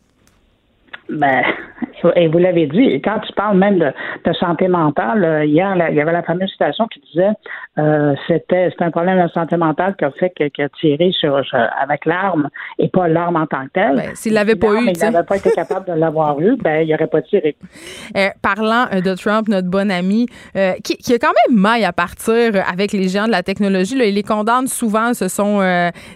[1.10, 1.42] Ben,
[2.16, 6.00] et vous l'avez dit, quand tu parles même de, santé mentale, euh, hier, il y
[6.00, 7.30] avait la fameuse citation qui disait
[7.78, 11.42] euh, c'était un problème de santé mentale qui a fait qu'il a tiré sur,
[11.80, 13.96] avec l'arme et pas l'arme en tant que telle.
[13.96, 16.90] Ben, S'il l'avait pas eu, il n'avait pas été capable de l'avoir eu, ben il
[16.90, 17.56] n'aurait pas tiré.
[18.16, 20.26] Euh, parlant de Trump, notre bon ami,
[20.82, 24.04] qui, qui, a quand même maille à partir avec les géants de la technologie, là,
[24.04, 25.60] il les condamne souvent, ce sont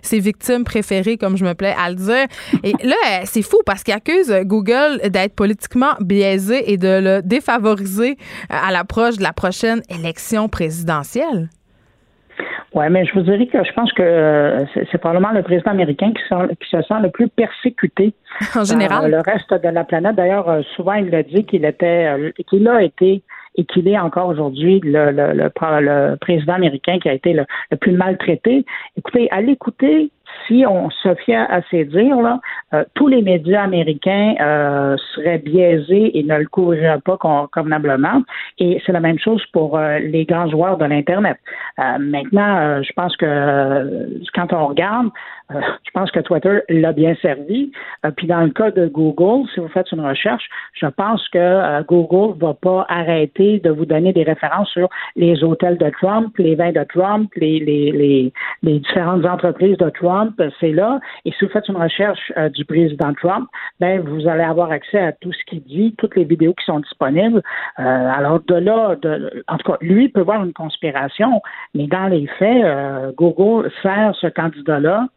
[0.03, 2.27] ses victimes préférées, comme je me plais à le dire.
[2.65, 8.13] Et là, c'est fou parce qu'il accuse Google d'être politiquement biaisé et de le défavoriser
[8.13, 11.49] euh, à l'approche de la prochaine élection présidentielle?
[12.75, 16.13] Oui, mais je vous dirais que je pense que euh, c'est probablement le président américain
[16.13, 16.23] qui,
[16.69, 18.15] se sent le plus persécuté.
[18.57, 19.13] En général.
[19.13, 20.17] le reste de la planète.
[20.17, 23.23] D'ailleurs, euh, souvent, il a dit qu'il était, qu'il a été
[23.57, 27.47] et qu'il est encore aujourd'hui le, le, président américain qui a été le,
[27.77, 28.65] plus maltraité.
[28.97, 30.11] Écoutez, à l'écouter,
[30.47, 32.41] si on se fie à ces dires, là,
[32.73, 38.23] euh, tous les médias américains euh, seraient biaisés et ne le couvriraient pas convenablement.
[38.59, 41.39] Et c'est la même chose pour euh, les grands joueurs de l'Internet.
[41.79, 45.09] maintenant, je pense que quand on regarde,
[45.85, 47.73] je pense que Twitter l'a bien servi.
[48.17, 52.39] puis dans le cas de Google, si vous faites une recherche, je pense que Google
[52.39, 56.73] va pas arrêter de vous donner des références sur les hôtels de Trump, les vins
[56.73, 58.33] de Trump, les, les, les,
[58.63, 61.01] les différentes entreprises de Trump c'est là.
[61.25, 63.49] Et si vous faites une recherche euh, du président Trump,
[63.81, 66.81] ben vous allez avoir accès à tout ce qu'il dit, toutes les vidéos qui sont
[66.81, 67.43] disponibles.
[67.79, 68.97] Euh, alors de là,
[69.49, 71.41] en tout cas, lui peut voir une conspiration,
[71.75, 75.09] mais dans les faits, euh, Google sert ce candidat-là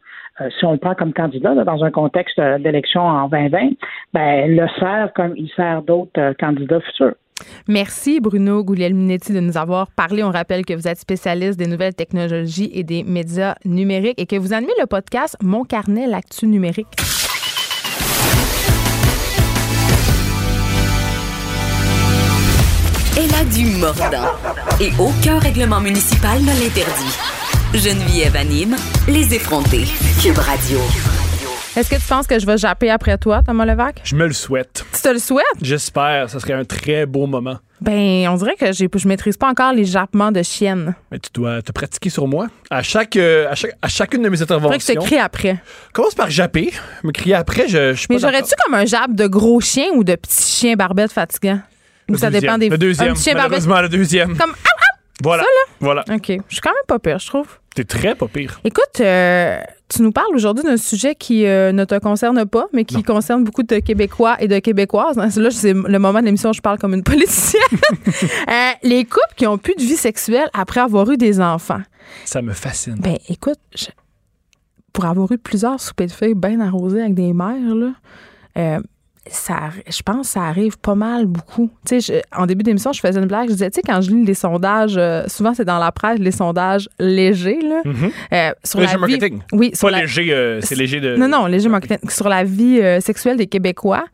[0.58, 3.58] si on le prend comme candidat dans un contexte d'élection en 2020,
[4.12, 7.14] ben, le sert comme il sert d'autres candidats futurs.
[7.68, 10.22] Merci Bruno Guglielminetti de nous avoir parlé.
[10.22, 14.36] On rappelle que vous êtes spécialiste des nouvelles technologies et des médias numériques et que
[14.36, 16.86] vous animez le podcast Mon carnet, l'actu numérique.
[23.16, 24.30] Elle a du mordant
[24.80, 27.37] et aucun règlement municipal ne l'interdit.
[27.74, 28.76] Geneviève anime
[29.08, 29.84] les effrontés.
[30.22, 30.78] Cube Radio.
[31.76, 34.00] Est-ce que tu penses que je vais japper après toi, Thomas Levac?
[34.04, 34.86] Je me le souhaite.
[34.94, 35.44] Tu te le souhaites?
[35.60, 36.30] J'espère.
[36.30, 37.58] Ce serait un très beau moment.
[37.82, 40.94] Ben, on dirait que je maîtrise pas encore les jappements de chienne.
[41.12, 42.48] Mais tu dois te pratiquer sur moi.
[42.70, 43.52] À chaque, euh,
[43.82, 44.72] à, chacune de mes interventions.
[44.72, 45.58] Faudrait que je te crie après.
[45.92, 46.72] Commence par japper.
[47.04, 50.04] Me crier après, je, je suis Mais j'aurais-tu comme un jappe de gros chien ou
[50.04, 51.60] de petit chien barbette fatigant?
[52.08, 52.70] Ou ça dépend des.
[52.70, 53.12] Le deuxième.
[53.12, 54.38] Un chien malheureusement, le deuxième.
[54.38, 54.54] Comme.
[55.22, 55.42] Voilà.
[55.42, 55.74] Ça, là?
[55.80, 56.04] Voilà.
[56.12, 56.26] OK.
[56.48, 57.58] Je suis quand même pas pire, je trouve.
[57.74, 58.60] T'es très pas pire.
[58.64, 62.84] Écoute, euh, tu nous parles aujourd'hui d'un sujet qui euh, ne te concerne pas, mais
[62.84, 65.16] qui concerne beaucoup de Québécois et de Québécoises.
[65.16, 67.62] Là, c'est le moment de l'émission où je parle comme une politicienne.
[68.48, 71.80] Euh, les couples qui ont plus de vie sexuelle après avoir eu des enfants.
[72.24, 72.96] Ça me fascine.
[72.98, 73.92] Ben, écoute,
[74.92, 78.80] pour avoir eu plusieurs soupers de feuilles bien arrosés avec des mères, là,
[79.26, 81.70] ça, je pense que ça arrive pas mal beaucoup.
[81.86, 83.48] Tu sais, en début d'émission, je faisais une blague.
[83.48, 86.18] Je disais, tu sais, quand je lis les sondages, euh, souvent c'est dans la presse,
[86.18, 87.82] les sondages légers, là.
[87.84, 88.10] Mm-hmm.
[88.32, 89.40] Euh, sur léger la marketing.
[89.52, 91.16] oui, pas léger, euh, c'est léger de.
[91.16, 92.08] Non, non, léger marketing.
[92.08, 94.04] Sur la vie sexuelle des Québécois,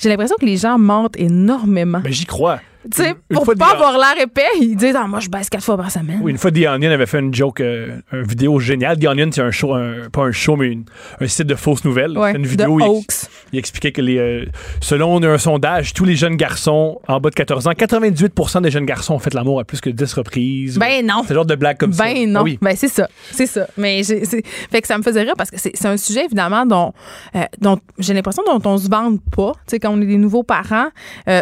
[0.00, 2.00] j'ai l'impression que les gens mentent énormément.
[2.02, 2.60] Mais j'y crois.
[2.90, 5.76] Tu sais, pour pas avoir l'air épais, ils disent ah, moi je baisse quatre fois
[5.76, 6.20] par semaine.
[6.22, 8.98] Oui, une fois The Onion avait fait une joke, euh, une vidéo géniale.
[8.98, 9.74] The Onion, c'est un show,
[10.12, 10.76] pas un show, mais
[11.20, 12.16] un site de fausses nouvelles.
[12.18, 13.04] Ouais, une vidéo où
[13.52, 14.44] il, expliquait que les, euh,
[14.80, 18.84] selon un sondage, tous les jeunes garçons en bas de 14 ans, 98 des jeunes
[18.84, 20.78] garçons ont fait l'amour à plus que 10 reprises.
[20.78, 21.22] Ben non.
[21.26, 22.04] C'est genre de blague comme ça.
[22.04, 22.40] Ben non.
[22.40, 22.58] Ah oui.
[22.60, 23.08] Ben c'est ça.
[23.30, 23.66] C'est ça.
[23.78, 26.92] Mais fait que ça me faisait rire parce que c'est un sujet évidemment dont,
[27.34, 30.18] euh, dont j'ai l'impression dont on se vante pas, tu sais, quand on est des
[30.18, 30.88] nouveaux parents,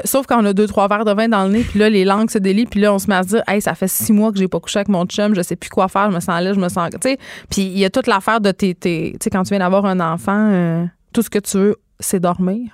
[0.04, 2.04] sauf quand on a deux, trois verres de vin dans le nez, puis là, les
[2.04, 4.12] langues se délient, puis là, on se met à se dire, hey, ça fait six
[4.12, 6.20] mois que j'ai pas couché avec mon chum, je sais plus quoi faire, je me
[6.20, 6.88] sens là, je me sens.
[6.90, 7.18] Tu sais,
[7.50, 8.74] puis il y a toute l'affaire de tes.
[8.74, 12.20] tu sais, quand tu viens d'avoir un enfant, euh, tout ce que tu veux, c'est
[12.20, 12.70] dormir.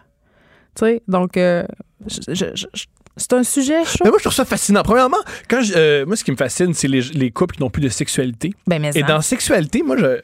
[0.76, 1.64] Tu sais, donc, euh,
[2.06, 2.84] je- je- je- je-
[3.16, 4.04] c'est un sujet chaud.
[4.04, 4.82] Mais moi, je trouve ça fascinant.
[4.82, 5.16] Premièrement,
[5.50, 7.82] quand je- euh, moi, ce qui me fascine, c'est les, les couples qui n'ont plus
[7.82, 8.52] de sexualité.
[8.66, 9.06] Ben, mais Et ça.
[9.06, 10.20] dans sexualité, moi, je.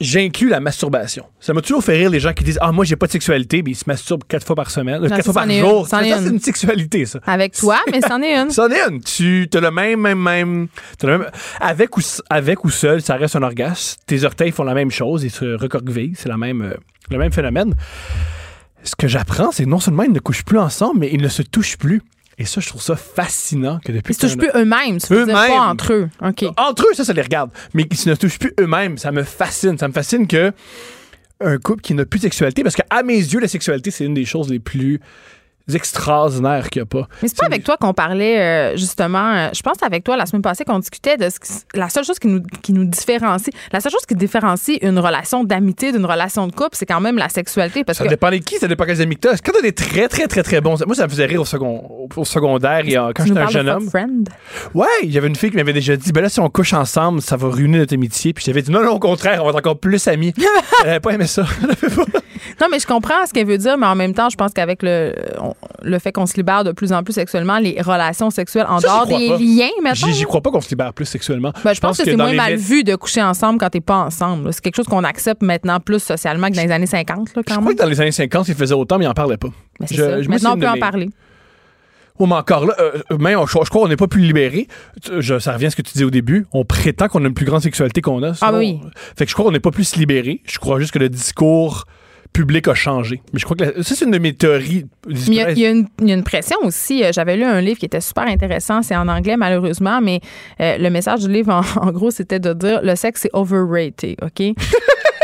[0.00, 1.24] J'inclus la masturbation.
[1.40, 3.62] Ça m'a toujours fait rire les gens qui disent Ah, moi, j'ai pas de sexualité,
[3.64, 5.88] mais ils se masturbent quatre fois par semaine, euh, Non, quatre fois par jour.
[5.88, 6.34] c'est une.
[6.34, 7.18] une sexualité, ça.
[7.26, 8.50] Avec toi, mais c'en est une.
[8.52, 9.02] C'en est une.
[9.02, 10.68] Tu as le même, même, même,
[10.98, 11.30] t'as le même-
[11.60, 13.98] Avec ou, avec ou seul, ça reste un orgasme.
[14.06, 16.14] Tes orteils font la même chose, ils se recroquevillent.
[16.16, 16.74] C'est la même, euh,
[17.10, 17.74] le même phénomène.
[18.84, 21.42] Ce que j'apprends, c'est non seulement ils ne couchent plus ensemble, mais ils ne se
[21.42, 22.00] touchent plus.
[22.38, 24.98] Et ça, je trouve ça fascinant que depuis Ils se touchent plus eux-mêmes.
[25.10, 25.34] Eux-mêmes.
[25.34, 26.08] pas entre eux.
[26.22, 26.44] OK.
[26.56, 27.50] Entre eux, ça, ça les regarde.
[27.74, 29.76] Mais qu'ils ne touchent plus eux-mêmes, ça me fascine.
[29.76, 30.52] Ça me fascine que
[31.40, 34.14] un couple qui n'a plus de sexualité, parce qu'à mes yeux, la sexualité, c'est une
[34.14, 35.00] des choses les plus
[35.76, 37.08] extraordinaires qu'il n'y a pas.
[37.22, 39.32] Mais c'est pas avec toi qu'on parlait, euh, justement.
[39.34, 41.88] euh, je pense que avec toi la semaine passée qu'on discutait de ce qui- la
[41.88, 43.54] seule chose qui nous, qui nous différencie.
[43.72, 47.16] La seule chose qui différencie une relation d'amitié d'une relation de couple, c'est quand même
[47.18, 47.84] la sexualité.
[47.84, 48.08] Parce Ça que.
[48.10, 49.36] dépend de qui, ça dépend quels amis que t'as.
[49.38, 50.76] Quand t'as des très, très, très, très bons.
[50.86, 53.50] Moi, ça me faisait rire au, second, au, secondaire et euh, quand j'étais un de
[53.50, 53.88] jeune fuck homme.
[53.90, 54.28] friend?
[54.74, 56.72] Ouais, il y avait une fille qui m'avait déjà dit ben là, si on couche
[56.72, 58.32] ensemble, ça va ruiner notre amitié.
[58.32, 60.32] Puis j'avais dit non, non, au contraire, on va être encore plus amis.
[60.84, 61.44] Elle avait pas aimé ça.
[62.60, 64.82] Non, mais je comprends ce qu'elle veut dire, mais en même temps, je pense qu'avec
[64.82, 68.66] le, on- le fait qu'on se libère de plus en plus sexuellement, les relations sexuelles
[68.68, 69.36] en Ça, dehors des pas.
[69.38, 70.08] liens, maintenant.
[70.12, 71.52] J'y crois pas qu'on se libère plus sexuellement.
[71.64, 74.52] Ben, je, pense que, c'est moins mal vu de coucher ensemble quand t'es pas ensemble.
[74.52, 77.54] C'est quelque chose qu'on accepte maintenant plus socialement que dans les années 50, là, Je
[77.54, 79.48] crois que dans les années 50, ils faisaient autant, mais ils en parlaient pas.
[79.80, 80.22] Mais c'est je- ça.
[80.22, 81.08] je- moi, Maintenant, on peut en parler.
[82.20, 84.66] Oh, mais encore là, euh, mais on- je, je crois qu'on n'est pas plus libéré.
[85.18, 86.46] Je- ça revient à ce que tu disais au début.
[86.52, 88.32] On prétend qu'on a une plus grande sexualité qu'on a.
[88.40, 88.80] Ah oui.
[89.16, 90.42] Fait que je crois qu'on n'est pas plus libéré.
[90.44, 91.84] Je crois juste que le discours
[92.38, 93.20] public a changé.
[93.32, 94.84] Mais je crois que la- ça, c'est une de mes théories.
[95.08, 97.02] Il y, a, il y a une, il y a une pression aussi.
[97.02, 98.80] Euh, J'avais lu un livre qui était super intéressant.
[98.82, 100.20] C'est en anglais, malheureusement, mais
[100.60, 104.16] euh, le message du livre, en, en gros, c'était de dire le sexe, c'est overrated,
[104.22, 104.54] OK?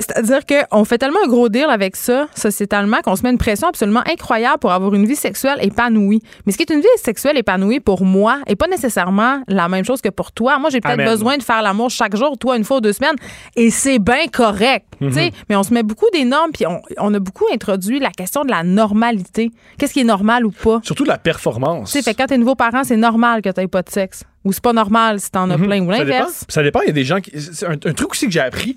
[0.00, 3.68] C'est-à-dire qu'on fait tellement un gros deal avec ça, sociétalement, qu'on se met une pression
[3.68, 6.20] absolument incroyable pour avoir une vie sexuelle épanouie.
[6.46, 9.84] Mais ce qui est une vie sexuelle épanouie pour moi n'est pas nécessairement la même
[9.84, 10.58] chose que pour toi.
[10.58, 13.16] Moi, j'ai peut-être besoin de faire l'amour chaque jour, toi une fois ou deux semaines,
[13.56, 14.86] et c'est bien correct.
[15.12, 15.32] sais.
[15.48, 18.44] Mais on se met beaucoup des normes, puis on, on a beaucoup introduit la question
[18.44, 19.50] de la normalité.
[19.78, 20.80] Qu'est-ce qui est normal ou pas?
[20.82, 21.92] Surtout la performance.
[21.92, 24.24] Tu sais, quand t'es nouveau parent, c'est normal que t'aies pas de sexe.
[24.44, 25.90] Ou c'est pas normal si t'en as plein, ou.
[25.90, 26.18] Ça dépend.
[26.18, 26.44] l'inverse.
[26.48, 26.80] Ça dépend.
[26.82, 27.32] Il y a des gens qui.
[27.66, 28.74] Un truc aussi que j'ai appris.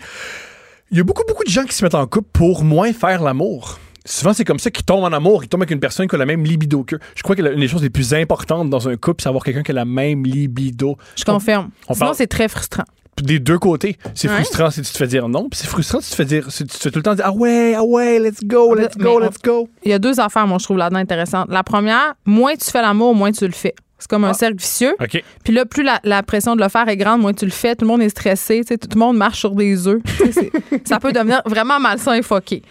[0.91, 3.21] Il y a beaucoup, beaucoup de gens qui se mettent en couple pour moins faire
[3.21, 3.79] l'amour.
[4.05, 5.43] Souvent, c'est comme ça qu'ils tombent en amour.
[5.43, 6.99] Ils tombent avec une personne qui a la même libido qu'eux.
[7.15, 9.43] Je crois que la- une des choses les plus importantes dans un couple, c'est avoir
[9.43, 10.95] quelqu'un qui a la même libido.
[11.17, 11.71] Je confirme.
[11.89, 12.85] on Sinon, parle- c'est très frustrant.
[13.21, 13.97] Des deux côtés.
[14.13, 14.35] C'est Ouais.
[14.35, 16.51] frustrant si tu te fais dire non, puis c'est frustrant si tu te fais dire,
[16.51, 18.95] si tu te fais tout le temps dire ah ouais, ah ouais, let's go, let's
[18.95, 19.67] go, let's go.
[19.83, 21.47] Il y a deux affaires, moi, je trouve là-dedans intéressantes.
[21.49, 23.73] La première, moins tu fais l'amour, moins tu le fais.
[23.99, 24.95] C'est comme un cercle vicieux.
[25.43, 27.75] Puis là, plus la, la pression de le faire est grande, moins tu le fais.
[27.75, 28.63] Tout le monde est stressé.
[28.63, 30.01] Tout le monde marche sur des œufs.
[30.85, 32.61] Ça peut devenir vraiment malsain et foqué.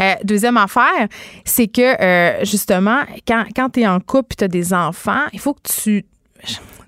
[0.00, 1.08] Euh, deuxième affaire,
[1.44, 5.22] c'est que, euh, justement, quand, quand tu es en couple et tu as des enfants,
[5.32, 6.04] il faut que tu.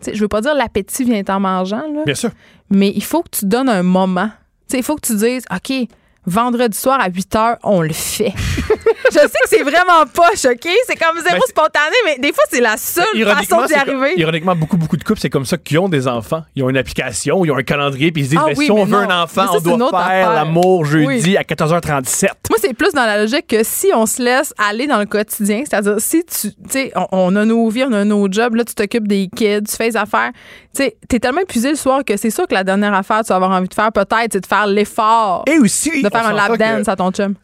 [0.07, 2.31] Je veux pas dire l'appétit vient en mangeant, là, Bien sûr.
[2.71, 4.31] mais il faut que tu donnes un moment.
[4.73, 5.73] Il faut que tu dises, OK,
[6.27, 8.33] vendredi soir à 8 heures, on le fait.
[9.13, 10.69] je sais que c'est vraiment poche, OK?
[10.87, 14.15] C'est comme zéro Ben, spontané, mais des fois, c'est la seule façon d'y comme- arriver.
[14.21, 16.43] ironiquement, beaucoup, beaucoup de couples, c'est comme ça qu'ils ont des enfants.
[16.55, 18.65] Ils ont une application, ils ont un calendrier, puis ils se disent Ah ben, oui,
[18.67, 19.11] si on veut non.
[19.11, 21.37] un enfant, ça, on doit faire l'amour jeudi Oui.
[21.37, 22.27] à 14h37.
[22.51, 25.63] Moi, c'est plus dans la logique que si on se laisse aller dans le quotidien,
[25.69, 28.65] c'est-à-dire si tu, tu sais, on, on a nos vies, on a nos jobs, là,
[28.65, 30.31] tu t'occupes des kids, tu fais les affaires,
[30.77, 33.29] tu t'es tellement épuisé le soir que c'est sûr que la dernière affaire que tu
[33.29, 36.33] vas avoir envie de faire, peut-être, c'est de faire l'effort Et aussi, de faire un
[36.33, 37.35] lap dance à ton chum.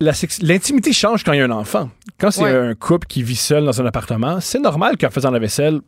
[0.00, 1.88] L'intimité change quand il y a un enfant.
[2.20, 2.50] Quand c'est Ouais.
[2.54, 5.80] un couple qui vit seul dans un appartement, c'est normal qu'en faisant la vaisselle,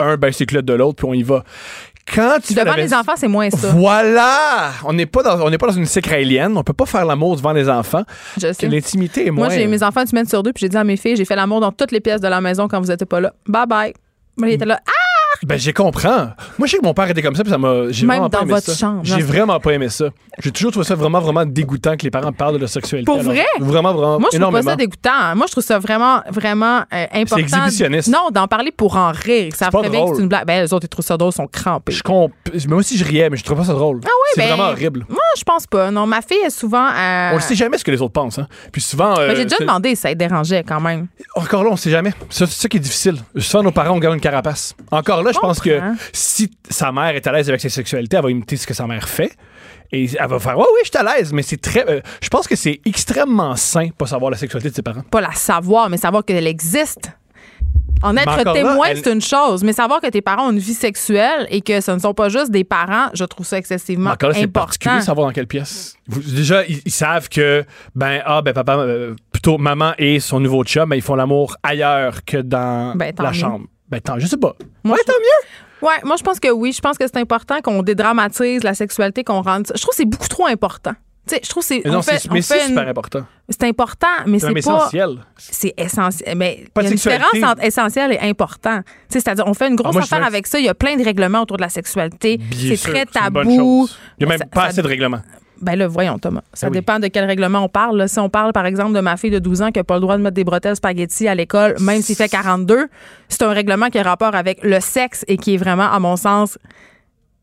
[0.00, 1.44] un baisse les de l'autre, puis on y va.
[2.12, 3.68] Quand tu Devant les enfants, c'est moins ça.
[3.68, 4.72] Voilà!
[4.84, 6.54] On n'est pas, dans- on pas dans une secte aérienne.
[6.56, 8.02] On peut pas faire l'amour devant les enfants.
[8.36, 8.68] Je sais.
[8.68, 9.46] l'intimité est moins.
[9.46, 11.24] Moi, j'ai mes enfants une semaine sur deux, puis j'ai dit à mes filles, j'ai
[11.24, 13.32] fait l'amour dans toutes les pièces de la maison quand vous n'étiez pas là.
[13.46, 13.94] Bye bye.
[14.36, 14.80] Moi, il était là.
[14.86, 14.90] Ah!
[15.42, 16.28] Ben, j'ai comprends.
[16.58, 17.90] Moi, je sais que mon père était comme ça, puis ça m'a.
[17.90, 18.74] J'ai Même vraiment pas dans aimé votre ça.
[18.74, 19.00] chambre.
[19.02, 20.06] J'ai vraiment pas aimé ça.
[20.42, 23.04] J'ai toujours trouvé ça vraiment, vraiment dégoûtant que les parents parlent de leur sexualité.
[23.04, 23.44] Pour Alors, vrai?
[23.60, 24.20] Vraiment, vraiment.
[24.20, 24.70] Moi, je trouve pas énormément.
[24.70, 25.36] ça dégoûtant.
[25.36, 27.36] Moi, je trouve ça vraiment, vraiment euh, important.
[27.38, 28.08] exhibitionniste.
[28.08, 29.52] Non, d'en parler pour en rire.
[29.54, 30.16] Ça pas ferait bien que drôle.
[30.16, 30.46] c'est une blague.
[30.46, 31.92] Ben, les autres, ils trouvent ça drôle, ils sont crampés.
[31.92, 32.32] Je comp...
[32.68, 34.00] Moi aussi, je riais, mais je trouve pas ça drôle.
[34.04, 35.04] Ah oui, C'est ben- vraiment horrible.
[35.08, 35.90] Moi, je pense pas.
[35.90, 36.86] Non, ma fille est souvent.
[36.88, 38.38] euh, On ne sait jamais ce que les autres pensent.
[38.38, 38.46] Hein.
[38.72, 39.18] Puis souvent.
[39.18, 41.06] euh, ben, j'ai déjà c'est- demandé si ça les dérangeait quand même.
[41.36, 42.10] Encore là, on sait jamais.
[42.30, 43.16] Ça, C'est ça qui est difficile.
[43.38, 44.74] Souvent, nos parents, on garde une carapace.
[44.90, 45.80] Encore là, je pense que
[46.12, 48.86] si sa mère est à l'aise avec sa sexualité, elle va imiter ce que sa
[48.86, 49.36] mère fait.
[49.92, 51.32] Et elle va faire, ouais, oui, je suis à l'aise.
[51.32, 51.88] Mais c'est très.
[51.88, 55.02] euh, je pense que c'est extrêmement sain pas savoir la sexualité de ses parents.
[55.10, 57.10] Pas la savoir, mais savoir qu'elle existe.
[58.02, 60.52] En être encore là, témoin, elle- c'est une chose, mais savoir que tes parents ont
[60.52, 63.56] une vie sexuelle et que ce ne sont pas juste des parents, je trouve ça
[63.56, 65.00] excessivement Encore là, c'est particulier important.
[65.00, 65.96] de savoir dans quelle pièce.
[66.08, 67.64] Vous- déjà, ils, ils savent que,
[67.94, 71.56] ben, ah, ben, papa, euh, plutôt maman et son nouveau chum, ben, ils font l'amour
[71.62, 73.36] ailleurs que dans Ben, tant la mieux.
[73.38, 73.66] chambre.
[73.94, 74.54] Ben, tant, je sais pas.
[74.82, 75.86] Moi, ouais, tant mieux.
[75.88, 76.72] Ouais, moi je pense que oui.
[76.72, 79.66] Je pense que c'est important qu'on dédramatise la sexualité, qu'on rende.
[79.66, 80.92] ça- Je trouve que c'est beaucoup trop important.
[81.26, 81.80] Tu sais, je trouve que c'est.
[81.84, 83.24] Mais on non, fait- c'est on mais fait c'est une- super important.
[83.48, 84.58] C'est important, mais C'est pas.
[84.58, 85.18] essentiel.
[85.38, 86.36] C'est essentiel.
[86.36, 87.26] Mais Pas il y a de une sexualité.
[87.34, 88.80] différence entre essentiel et important.
[88.82, 90.58] Tu sais, C'est-à-dire, on fait une grosse Ah, moi, je affaire avec ça.
[90.58, 92.38] Il y a plein de règlements autour de la sexualité.
[92.52, 93.88] C'est très tabou.
[94.18, 95.20] Il y a même Ça- pas ça- assez de règlements.
[95.64, 96.42] Ben là, voyons, Thomas.
[96.52, 96.72] Ça oui.
[96.74, 97.96] dépend de quel règlement on parle.
[97.98, 98.06] là.
[98.08, 100.00] Si on parle, par exemple, de ma fille de 12 ans qui n'a pas le
[100.00, 102.88] droit de mettre des bretelles spaghetti à l'école, même s'il fait 42,
[103.28, 106.16] c'est un règlement qui a rapport avec le sexe et qui est vraiment, à mon
[106.16, 106.58] sens,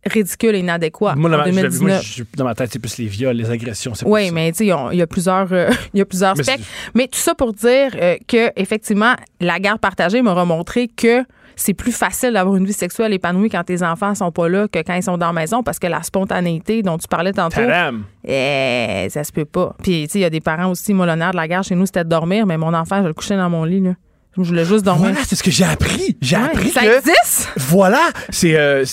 [0.06, 1.14] ridicule et inadéquat.
[1.16, 2.04] Moi, en ma, je- moi, 2019.
[2.04, 3.94] je- dans ma tête, c'est plus les viols, les agressions.
[4.06, 4.34] Oui, ça.
[4.34, 6.66] mais tu sais, il y a plusieurs, euh, il y a plusieurs Mais spectres.
[6.96, 11.24] Mais tout ça pour dire euh, que effectivement, la garde partagée m'aura montré que
[11.56, 14.80] c'est plus facile d'avoir une vie sexuelle épanouie quand tes enfants sont pas là que
[14.80, 17.62] quand ils sont dans la maison parce que la spontanéité dont tu parlais tantôt,
[18.28, 19.76] eh, ça se peut pas.
[19.84, 21.76] Puis tu sais, il y a des parents aussi, moi, l'honneur de la garde chez
[21.76, 23.94] nous, c'était de dormir, mais mon enfant, je le couchais dans mon lit, là.
[24.38, 25.10] Je voulais juste dormir.
[25.10, 26.16] Voilà, c'est ce que j'ai appris.
[26.22, 26.98] J'ai Ouais, appris ça que.
[27.00, 27.50] existe?
[27.58, 28.00] Voilà,
[28.30, 28.86] c'est euh,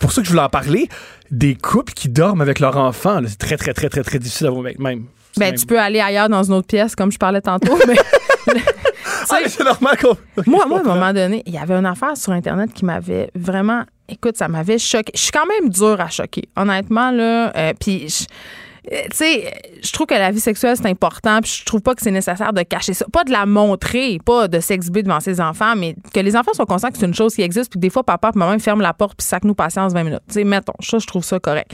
[0.00, 0.88] pour ça que je voulais en parler.
[1.30, 4.50] Des couples qui dorment avec leur enfant, c'est très, très, très, très, très difficile à
[4.50, 5.04] vous mettre même.
[5.36, 7.94] Ben, même- tu peux aller ailleurs dans une autre pièce, comme je parlais tantôt, mais
[9.48, 10.16] c'est normal qu'on.
[10.46, 13.30] Moi, moi, à un moment donné, il y avait une affaire sur Internet qui m'avait
[13.34, 13.84] vraiment.
[14.08, 15.12] Écoute, ça m'avait choqué.
[15.14, 16.48] Je suis quand même dure à choquer.
[16.56, 17.52] Honnêtement, là.
[17.56, 18.24] euh, puis, je-
[18.92, 19.52] euh, tu sais,
[19.84, 21.40] je trouve que la vie sexuelle, c'est important.
[21.40, 23.04] Puis, je trouve pas que c'est nécessaire de cacher ça.
[23.12, 26.66] Pas de la montrer, pas de s'exhiber devant ses enfants, mais que les enfants soient
[26.66, 27.70] conscients que c'est une chose qui existe.
[27.70, 30.02] Puis, que des fois, papa et maman ferment la porte, puis sac nous patience 20
[30.02, 30.22] minutes.
[30.28, 31.70] Tu sais, mettons, ça, je trouve ça correct.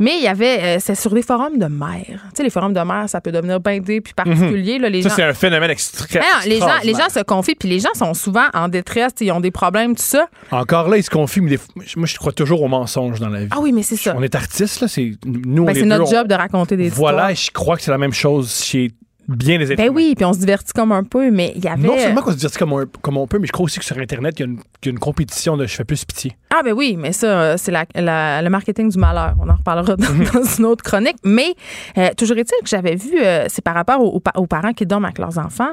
[0.00, 2.02] Mais il y avait, euh, c'est sur des forums de mères.
[2.30, 4.78] Tu sais, les forums de mères, ça peut devenir bindé puis particulier.
[4.78, 6.22] là, les Ça, gens, c'est un phénomène extrême.
[6.24, 9.12] ah non, les, gens, les gens se confient, puis les gens sont souvent en détresse,
[9.20, 10.26] ils ont des problèmes, tout ça.
[10.50, 11.58] Encore là, ils se confient, mais des
[11.96, 13.48] moi, je crois toujours au mensonge dans la vie.
[13.52, 14.14] Ah oui, mais c'est ça.
[14.16, 14.88] On est artistes, là.
[14.88, 17.46] C'est, nous, Ben, est c'est notre on- job de raconter des Voilà, histoires.
[17.46, 18.90] je crois que c'est la même chose chez
[19.28, 21.86] bien les Ben oui, puis on se divertit comme un peu, mais il y avait.
[21.86, 23.84] Non seulement qu'on se divertit comme on, comme on peut, mais je crois aussi que
[23.84, 26.04] sur Internet, il y a une, qu'il y a une compétition de je fais plus
[26.04, 26.36] pitié.
[26.56, 29.34] Ah ben oui, mais ça, euh, c'est la, la- le marketing du malheur.
[29.40, 30.24] On en reparlera dans, Mhm.
[30.32, 31.16] dans une autre chronique.
[31.24, 31.54] Mais
[31.98, 34.72] euh, toujours est-il que j'avais vu, euh, c'est par rapport aux, aux pa- aux parents
[34.72, 35.72] qui dorment avec leurs enfants.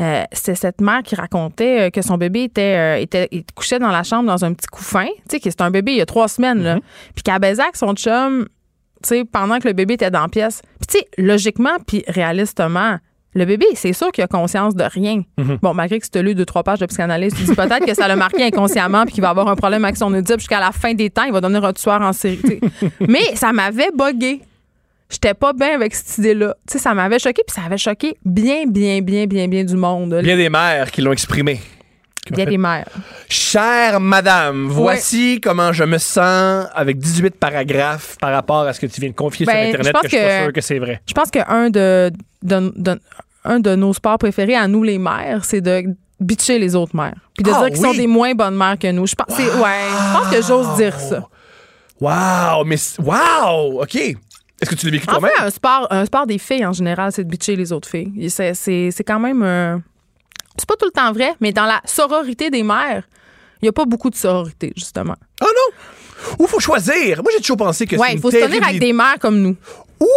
[0.00, 3.90] Euh, c'est cette mère qui racontait que son bébé était, euh, était il couchait dans
[3.92, 5.06] la chambre dans un petit couffin.
[5.06, 6.64] Tu sais, que c'est un bébé il y a trois semaines, Mhm.
[6.64, 6.78] là.
[7.14, 8.46] Puis qu'elle baisait avec son chum,
[9.30, 10.62] pendant que le bébé était dans la pièce.
[10.80, 12.98] Puis tu sais, logiquement puis réalistement,
[13.34, 15.22] le bébé, c'est sûr qu'il a conscience de rien.
[15.38, 15.58] Mhm.
[15.60, 17.94] Bon, malgré que tu as lu deux, trois pages de psychanalyse, tu dis peut-être que
[17.94, 20.70] ça l'a marqué inconsciemment puis qu'il va avoir un problème avec son Oedipe jusqu'à la
[20.70, 21.24] fin des temps.
[21.24, 22.60] Il va devenir un tueur en série.
[23.00, 24.40] Mais ça m'avait buggé.
[25.10, 26.54] J'étais pas bien avec cette idée-là.
[26.66, 29.76] Tu sais, ça m'avait choqué puis ça avait choqué bien, bien, bien, bien, bien du
[29.76, 30.20] monde.
[30.22, 31.60] Bien des mères qui l'ont exprimé.
[32.32, 32.88] Bien des mères.
[33.28, 38.86] Chère madame, voici comment je me sens avec 18 paragraphes par rapport à ce que
[38.86, 40.52] tu viens de confier Ben, sur je Internet, pense que je suis pas que- sûr
[40.52, 41.00] que c'est vrai.
[41.06, 42.10] Je pense qu'un de,
[42.42, 43.00] de- de-
[43.44, 45.84] un de nos sports préférés à nous, les mères, c'est de
[46.20, 47.14] bitcher les autres mères.
[47.36, 49.06] Puis de Ah dire qu'ils sont des moins bonnes mères que nous.
[49.06, 51.28] Je pense, c'est- ouais, je pense que j'ose dire ça.
[52.00, 53.94] Wow, mais wow, OK.
[53.96, 55.32] Est-ce que tu l'as vécu En toi-même?
[55.40, 58.30] un sport, un sport des filles en général, c'est de bitcher les autres filles.
[58.30, 59.42] C'est, c'est quand même.
[59.42, 59.76] euh,
[60.56, 63.04] c'est pas tout le temps vrai, mais dans la sororité des mères,
[63.60, 65.14] il n'y a pas beaucoup de sororité, justement.
[65.42, 66.36] Oh non!
[66.38, 67.22] Ou faut choisir.
[67.22, 69.38] Moi, j'ai toujours pensé que Ouais, c'est il faut se tenir avec des mères comme
[69.40, 69.56] nous.
[70.00, 70.08] Ou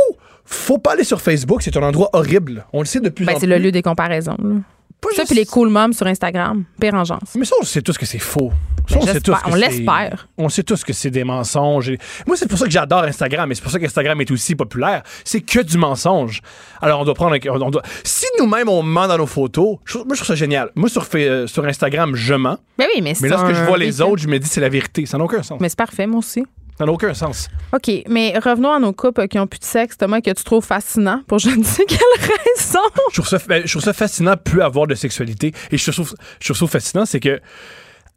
[0.46, 2.66] faut pas aller sur Facebook, c'est un endroit horrible.
[2.74, 4.38] On le sait de plus Ben, en c'est le lieu des comparaisons.
[4.42, 4.56] là.
[5.02, 7.36] Pas Ça, juste- puis les cool moms sur Instagram, pire engeance.
[7.36, 8.52] Mais ça, on sait tous que c'est faux.
[8.90, 10.28] Ça, on sait tous On l'espère.
[10.38, 11.92] On sait tous que c'est des mensonges.
[12.26, 15.04] Moi, c'est pour ça que j'adore Instagram, et c'est pour ça qu'Instagram est aussi populaire.
[15.26, 16.42] C'est que du mensonge.
[16.82, 17.36] Alors, on doit prendre.
[17.36, 17.82] un- on doit...
[18.04, 20.72] Si nous-mêmes, on ment dans nos photos, je moi, je trouve ça génial.
[20.76, 22.58] Moi, sur, euh, sur Instagram, je mens.
[22.78, 24.62] Ben oui, mais c'est Mais lorsque un je vois les autres, je me dis c'est
[24.62, 25.06] la vérité.
[25.06, 25.60] Ça n'a aucun sens.
[25.60, 26.46] Mais c'est parfait, moi aussi.
[26.78, 27.50] Ça n'a aucun sens.
[27.74, 30.64] OK, mais revenons à nos couples qui ont plus de sexe, Thomas, que tu trouves
[30.64, 32.80] fascinant pour je ne sais quelle raison?
[33.12, 35.54] Je trouve ça, ben, je trouve ça fascinant, plus avoir de sexualité.
[35.72, 37.40] Et je trouve, je trouve ça fascinant, c'est que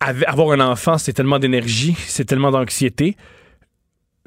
[0.00, 3.16] avoir un enfant, c'est tellement d'énergie, c'est tellement d'anxiété.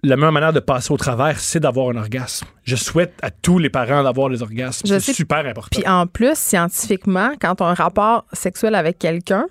[0.05, 2.45] La meilleure manière de passer au travers, c'est d'avoir un orgasme.
[2.63, 4.85] Je souhaite à tous les parents d'avoir des orgasmes.
[4.85, 5.13] Je C'est sais.
[5.13, 5.79] super important.
[5.79, 9.45] Puis en plus, scientifiquement, quand tu as un rapport sexuel avec quelqu'un,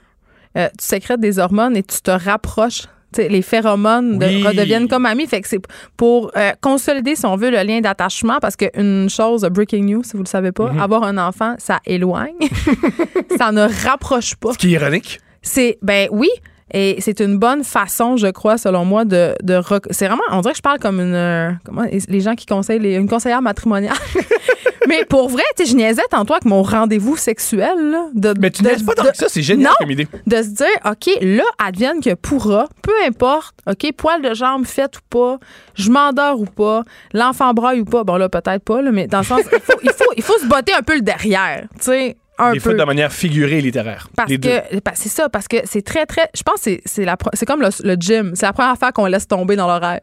[0.58, 2.82] euh, tu sécrètes des hormones et tu te rapproches.
[3.18, 4.42] Les phéromones de- Oui.
[4.42, 5.26] redeviennent comme amis.
[5.26, 5.60] Fait que c'est
[5.96, 8.38] pour euh, consolider, si on veut, le lien d'attachement.
[8.40, 10.80] Parce qu'une chose, breaking news, si vous le savez pas, Mhm.
[10.80, 12.34] avoir un enfant, ça éloigne.
[13.38, 14.52] ça ne rapproche pas.
[14.52, 15.20] Ce qui est ironique.
[15.42, 16.28] C'est ben oui.
[16.74, 19.60] Et c'est une bonne façon, je crois, selon moi, de, de
[19.90, 22.78] c'est vraiment, on dirait que je parle comme une, euh, comment, les gens qui conseillent,
[22.78, 23.94] les- une conseillère matrimoniale.
[24.88, 27.90] Mais pour vrai, tu je niaisais tantôt avec mon rendez-vous sexuel.
[27.90, 29.74] Là, de, Mais tu n'aimes pas tant que ça, c'est génial Non.
[29.78, 30.08] comme idée.
[30.26, 34.96] de se dire, OK, là, advienne que pourra, peu importe, OK, poil de jambe fait
[34.96, 35.38] ou pas,
[35.74, 36.82] je m'endors ou pas,
[37.14, 39.78] l'enfant braille ou pas, bon là, peut-être pas, là, mais dans le sens, il faut,
[39.82, 42.72] il faut, il faut se botter un peu le derrière, tu sais, un Des fois
[42.72, 42.78] peu.
[42.78, 44.08] de manière figurée et littéraire.
[44.16, 46.28] Parce Les que parce- c'est ça, parce que c'est très, très.
[46.34, 48.32] Je pense que c'est- la c'est comme le, le gym.
[48.34, 50.00] C'est la première affaire qu'on laisse tomber dans l'horaire.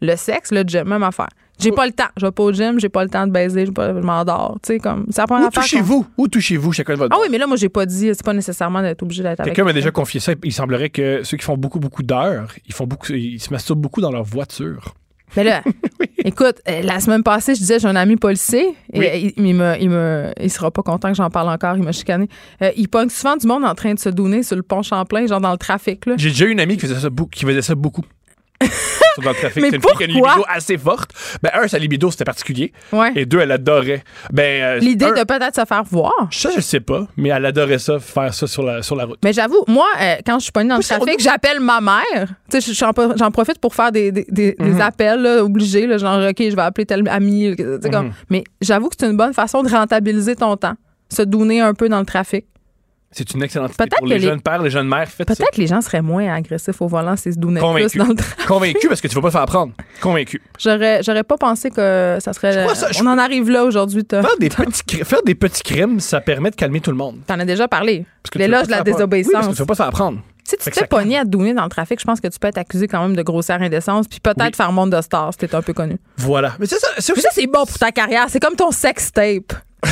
[0.00, 1.28] Le sexe, le gym, même affaire.
[1.58, 2.04] J'ai pas le temps.
[2.16, 4.58] Je vais pas au gym, j'ai pas le temps de baiser, pas- je m'endors.
[4.62, 5.06] Tu sais, comme.
[5.06, 5.26] Où affaire.
[5.26, 6.06] qu'on- touchez-vous?
[6.18, 8.10] Où touchez-vous chacun de votre Ah oui, mais là, moi, j'ai pas dit.
[8.12, 9.54] C'est pas nécessairement d'être obligé d'être avec.
[9.54, 10.32] Quelqu'un m'a déjà confié ça.
[10.42, 13.80] Il semblerait que ceux qui font beaucoup, beaucoup d'heures, ils font beaucoup, ils se masturbent
[13.80, 14.94] beaucoup dans leur voiture.
[15.36, 15.62] Mais là,
[16.24, 18.74] écoute, euh, la semaine passée, je disais, j'ai un ami policier.
[18.92, 19.32] Et, Oui.
[19.36, 21.76] il, il me, il, me, il sera pas content que j'en parle encore.
[21.76, 22.28] Il m'a chicané.
[22.62, 25.26] Euh, il pogne souvent du monde en train de se donner sur le pont Champlain,
[25.26, 26.04] genre dans le trafic.
[26.16, 28.04] J'ai déjà eu une amie qui faisait ça, qui faisait ça beaucoup.
[29.18, 29.62] le trafic.
[29.62, 30.30] Mais C'est une fille qui a une pourquoi?
[30.34, 31.10] libido assez forte.
[31.42, 32.72] Ben, un, sa libido, c'était particulier.
[32.92, 33.12] Ouais.
[33.16, 34.02] Et deux, elle adorait.
[34.32, 36.12] Ben, euh, L'idée un, de peut-être se faire voir.
[36.30, 39.18] Ça, je sais pas, mais elle adorait ça, faire ça sur la, sur la route.
[39.24, 41.80] Mais j'avoue, moi, euh, quand je suis pognée dans le Oui, trafic, on- j'appelle ma
[41.80, 42.28] mère.
[42.50, 44.74] Tu sais, j'en j'en profite pour faire des, des, des- Mhm.
[44.74, 47.54] des appels là, obligés, là, genre, OK, je vais appeler tel ami.
[47.56, 48.12] tu sais, comme- Mhm.
[48.30, 50.74] Mais j'avoue que c'est une bonne façon de rentabiliser ton temps.
[51.12, 52.46] Se donner un peu dans le trafic.
[53.16, 53.76] C'est une excellente idée.
[53.78, 55.08] Peut-être Pour que les les- jeunes pères, les jeunes mères.
[55.16, 58.14] Peut-être que les gens seraient moins agressifs au volant s'ils se donnaient plus dans le
[58.14, 58.46] trafic.
[58.46, 59.72] Convaincu parce que tu vas pas te faire prendre.
[60.00, 60.42] Convaincu.
[60.58, 62.74] J'aurais, j'aurais pas pensé que ça serait.
[62.74, 64.02] ça, on en arrive là aujourd'hui.
[64.10, 67.18] Faire des, petits, faire des petits crimes, ça permet de calmer tout le monde.
[67.26, 68.04] T'en as déjà parlé.
[68.34, 68.88] L'éloge de la prendre.
[68.88, 69.46] Oui, parce désobéissance.
[69.48, 70.18] que tu vas pas te faire prendre.
[70.44, 72.38] Si tu te fais pogner à te donner dans le trafic, je pense que tu
[72.38, 74.52] peux être accusé quand même de grossière indécence, puis peut-être Oui.
[74.54, 75.96] faire monde de star si t'es un peu connu.
[76.18, 76.54] Voilà.
[76.58, 76.76] Mais ça.
[76.98, 78.26] c'est ça, bon pour ta carrière.
[78.28, 79.52] C'est comme ton sex tape.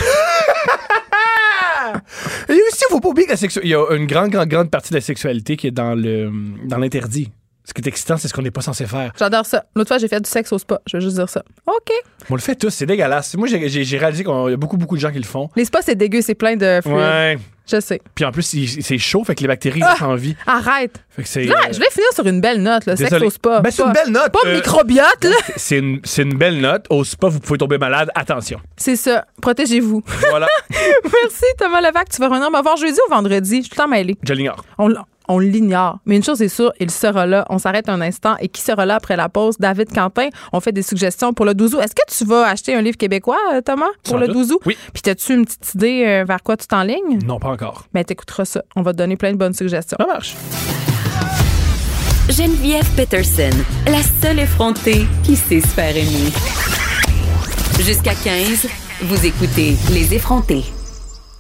[2.48, 4.48] Et aussi, il faut pas oublier que la sexu- il y a une grande, grande,
[4.48, 6.30] grande partie de la sexualité qui est dans le
[6.64, 7.30] dans l'interdit.
[7.64, 9.12] Ce qui est excitant, c'est ce qu'on n'est pas censé faire.
[9.18, 9.64] J'adore ça.
[9.76, 10.80] L'autre fois, j'ai fait du sexe au spa.
[10.86, 11.44] Je veux juste dire ça.
[11.66, 11.92] OK.
[12.28, 13.34] On le fait tous, c'est dégueulasse.
[13.36, 13.58] Moi, j'ai
[13.98, 15.48] réalisé qu'il y a beaucoup, beaucoup de gens qui le font.
[15.54, 16.20] Les spas, c'est dégueu.
[16.22, 16.96] C'est plein de fluides.
[16.96, 17.38] Ouais.
[17.70, 18.00] Je sais.
[18.16, 19.90] Puis en plus, c'est chaud, fait que les bactéries Ah!
[19.92, 20.34] restent en vie.
[20.48, 21.00] Arrête.
[21.08, 21.44] Fait que c'est.
[21.44, 22.84] Là, je vais finir sur une belle note.
[22.86, 23.60] Le sexe au spa.
[23.60, 24.32] Ben, c'est une belle note.
[24.32, 25.36] Pas euh, microbiote, là.
[25.56, 26.86] C'est une, une belle note.
[26.90, 28.10] Au spa, vous pouvez tomber malade.
[28.16, 28.58] Attention.
[28.76, 29.24] C'est ça.
[29.40, 30.02] Protégez-vous.
[30.30, 30.48] Voilà.
[30.70, 32.08] Merci, Thomas Levac.
[32.08, 33.58] Tu vas revenir me voir jeudi ou vendredi?
[33.58, 34.16] Je suis tout le temps mêlée.
[34.24, 34.64] Je l'ignore.
[34.78, 34.88] On,
[35.28, 35.98] on l'ignore.
[36.06, 37.44] Mais une chose est sûre, il sera là.
[37.50, 38.36] On s'arrête un instant.
[38.40, 39.56] Et qui sera là après la pause?
[39.58, 40.28] David Quentin.
[40.52, 41.80] On fait des suggestions pour le 12 août.
[41.82, 44.36] Est-ce que tu vas acheter un livre québécois, euh, Thomas, pour Sans le doute.
[44.36, 44.60] 12 août?
[44.66, 44.76] Oui.
[44.92, 47.18] Puis, as-tu une petite idée euh, vers quoi tu t'enlignes?
[47.26, 47.84] Non, pas encore.
[47.92, 48.62] Ben, t'écouteras ça.
[48.76, 49.96] On va te donner plein de bonnes suggestions.
[50.00, 50.34] Ça marche.
[52.28, 53.50] Geneviève Peterson,
[53.86, 56.32] la seule effrontée qui sait se faire aimer.
[57.80, 58.68] Jusqu'à 15,
[59.02, 60.64] vous écoutez Les effrontés.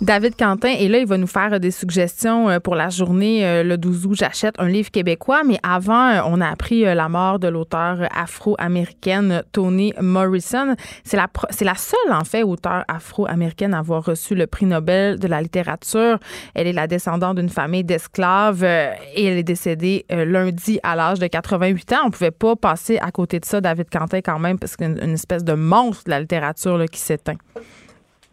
[0.02, 3.46] David Quentin est là, il va nous faire euh, des suggestions euh, pour la journée
[3.46, 4.14] euh, le 12 août.
[4.18, 9.94] J'achète un livre québécois, mais avant, on a appris la mort de l'auteure afro-américaine Toni
[10.00, 10.74] Morrison.
[11.04, 11.28] C'est la,
[11.60, 16.18] la seule, en fait, auteure afro-américaine à avoir reçu le prix Nobel de la littérature.
[16.56, 21.28] Elle est la descendante d'une famille d'esclaves et elle est décédée lundi à l'âge de
[21.28, 21.96] 88 ans.
[22.06, 25.14] On pouvait pas passer à côté de ça, David Quentin, quand même, parce qu'une une
[25.14, 27.36] espèce de monstre de la littérature qui s'éteint.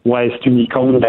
[0.03, 0.99] Ouais, c'est une icône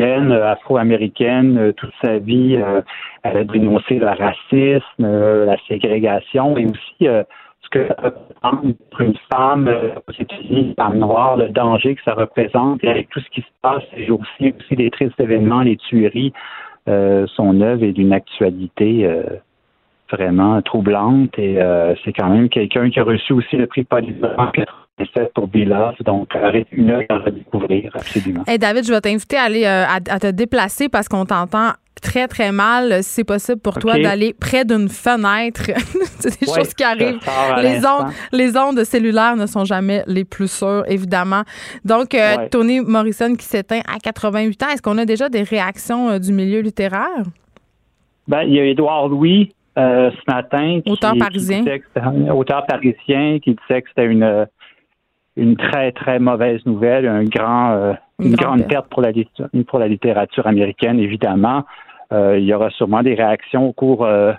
[0.00, 1.58] euh, afro-américaine.
[1.58, 2.80] euh, toute sa vie, euh,
[3.22, 5.06] elle a dénoncé le racisme,
[5.46, 9.70] la ségrégation et aussi ce que ça représente pour une femme
[10.08, 13.52] aux États-Unis, femme noire, le danger que ça représente et avec tout ce qui se
[13.62, 16.32] passe et aussi, aussi les tristes événements, les tueries.
[16.86, 19.08] son œuvre est d'une actualité
[20.10, 21.58] vraiment troublante et
[22.04, 24.34] c'est quand même quelqu'un qui a reçu aussi le prix Pulitzer
[24.98, 25.48] 87 pour
[26.04, 28.44] donc euh, une œuvre à redécouvrir absolument.
[28.46, 31.70] Hey David, je vais t'inviter à aller euh, à, à te déplacer parce qu'on t'entend
[32.02, 33.02] très très mal.
[33.02, 35.62] Si c'est possible pour toi d'aller près d'une fenêtre,
[36.18, 37.18] c'est des Ouais, choses qui arrivent.
[37.62, 41.42] Les ondes, les ondes cellulaires ne sont jamais les plus sûres, évidemment.
[41.84, 42.48] Donc, euh, Ouais.
[42.50, 44.66] Tony Morrison qui s'éteint à 88 ans.
[44.72, 47.22] Est-ce qu'on a déjà des réactions euh, du milieu littéraire?
[48.28, 50.80] Ben, il y a Édouard Louis euh, ce matin.
[50.84, 51.58] qui- Auteur qui parisien.
[51.60, 54.46] disait que c'était- auteur parisien qui disait que c'était une,
[55.36, 59.28] une très, très mauvaise nouvelle, un grand, euh, Une une, grande perte pour la, lit-
[59.66, 61.64] pour la littérature américaine, évidemment.
[62.12, 64.32] Euh, il y aura sûrement des réactions au cours, euh,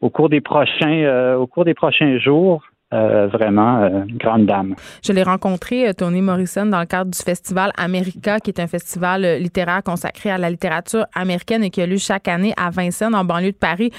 [0.00, 2.62] au cours, des, prochains, au cours des prochains jours.
[2.94, 4.76] Euh, vraiment, euh, une grande dame.
[5.04, 9.22] Je l'ai rencontré, Tony Morrison, dans le cadre du festival America, qui est un festival
[9.40, 13.24] littéraire consacré à la littérature américaine et qui a lieu chaque année à Vincennes, en
[13.24, 13.90] banlieue de Paris.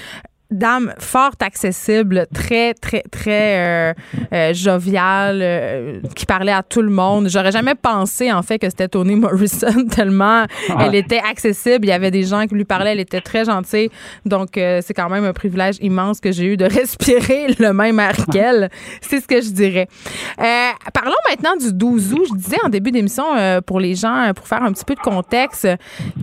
[0.50, 3.94] Dame fort accessible, très, très, très euh,
[4.32, 7.28] euh, joviale, euh, qui parlait à tout le monde.
[7.28, 10.46] J'aurais jamais pensé, en fait, que c'était Toni Morrison, tellement
[10.80, 11.84] elle était accessible.
[11.84, 13.90] Il y avait des gens qui lui parlaient, elle était très gentille.
[14.24, 18.16] Donc, c'est quand même un privilège immense que j'ai eu de respirer le même air
[18.32, 18.70] qu'elle.
[19.00, 19.88] C'est ce que je dirais.
[20.94, 22.26] parlons maintenant du 12 août.
[22.30, 23.24] Je disais en début d'émission,
[23.66, 25.68] pour les gens, pour faire un petit peu de contexte,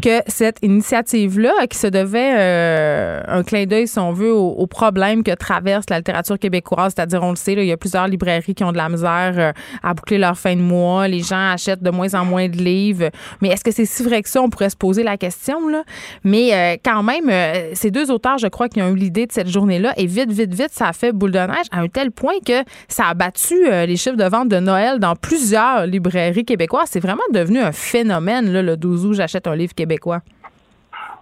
[0.02, 5.86] que cette initiative-là, qui se devait un clin d'œil, si on veut, aux, que traverse
[5.90, 6.94] la littérature québécoise.
[6.96, 9.52] C'est-à-dire, on le sait, il y a plusieurs librairies qui ont de la misère euh,
[9.84, 11.08] à boucler leur fin de mois.
[11.08, 13.10] Les gens achètent de moins en moins de livres.
[13.42, 14.42] Mais est-ce que c'est si vrai que ça?
[14.42, 15.68] On pourrait se poser la question.
[15.68, 15.84] Là.
[16.24, 19.32] Mais euh, quand même, euh, ces deux auteurs, je crois, qui ont eu l'idée de
[19.32, 19.94] cette journée-là.
[19.98, 22.64] Et vite, vite, vite, ça a fait boule de neige à un tel point que
[22.88, 26.90] ça a battu les chiffres de vente de Noël dans plusieurs librairies québécoises.
[26.92, 30.22] C'est vraiment devenu un phénomène, là, le 12 août, j'achète un livre québécois.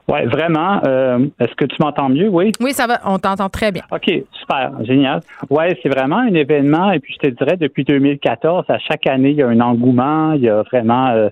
[0.07, 0.81] Oui, vraiment.
[0.85, 2.27] Euh, est-ce que tu m'entends mieux?
[2.27, 2.51] Oui.
[2.59, 2.99] Oui, ça va.
[3.05, 3.83] On t'entend très bien.
[3.91, 4.71] OK, super.
[4.81, 5.21] Génial.
[5.49, 6.91] Oui, c'est vraiment un événement.
[6.91, 10.33] Et puis, je te dirais, depuis 2014, à chaque année, il y a un engouement.
[10.33, 11.29] Il y a vraiment euh,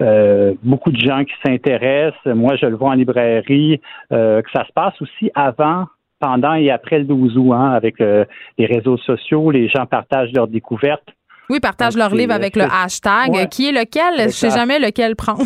[0.00, 2.24] euh, beaucoup de gens qui s'intéressent.
[2.24, 3.80] Moi, je le vois en librairie.
[4.10, 5.86] que ça se passe aussi avant,
[6.18, 9.50] pendant et après le 12 août, hein, avec les réseaux sociaux.
[9.50, 11.08] Les gens partagent leurs découvertes.
[11.50, 13.48] Oui, partagent leurs livres avec le hashtag.
[13.50, 14.18] Qui est lequel?
[14.18, 15.44] Je ne sais jamais lequel prendre.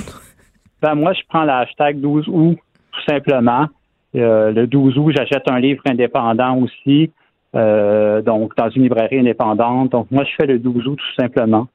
[0.82, 2.58] Ben, moi, je prends le hashtag 12 août,
[2.90, 3.66] tout simplement.
[4.16, 7.10] Euh, le 12 août, j'achète un livre indépendant aussi.
[7.54, 9.92] Euh, donc dans une librairie indépendante.
[9.92, 11.68] Donc moi, je fais le 12 août tout simplement.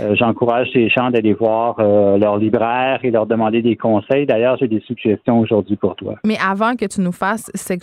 [0.00, 1.76] Euh, j'encourage les gens d'aller voir
[2.18, 4.26] leur libraire et leur demander des conseils.
[4.26, 6.16] D'ailleurs, j'ai des suggestions aujourd'hui pour toi.
[6.24, 7.78] Mais avant que tu nous fasses ces,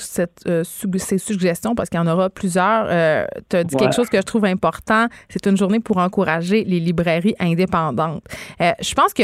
[1.18, 2.88] suggestions, parce qu'il y en aura plusieurs,
[3.50, 5.08] tu as dit quelque chose que je trouve important.
[5.30, 8.24] C'est une journée pour encourager les librairies indépendantes.
[8.60, 9.24] je pense que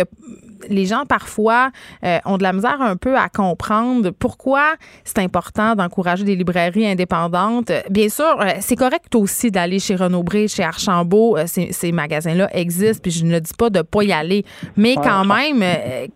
[0.69, 1.71] les gens parfois
[2.03, 6.87] euh, ont de la misère un peu à comprendre pourquoi c'est important d'encourager des librairies
[6.87, 7.71] indépendantes.
[7.89, 11.37] Bien sûr, euh, c'est correct aussi d'aller chez Renaud Bré, chez Archambault.
[11.37, 14.43] Euh, ces, magasins-là existent, puis je ne dis pas de pas y aller.
[14.77, 15.63] Mais quand même,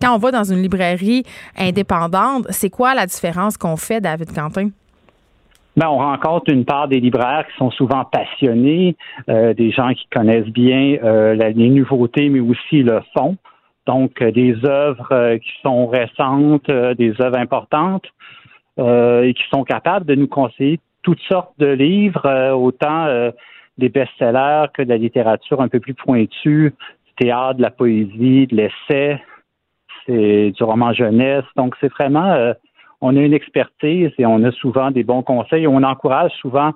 [0.01, 1.23] quand on va dans une librairie
[1.57, 4.69] indépendante, c'est quoi la différence qu'on fait, David Quentin?
[5.77, 8.95] Ben, on rencontre une part des libraires qui sont souvent passionnés,
[9.27, 10.97] des gens qui connaissent bien
[11.33, 13.37] les nouveautés, mais aussi le fond
[13.89, 18.05] donc euh, des œuvres euh, qui sont récentes, euh, des œuvres importantes
[18.77, 23.07] et qui sont capables de nous conseiller toutes sortes de livres, autant
[23.79, 26.73] des best-sellers que de la littérature un peu plus pointue,
[27.05, 29.21] du théâtre, de la poésie, de l'essai,
[30.05, 31.45] c'est du roman jeunesse.
[31.55, 32.53] Donc c'est vraiment,
[33.01, 35.67] on a une expertise et on a souvent des bons conseils.
[35.67, 36.73] On encourage souvent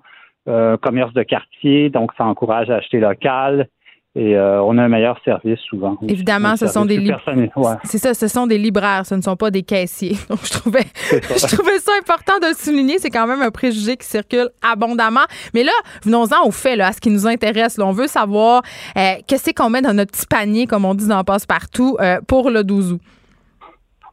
[0.47, 3.67] euh, commerce de quartier, donc ça encourage à acheter local
[4.15, 5.97] et euh, on a un meilleur service souvent.
[6.07, 7.79] Évidemment, ce sont des libraires.
[7.83, 10.15] C'est ça, ce sont des libraires, ce ne sont pas des caissiers.
[10.29, 12.99] Donc, je trouvais, je trouvais ça important de le souligner.
[12.99, 15.25] C'est quand même un préjugé qui circule abondamment.
[15.55, 15.71] Mais là,
[16.03, 17.79] venons-en au fait, là, à ce qui nous intéresse.
[17.79, 17.87] Là.
[17.87, 18.61] On veut savoir
[18.97, 22.51] euh, qu'est-ce qu'on met dans notre petit panier, comme on dit dans Passe-Partout, euh, pour
[22.51, 23.01] le 12 août?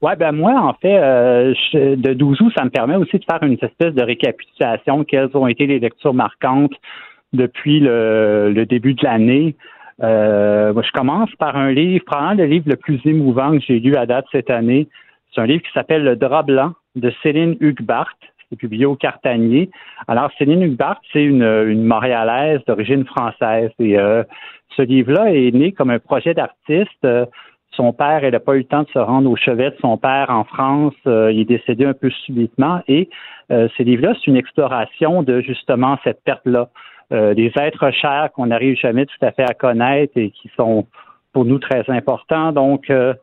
[0.01, 3.42] Oui, ben moi, en fait, euh, de 12 août, ça me permet aussi de faire
[3.42, 5.05] une espèce de récapitulation.
[5.05, 6.72] Quelles ont été les lectures marquantes
[7.34, 9.57] depuis le début de l'année?
[10.03, 13.96] Euh, je commence par un livre, probablement le livre le plus émouvant que j'ai lu
[13.96, 14.88] à date cette année.
[15.34, 18.14] C'est un livre qui s'appelle Le drap blanc de Céline Hugbart.
[18.48, 19.70] C'est publié au Cartanier.
[20.09, 23.70] Alors, Céline Hugbart, c'est une, une Montréalaise d'origine française.
[23.78, 24.24] Et euh,
[24.76, 27.05] ce livre-là est né comme un projet d'artiste.
[27.05, 27.26] Euh,
[27.72, 29.96] son père, elle n'a pas eu le temps de se rendre au chevet de son
[29.96, 30.94] père en France.
[31.07, 32.80] Euh, il est décédé un peu subitement.
[32.88, 33.09] Et
[33.48, 36.68] ce livre-là, c'est une exploration de justement cette perte-là.
[37.12, 40.86] Euh, des êtres chers qu'on n'arrive jamais tout à fait à connaître et qui sont
[41.32, 42.52] pour nous très importants.
[42.52, 43.14] Donc, euh,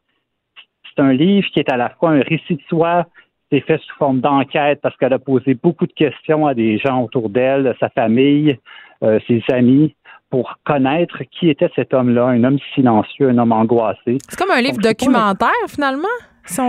[0.83, 3.05] c'est un livre qui est à la fois un récit de soi,
[3.49, 7.03] c'est fait sous forme d'enquête parce qu'elle a posé beaucoup de questions à des gens
[7.03, 8.59] autour d'elle, sa famille,
[9.03, 9.95] euh, ses amis,
[10.29, 14.17] pour connaître qui était cet homme-là, un homme silencieux, un homme angoissé.
[14.27, 16.07] C'est comme un livre documentaire, finalement?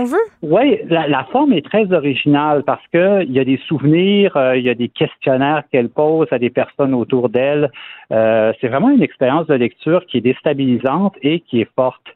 [0.05, 0.17] Veut?
[0.43, 4.65] Oui, la, forme est très originale parce que il y a des souvenirs, euh, il
[4.65, 7.71] y a des questionnaires qu'elle pose à des personnes autour d'elle.
[8.13, 12.07] Euh, c'est vraiment une expérience de lecture qui est déstabilisante et qui est forte.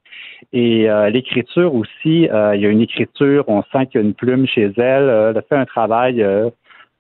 [0.53, 4.15] Et euh, l'écriture aussi, il y a une écriture, on sent qu'il y a une
[4.15, 5.09] plume chez elle.
[5.09, 6.25] elle a fait un travail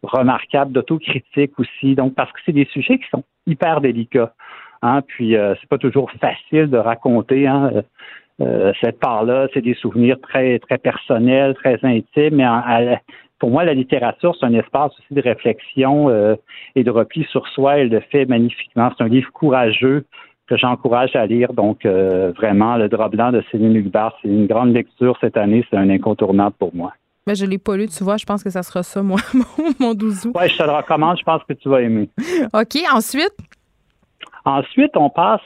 [0.02, 1.94] remarquable d'autocritique aussi.
[1.94, 4.32] Donc, parce que c'est des sujets qui sont hyper délicats.
[4.82, 7.46] Hein, puis c'est pas toujours facile de raconter.
[7.46, 7.82] Hein,
[8.40, 12.36] euh, cette part-là, c'est des souvenirs très, très personnels, très intimes.
[12.36, 12.98] Mais
[13.38, 16.36] pour moi, la littérature, c'est un espace aussi de réflexion euh,
[16.74, 17.78] et de repli sur soi.
[17.78, 18.90] Elle le fait magnifiquement.
[18.96, 20.04] C'est un livre courageux
[20.46, 21.52] que j'encourage à lire.
[21.52, 25.64] Donc, euh, vraiment, Le drap blanc de Céline Hugbart, c'est une grande lecture cette année.
[25.70, 26.92] C'est un incontournable pour moi.
[27.26, 28.16] Ben, je l'ai pas lu, tu vois.
[28.16, 29.18] Je pense que ça sera ça, moi,
[29.80, 30.36] mon 12 août.
[30.36, 31.18] Oui, je te le recommande.
[31.18, 32.08] Je pense que tu vas aimer.
[32.52, 32.78] OK.
[32.92, 33.34] Ensuite?
[34.44, 35.40] Ensuite, on passe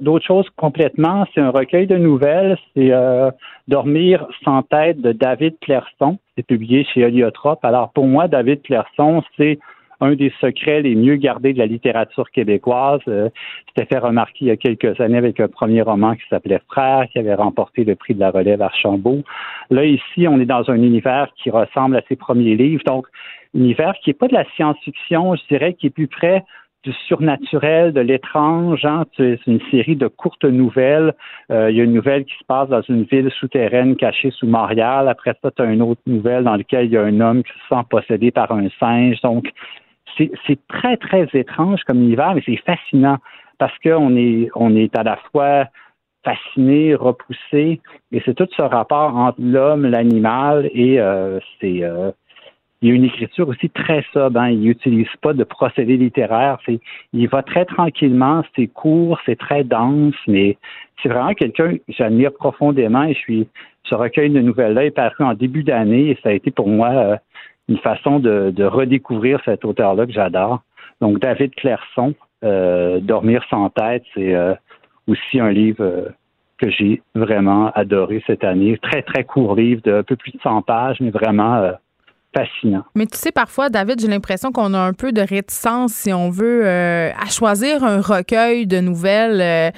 [0.00, 1.26] d'autres choses complètement.
[1.34, 2.56] C'est un recueil de nouvelles.
[2.74, 3.30] C'est euh,
[3.68, 6.18] Dormir sans tête de David Clairson.
[6.36, 7.64] C'est publié chez Heliotrope.
[7.64, 9.58] Alors, pour moi, David Clairson, c'est
[10.00, 13.00] un des secrets les mieux gardés de la littérature québécoise.
[13.08, 13.30] Euh,
[13.68, 17.06] C'était fait remarquer il y a quelques années avec un premier roman qui s'appelait Frères,
[17.10, 19.22] qui avait remporté le prix de la relève Archambault.
[19.70, 22.82] Là, ici, on est dans un univers qui ressemble à ses premiers livres.
[22.84, 23.06] Donc,
[23.54, 26.44] univers qui n'est pas de la science-fiction, je dirais, qui est plus près
[26.86, 28.84] du surnaturel, de l'étrange.
[28.84, 29.04] Hein?
[29.16, 31.14] C'est une série de courtes nouvelles.
[31.50, 34.46] Euh, il y a une nouvelle qui se passe dans une ville souterraine cachée sous
[34.46, 35.08] Montréal.
[35.08, 37.52] Après ça, tu as une autre nouvelle dans laquelle il y a un homme qui
[37.52, 39.20] se sent possédé par un singe.
[39.22, 39.50] Donc,
[40.16, 43.18] c'est très, très étrange comme univers, mais c'est fascinant
[43.58, 45.66] parce qu'on est, on est à la fois
[46.24, 47.80] fasciné, repoussé,
[48.12, 52.10] et c'est tout ce rapport entre l'homme, l'animal, et euh, c'est euh,
[52.82, 54.38] il y a une écriture aussi très sobre.
[54.38, 54.50] Hein.
[54.50, 56.58] Il n'utilise pas de procédé littéraire.
[57.12, 58.42] Il va très tranquillement.
[58.54, 60.58] C'est court, c'est très dense, mais
[61.02, 63.04] c'est vraiment quelqu'un que j'admire profondément.
[63.04, 63.48] Et je suis,
[63.84, 66.88] ce recueil de nouvelles-là est paru en début d'année et ça a été pour moi
[66.88, 67.16] euh,
[67.68, 70.62] une façon de, redécouvrir cet auteur-là que j'adore.
[71.00, 72.14] Donc, David Clairson,
[72.44, 74.54] euh, Dormir sans tête, c'est euh,
[75.06, 76.08] aussi un livre euh,
[76.58, 78.78] que j'ai vraiment adoré cette année.
[78.78, 81.72] Très, très court livre de un peu plus de 100 pages, mais vraiment
[82.36, 82.84] fascinant.
[82.94, 86.30] Mais tu sais, parfois, David, j'ai l'impression qu'on a un peu de réticence, si on
[86.30, 89.72] veut, à choisir un recueil de nouvelles.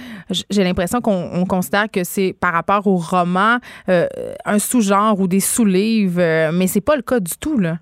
[0.51, 6.51] j'ai l'impression qu'on considère que c'est par rapport au roman un sous-genre ou des sous-livres,
[6.53, 7.79] mais c'est pas le cas du tout, là.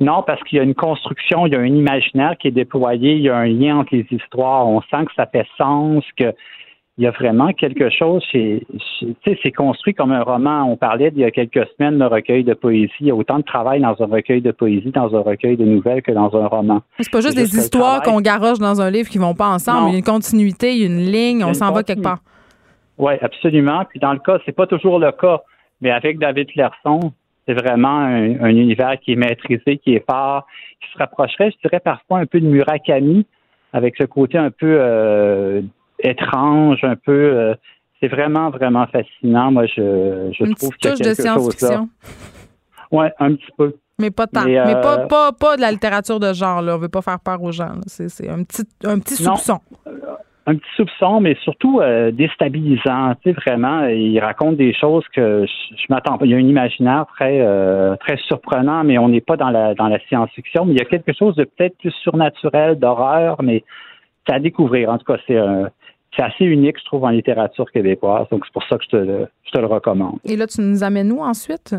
[0.00, 3.16] Non, parce qu'il y a une construction, il y a un imaginaire qui est déployé,
[3.16, 4.66] il y a un lien entre les histoires.
[4.66, 6.32] On sent que ça fait sens, que
[7.00, 10.70] il y a vraiment quelque chose c'est construit comme un roman.
[10.70, 12.92] On parlait il y a quelques semaines de recueil de poésie.
[13.00, 15.64] Il y a autant de travail dans un recueil de poésie, dans un recueil de
[15.64, 16.82] nouvelles que dans un roman.
[16.98, 19.88] C'est pas juste des histoires qu'on garoche dans un livre qui vont pas ensemble.
[19.88, 22.18] Il y a une continuité, il y a une ligne, on s'en va quelque part.
[22.98, 23.86] Oui, absolument.
[23.88, 25.40] Puis dans le cas, c'est pas toujours le cas.
[25.80, 27.12] Mais avec David Clerson,
[27.48, 30.46] c'est vraiment un, univers qui est maîtrisé, qui est fort,
[30.82, 33.24] qui se rapprocherait, je dirais, parfois un peu de Murakami,
[33.72, 35.62] avec ce côté un peu euh,
[36.02, 37.12] étrange, un peu.
[37.12, 37.54] Euh,
[38.00, 39.52] c'est vraiment, vraiment fascinant.
[39.52, 41.88] Moi, je, je trouve y a quelque de science-fiction.
[42.90, 43.74] Oui, un petit peu.
[44.00, 44.44] Mais pas tant.
[44.44, 46.76] Mais, pas, euh, pas, pas, de la littérature de genre, là.
[46.76, 47.74] On veut pas faire peur aux gens.
[47.86, 49.60] C'est un petit, un petit soupçon
[50.46, 53.14] un petit soupçon, mais surtout euh, déstabilisant.
[53.22, 56.24] Tu sais, vraiment, il raconte des choses que je, m'attends pas.
[56.24, 59.74] Il y a un imaginaire très euh, très surprenant, mais on n'est pas dans la
[59.74, 60.64] dans la science-fiction.
[60.64, 63.64] Mais il y a quelque chose de peut-être plus surnaturel, d'horreur, mais
[64.26, 64.90] c'est à découvrir.
[64.90, 65.38] En tout cas, c'est
[66.16, 68.26] c'est assez unique, je trouve, en littérature québécoise.
[68.30, 70.18] Donc, c'est pour ça que je te, je te le recommande.
[70.24, 71.74] Et là, tu nous amènes où ensuite?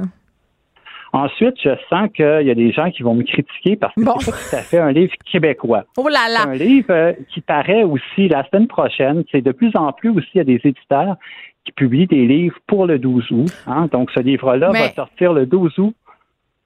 [1.14, 4.32] Ensuite, je sens qu'il y a des gens qui vont me critiquer parce que c'est
[4.32, 5.84] pas tout à fait un livre québécois.
[5.98, 6.40] Oh là là!
[6.44, 9.24] C'est un livre euh, qui paraît aussi la semaine prochaine.
[9.30, 11.18] C'est de plus en plus aussi, il y a des éditeurs
[11.66, 13.52] qui publient des livres pour le 12 août.
[13.68, 13.88] Hein.
[13.92, 15.96] Donc, ce livre-là va sortir le 12 août.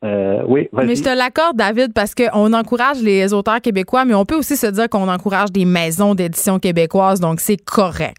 [0.05, 4.25] Euh, oui, mais je te l'accorde, David, parce qu'on encourage les auteurs québécois, mais on
[4.25, 8.17] peut aussi se dire qu'on encourage des maisons d'édition québécoises, donc c'est correct.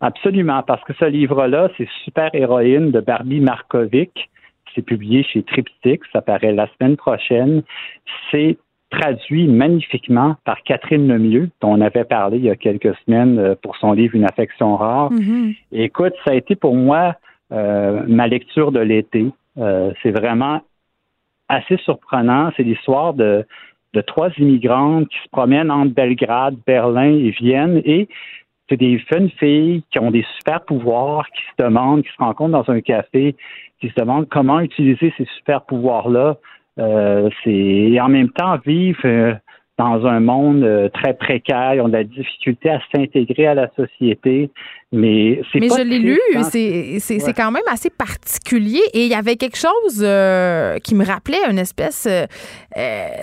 [0.00, 4.28] Absolument, parce que ce livre-là, c'est Super Héroïne de Barbie Markovic
[4.76, 7.62] c'est publié chez Triptyque, ça paraît la semaine prochaine.
[8.30, 8.58] C'est
[8.90, 13.54] traduit magnifiquement par Catherine Lemieux, dont on avait parlé il y a quelques semaines euh,
[13.60, 15.12] pour son livre Une affection rare.
[15.12, 15.54] Mm-hmm.
[15.72, 17.16] écoute, ça a été pour moi
[17.52, 19.26] euh, ma lecture de l'été.
[19.58, 20.60] Euh, c'est vraiment
[21.48, 22.50] assez surprenant.
[22.56, 23.44] C'est l'histoire de,
[23.94, 28.08] de trois immigrantes qui se promènent entre Belgrade, Berlin et Vienne et
[28.68, 32.64] c'est des jeunes filles qui ont des super pouvoirs, qui se demandent, qui se rencontrent
[32.64, 33.36] dans un café,
[33.80, 36.36] qui se demandent comment utiliser ces super pouvoirs-là.
[36.78, 39.34] Euh, c'est en même temps vivre euh,
[39.78, 43.68] dans un monde euh, très précaire, ils ont de la difficulté à s'intégrer à la
[43.76, 44.50] société.
[44.96, 46.18] Mais c'est Mais je l'ai lu,
[47.00, 48.80] c'est quand même assez particulier.
[48.94, 52.26] Et il y avait quelque chose euh, qui me rappelait une espèce euh,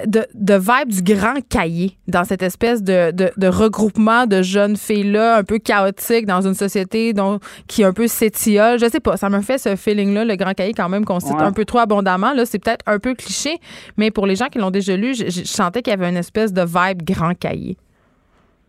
[0.05, 5.37] de, de, vibe du grand cahier dans cette espèce de, de, regroupement de jeunes filles-là,
[5.37, 8.79] un peu chaotique dans une société dont, qui est un peu s'étiole.
[8.79, 11.39] Je sais pas, ça me fait ce feeling-là, le grand cahier quand même qu'on cite
[11.39, 12.33] un peu trop abondamment.
[12.33, 13.57] Là, c'est peut-être un peu cliché,
[13.97, 16.17] mais pour les gens qui l'ont déjà lu, je, je sentais qu'il y avait une
[16.17, 17.77] espèce de vibe grand cahier.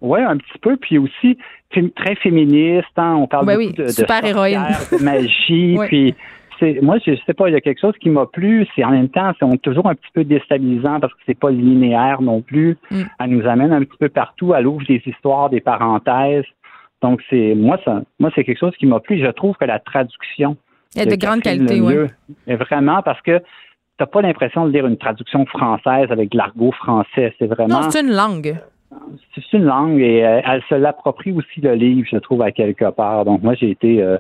[0.05, 0.77] Oui, un petit peu.
[0.77, 1.39] Puis aussi,
[1.97, 2.87] très féministe.
[2.97, 4.67] Hein, on parle ben beaucoup de, super héroïne.
[4.93, 5.77] de magie.
[5.89, 6.15] Puis
[6.83, 8.67] moi, je sais pas, il y a quelque chose qui m'a plu.
[8.75, 12.21] C'est en même temps, c'est toujours un petit peu déstabilisant parce que c'est pas linéaire
[12.21, 12.77] non plus.
[12.91, 13.03] Mm.
[13.21, 14.55] Elle nous amène un petit peu partout.
[14.55, 16.45] Elle ouvre des histoires, des parenthèses.
[17.03, 19.19] Donc c'est moi, ça, moi, c'est quelque chose qui m'a plu.
[19.19, 20.57] Je trouve que la traduction
[20.97, 21.95] Et de grande qualité, oui.
[22.47, 23.43] Vraiment, parce que
[23.99, 27.35] t'as pas l'impression de lire une traduction française avec de l'argot français.
[27.39, 27.81] C'est vraiment.
[27.81, 28.57] Non, c'est une langue.
[29.35, 32.91] C'est une langue et euh, elle se l'approprie aussi le livre, je trouve, à quelque
[32.91, 33.25] part.
[33.25, 34.19] Donc, moi, j'ai été euh,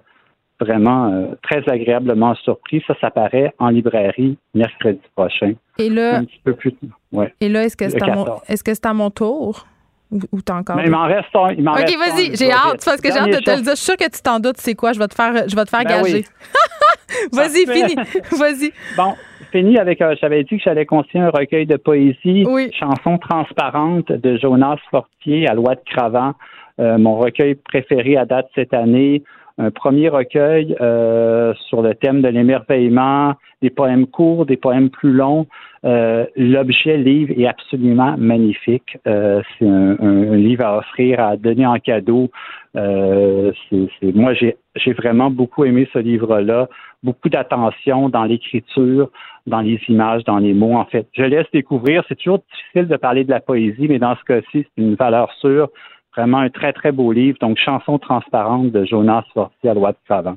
[0.60, 2.82] vraiment euh, très agréablement surpris.
[2.86, 5.54] Ça, ça paraît en librairie mercredi prochain.
[5.78, 6.74] Et là, un petit peu plus.
[7.12, 7.32] Ouais.
[7.40, 9.66] Et là, est-ce que c'est à, mon, est -ce à mon tour?
[10.10, 10.76] Ou, t'as encore.
[10.76, 11.50] Mais il m'en reste un.
[11.52, 13.72] Il OK, vas-y, j'ai hâte, parce que j'ai hâte de te le dire.
[13.72, 14.92] Je suis sûre que tu t'en doutes, c'est quoi?
[14.92, 16.24] Je vais te faire, je vais te faire ben gager.
[17.32, 17.94] Vas-y, fini.
[18.38, 18.72] vas-y.
[18.96, 19.14] Bon,
[19.54, 20.00] fini avec.
[20.02, 22.44] Euh, j'avais dit que j'allais continuer un recueil de poésie.
[22.46, 22.70] Oui.
[22.78, 26.34] Chanson transparente de Jonas Fortier à Loi de Cravant.
[26.80, 29.22] Euh, mon recueil préféré à date cette année
[29.56, 35.12] un premier recueil euh, sur le thème de l'émerveillement, des poèmes courts, des poèmes plus
[35.12, 35.46] longs.
[35.84, 38.98] L'objet livre est absolument magnifique.
[39.04, 42.30] C'est un, livre à offrir, à donner en cadeau.
[42.74, 46.68] moi, j'ai, j'ai vraiment beaucoup aimé ce livre-là.
[47.04, 49.10] Beaucoup d'attention dans l'écriture,
[49.46, 50.76] dans les images, dans les mots.
[50.76, 52.02] En fait, je laisse découvrir.
[52.08, 55.30] C'est toujours difficile de parler de la poésie, mais dans ce cas-ci, c'est une valeur
[55.34, 55.68] sûre.
[56.16, 57.38] Vraiment un très, très beau livre.
[57.40, 60.36] Donc, Chanson transparente de Jonas Fortier à droite Savant.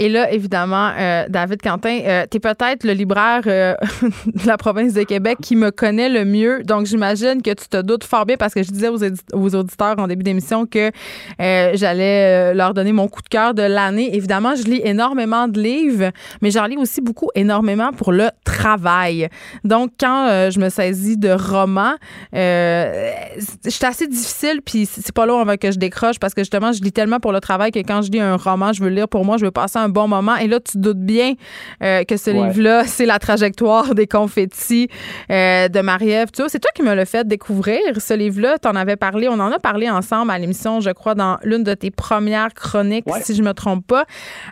[0.00, 3.74] Et là, évidemment, euh, David Quentin, euh, tu es peut-être le libraire euh,
[4.26, 6.64] de la province de Québec qui me connaît le mieux.
[6.64, 10.08] Donc, j'imagine que tu te doutes fort bien parce que je disais aux, auditeurs en
[10.08, 10.90] début d'émission que
[11.38, 14.16] j'allais leur donner mon coup de cœur de l'année.
[14.16, 16.10] Évidemment, je lis énormément de livres,
[16.42, 19.28] mais j'en lis aussi beaucoup énormément pour le travail.
[19.62, 21.94] Donc, quand je me saisis de romans,
[22.32, 26.82] c'est assez difficile, puis c'est pas long avant que je décroche parce que justement, je
[26.82, 29.08] lis tellement pour le travail que quand je lis un roman, je veux le lire
[29.08, 30.36] pour moi, je veux passer un bon moment.
[30.36, 31.34] Et là, tu doutes bien
[31.82, 34.88] euh, que ce livre-là, c'est la trajectoire des confettis
[35.30, 36.30] euh, de Marie-Ève.
[36.32, 38.56] Tu vois, c'est toi qui me l'as fait découvrir, ce livre-là.
[38.58, 41.64] Tu en avais parlé, on en a parlé ensemble à l'émission, je crois, dans l'une
[41.64, 44.04] de tes premières chroniques, si je me trompe pas.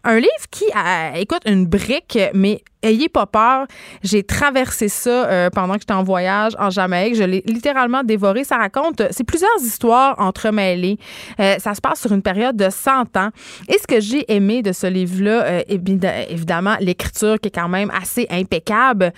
[0.04, 3.66] Un livre qui, a, écoute, une brique, mais ayez pas peur.
[4.02, 7.14] J'ai traversé ça euh, pendant que j'étais en voyage en Jamaïque.
[7.14, 8.44] Je l'ai littéralement dévoré.
[8.44, 10.98] Ça raconte, c'est plusieurs histoires entremêlées.
[11.40, 13.30] Euh, ça se passe sur une période de 100 ans.
[13.68, 17.90] Et ce que j'ai aimé de ce livre-là, euh, évidemment, l'écriture qui est quand même
[17.90, 19.12] assez impeccable,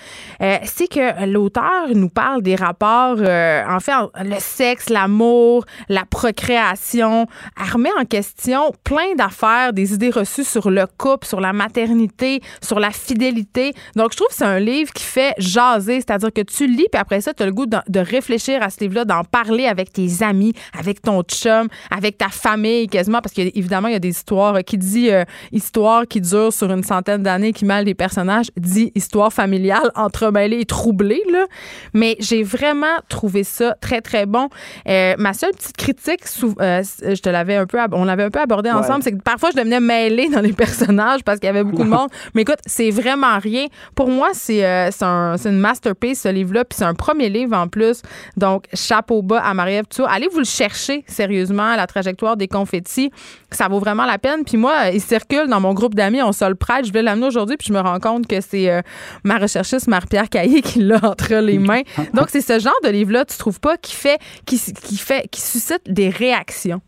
[0.65, 3.93] c'est que l'auteur nous parle des rapports, en fait,
[4.25, 7.27] le sexe, l'amour, la procréation,
[7.61, 12.41] elle remet en question plein d'affaires, des idées reçues sur le couple, sur la maternité,
[12.61, 13.54] sur la fidélité
[13.97, 17.01] donc, je trouve que c'est un livre qui fait jaser, c'est-à-dire que tu lis, puis
[17.01, 20.23] après ça, tu as le goût de, réfléchir à ce livre-là, d'en parler avec tes
[20.23, 24.63] amis, avec ton chum, avec ta famille quasiment, parce qu'évidemment, il y a des histoires
[24.65, 28.93] qui dit euh, histoire qui dure sur une centaine d'années, qui mêle des personnages, dit
[28.95, 31.47] histoire familiale entremêlée et troublée, là.
[31.95, 34.49] Mais j'ai vraiment trouvé ça très, très bon.
[34.89, 36.21] Euh, ma seule petite critique,
[36.61, 39.51] euh, je te l'avais un peu, on l'avait un peu abordé ensemble, c'est que parfois,
[39.53, 42.09] je devenais mêlée dans les personnages parce qu'il y avait beaucoup de monde.
[42.35, 43.67] Mais écoute, c'est vraiment rien.
[43.95, 44.91] Pour moi, c'est euh,
[45.45, 46.65] une masterpiece, ce livre-là.
[46.65, 48.03] Puis c'est un premier livre en plus.
[48.37, 53.11] Donc, chapeau bas à Marie-Ève Allez vous le chercher sérieusement, la trajectoire des confettis.
[53.51, 54.45] Ça vaut vraiment la peine.
[54.45, 56.23] Puis moi, il circule dans mon groupe d'amis.
[56.23, 56.87] On se le prête.
[56.87, 57.57] Je vais l'amener aujourd'hui.
[57.57, 58.81] Puis je me rends compte que c'est euh,
[59.23, 61.83] ma recherchiste, Marie-Pierre Caillé, qui l'a entre les mains.
[62.15, 65.41] Donc, c'est ce genre de livre-là, tu trouves pas, qui fait, qui, qui fait, qui
[65.41, 66.81] suscite des réactions.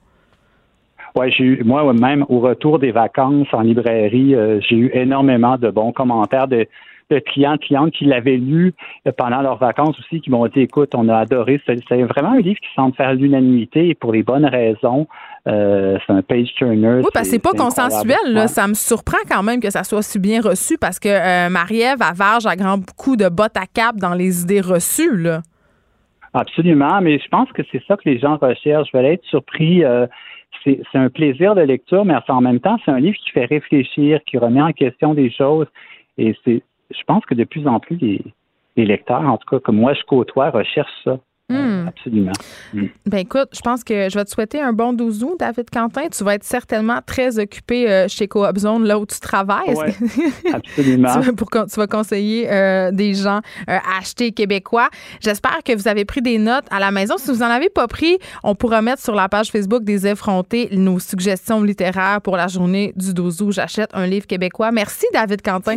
[1.17, 5.57] Ouais, j'ai eu, moi même au retour des vacances en librairie, euh, j'ai eu énormément
[5.57, 6.67] de bons commentaires de,
[7.11, 8.75] de clients, clientes qui l'avaient lu
[9.17, 11.61] pendant leurs vacances aussi, qui m'ont dit écoute, on a adoré.
[11.67, 15.07] C'est vraiment un livre qui semble faire l'unanimité et pour les bonnes raisons.
[15.47, 16.97] Euh, c'est un page turner.
[16.97, 18.33] Oui, parce que c'est pas consensuel.
[18.33, 18.49] Là.
[18.49, 22.03] Ça me surprend quand même que ça soit si bien reçu parce que euh, Marie-Ève
[22.03, 25.17] avarge à grand coup de bottes à cap dans les idées reçues.
[25.17, 25.43] Là.
[26.35, 28.89] Absolument, mais je pense que c'est ça que les gens recherchent.
[28.93, 29.85] Je vais être surpris.
[29.85, 30.07] Euh,
[30.67, 34.21] c'est un plaisir de lecture, mais en même temps, c'est un livre qui fait réfléchir,
[34.25, 35.67] qui remet en question des choses.
[36.19, 39.77] Et c'est, je pense que de plus en plus, les, lecteurs, en tout cas, comme
[39.77, 41.19] moi, je côtoie, recherchent ça.
[41.48, 41.86] Hmm.
[41.86, 42.32] Absolument.
[42.74, 42.86] Hmm.
[43.06, 46.09] Ben écoute, je pense que je vais te souhaiter un bon 12 août, David Quentin.
[46.09, 49.70] Tu vas être certainement très occupé euh, chez Coop Zone, là où tu travailles.
[50.52, 51.12] absolument.
[51.12, 53.40] tu, vas, pour, tu vas conseiller euh, des gens
[53.70, 54.89] euh, à acheter québécois.
[55.20, 57.14] J'espère que vous avez pris des notes à la maison.
[57.16, 60.68] Si vous n'en avez pas pris, on pourra mettre sur la page Facebook des effrontés
[60.73, 63.52] nos suggestions littéraires pour la journée du 12 août.
[63.52, 64.73] J'achète un livre québécois.
[64.73, 65.77] Merci, David Quentin.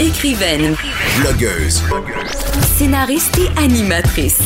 [0.00, 0.74] Écrivaine.
[1.20, 1.80] Blogueuse.
[2.76, 4.40] Scénariste et animatrice.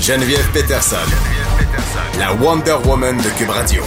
[0.00, 0.96] Geneviève Peterson,
[2.18, 3.82] la Wonder Woman de Cube Radio.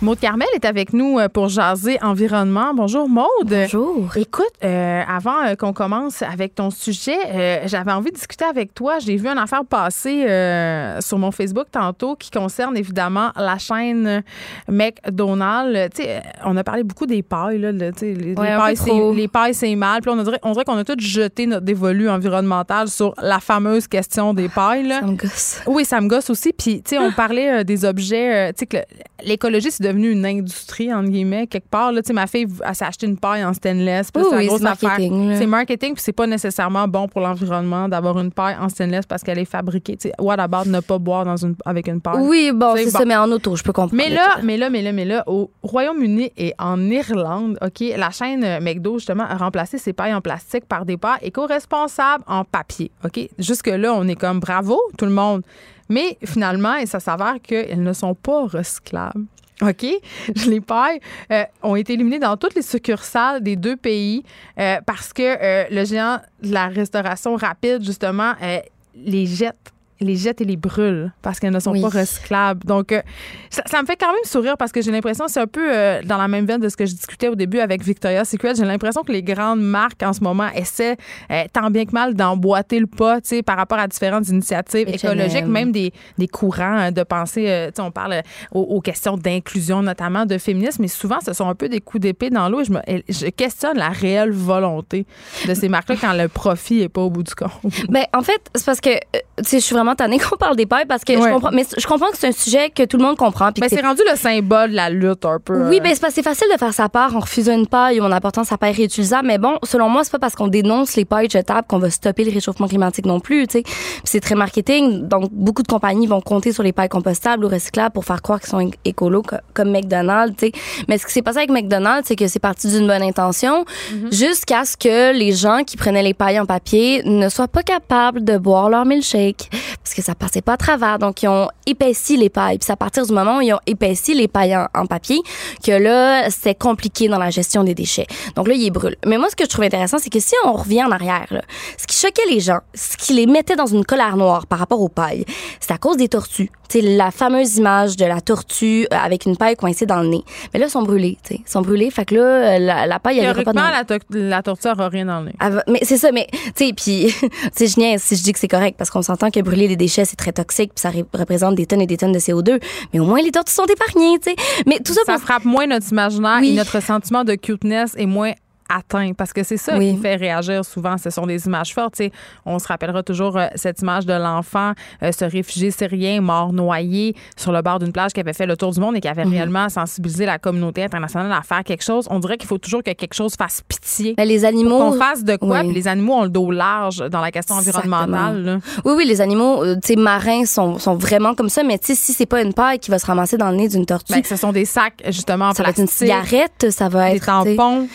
[0.00, 2.72] Maude Carmel est avec nous euh, pour jaser environnement.
[2.72, 3.26] Bonjour Maude.
[3.46, 4.16] Bonjour.
[4.16, 8.72] Écoute, euh, avant euh, qu'on commence avec ton sujet, euh, j'avais envie de discuter avec
[8.74, 9.00] toi.
[9.00, 14.22] J'ai vu une affaire passer euh, sur mon Facebook tantôt qui concerne évidemment la chaîne
[14.68, 16.00] McDonald's.
[16.44, 17.58] On a parlé beaucoup des pailles.
[17.58, 17.88] Là, les,
[18.36, 19.12] Ouais, pailles, c'est, trop.
[19.12, 20.00] les pailles, c'est mal.
[20.00, 23.88] Puis on dirait, on dirait qu'on a tous jeté notre dévolu environnemental sur la fameuse
[23.88, 24.86] question des pailles.
[24.86, 25.00] là.
[25.00, 25.60] Ça me gosse.
[25.66, 26.52] Oui, ça me gosse aussi.
[26.52, 28.52] Puis, tu sais, on parlait des objets.
[28.52, 28.76] tu sais, que
[29.24, 31.92] l'écologie, c'est devenu une industrie, entre guillemets, quelque part.
[31.92, 34.08] Là, ma fille, elle s'est acheté une paille en stainless.
[34.14, 35.34] Oui, c'est oui, grosse marketing.
[35.36, 39.22] C'est marketing, puis c'est pas nécessairement bon pour l'environnement d'avoir une paille en stainless parce
[39.22, 39.96] qu'elle est fabriquée.
[39.96, 42.20] Tu sais, what about ne pas boire dans une, avec une paille?
[42.20, 42.98] Oui, bon, C'est c'est bon.
[43.00, 43.94] ça, mais en auto, je peux comprendre.
[43.96, 48.10] Mais là, mais là, mais là, mais là, au Royaume-Uni et en Irlande, OK, la
[48.10, 52.44] chaîne euh, McDo, justement, a remplacé ses pailles en plastique par des pailles éco-responsables en
[52.44, 52.90] papier.
[53.04, 53.28] OK?
[53.38, 55.42] Jusque-là, on est comme bravo, tout le monde.
[55.88, 59.24] Mais finalement, et ça s'avère qu'elles ne sont pas recyclables.
[59.62, 59.86] OK?
[60.46, 61.00] Les pailles
[61.32, 64.22] euh, ont été éliminées dans toutes les succursales des deux pays
[64.58, 68.60] euh, parce que euh, le géant de la restauration rapide, justement, euh,
[68.94, 71.80] les jette les jette et les brûle parce qu'elles ne sont Oui.
[71.80, 72.64] pas recyclables.
[72.64, 73.02] Donc, euh,
[73.50, 76.00] ça, ça me fait quand même sourire parce que j'ai l'impression, c'est un peu euh,
[76.04, 78.54] dans la même veine de ce que je discutais au début avec Victoria's Secret.
[78.56, 80.96] J'ai l'impression que les grandes marques en ce moment essaient
[81.30, 84.88] euh, tant bien que mal d'emboîter le pas, tu sais, par rapport à différentes initiatives
[84.88, 87.66] écologiques, même des, des courants de pensée.
[87.68, 88.22] tu sais, on parle
[88.52, 92.02] aux, aux questions d'inclusion, notamment de féminisme, mais souvent, ce sont un peu des coups
[92.02, 95.06] d'épée dans l'eau et je, me, je questionne la réelle volonté
[95.46, 97.50] de ces marques-là quand le profit n'est pas au bout du compte.
[97.88, 100.66] Ben, en fait, c'est parce que, tu sais, je suis vraiment tannée qu'on parle des
[100.66, 101.22] pailles parce que Ouais.
[101.28, 103.50] je comprends, mais je comprends que c'est un sujet que tout le monde comprend.
[103.58, 105.68] Ben, c'est rendu le symbole de la lutte un peu.
[105.68, 108.12] Oui, euh, ben c'est facile de faire sa part en refusant une paille ou en
[108.12, 109.26] apportant sa paille réutilisable.
[109.26, 112.24] Mais bon, selon moi, c'est pas parce qu'on dénonce les pailles jetables qu'on va stopper
[112.24, 113.46] le réchauffement climatique non plus.
[113.46, 113.72] Tu sais, Puis
[114.04, 115.08] c'est très marketing.
[115.08, 118.40] Donc beaucoup de compagnies vont compter sur les pailles compostables ou recyclables pour faire croire
[118.40, 120.36] qu'ils sont écolos co- comme McDonald's.
[120.36, 120.52] Tu sais,
[120.88, 123.64] mais ce qui s'est passé avec McDonald's, c'est que c'est parti d'une bonne intention
[124.10, 128.24] jusqu'à ce que les gens qui prenaient les pailles en papier ne soient pas capables
[128.24, 129.50] de boire leur milkshake
[129.88, 130.98] parce que ça passait pas à travers.
[130.98, 132.58] Donc ils ont épaissi les pailles.
[132.58, 135.18] Puis c'est à partir du moment où ils ont épaissi les pailles en, en papier
[135.64, 138.06] que là, c'est compliqué dans la gestion des déchets.
[138.36, 138.96] Donc là, ils brûlent.
[139.06, 141.40] Mais moi, ce que je trouve intéressant, c'est que si on revient en arrière, là,
[141.78, 144.80] ce qui choquait les gens, ce qui les mettait dans une colère noire par rapport
[144.82, 145.24] aux pailles,
[145.60, 146.50] c'est à cause des tortues.
[146.68, 150.08] Tu sais, la fameuse image de la tortue euh, avec une paille coincée dans le
[150.08, 150.22] nez.
[150.52, 151.40] Mais là, ils sont brûlés, tu sais.
[151.46, 151.90] Ils sont brûlés.
[151.90, 154.88] Fait que là, euh, la, la paille, elle pas dans la, to- la torture n'a
[154.90, 155.34] rien dans le nez.
[155.40, 157.14] elle mais c'est ça, mais tu sais, puis
[157.54, 159.76] c'est je niaise si je dis que c'est correct parce qu'on s'entend que brûler des
[159.78, 162.60] déchets c'est très toxique puis ça ré- représente des tonnes et des tonnes de CO2,
[162.92, 164.36] mais au moins les tortues sont épargnées, tu sais.
[164.66, 166.50] Mais tout ça, Ça pour frappe moins notre imaginaire Oui.
[166.50, 168.32] et notre sentiment de cuteness est moins
[168.68, 169.94] atteint parce que c'est ça Oui.
[169.94, 170.96] qui fait réagir souvent.
[170.98, 172.00] Ce sont des images fortes.
[172.46, 174.72] on se rappellera toujours euh, cette image de l'enfant,
[175.02, 178.56] euh, ce réfugié syrien mort noyé sur le bord d'une plage qui avait fait le
[178.56, 182.06] tour du monde et qui avait réellement sensibilisé la communauté internationale à faire quelque chose.
[182.10, 184.14] On dirait qu'il faut toujours que quelque chose fasse pitié.
[184.16, 185.66] Ben, les animaux Qu'on fasse de quoi, Oui.
[185.66, 188.42] puis les animaux ont le dos large dans la question environnementale.
[188.44, 188.58] là.
[188.84, 192.42] Oui, oui, les animaux, euh, marins sont, sont vraiment comme ça, mais si c'est pas
[192.42, 194.64] une paille qui va se ramasser dans le nez d'une tortue, Ben, ce sont des
[194.64, 197.56] sacs, justement, en ça va être une cigarette, ça va Des être sais.
[197.56, 197.88] tampons.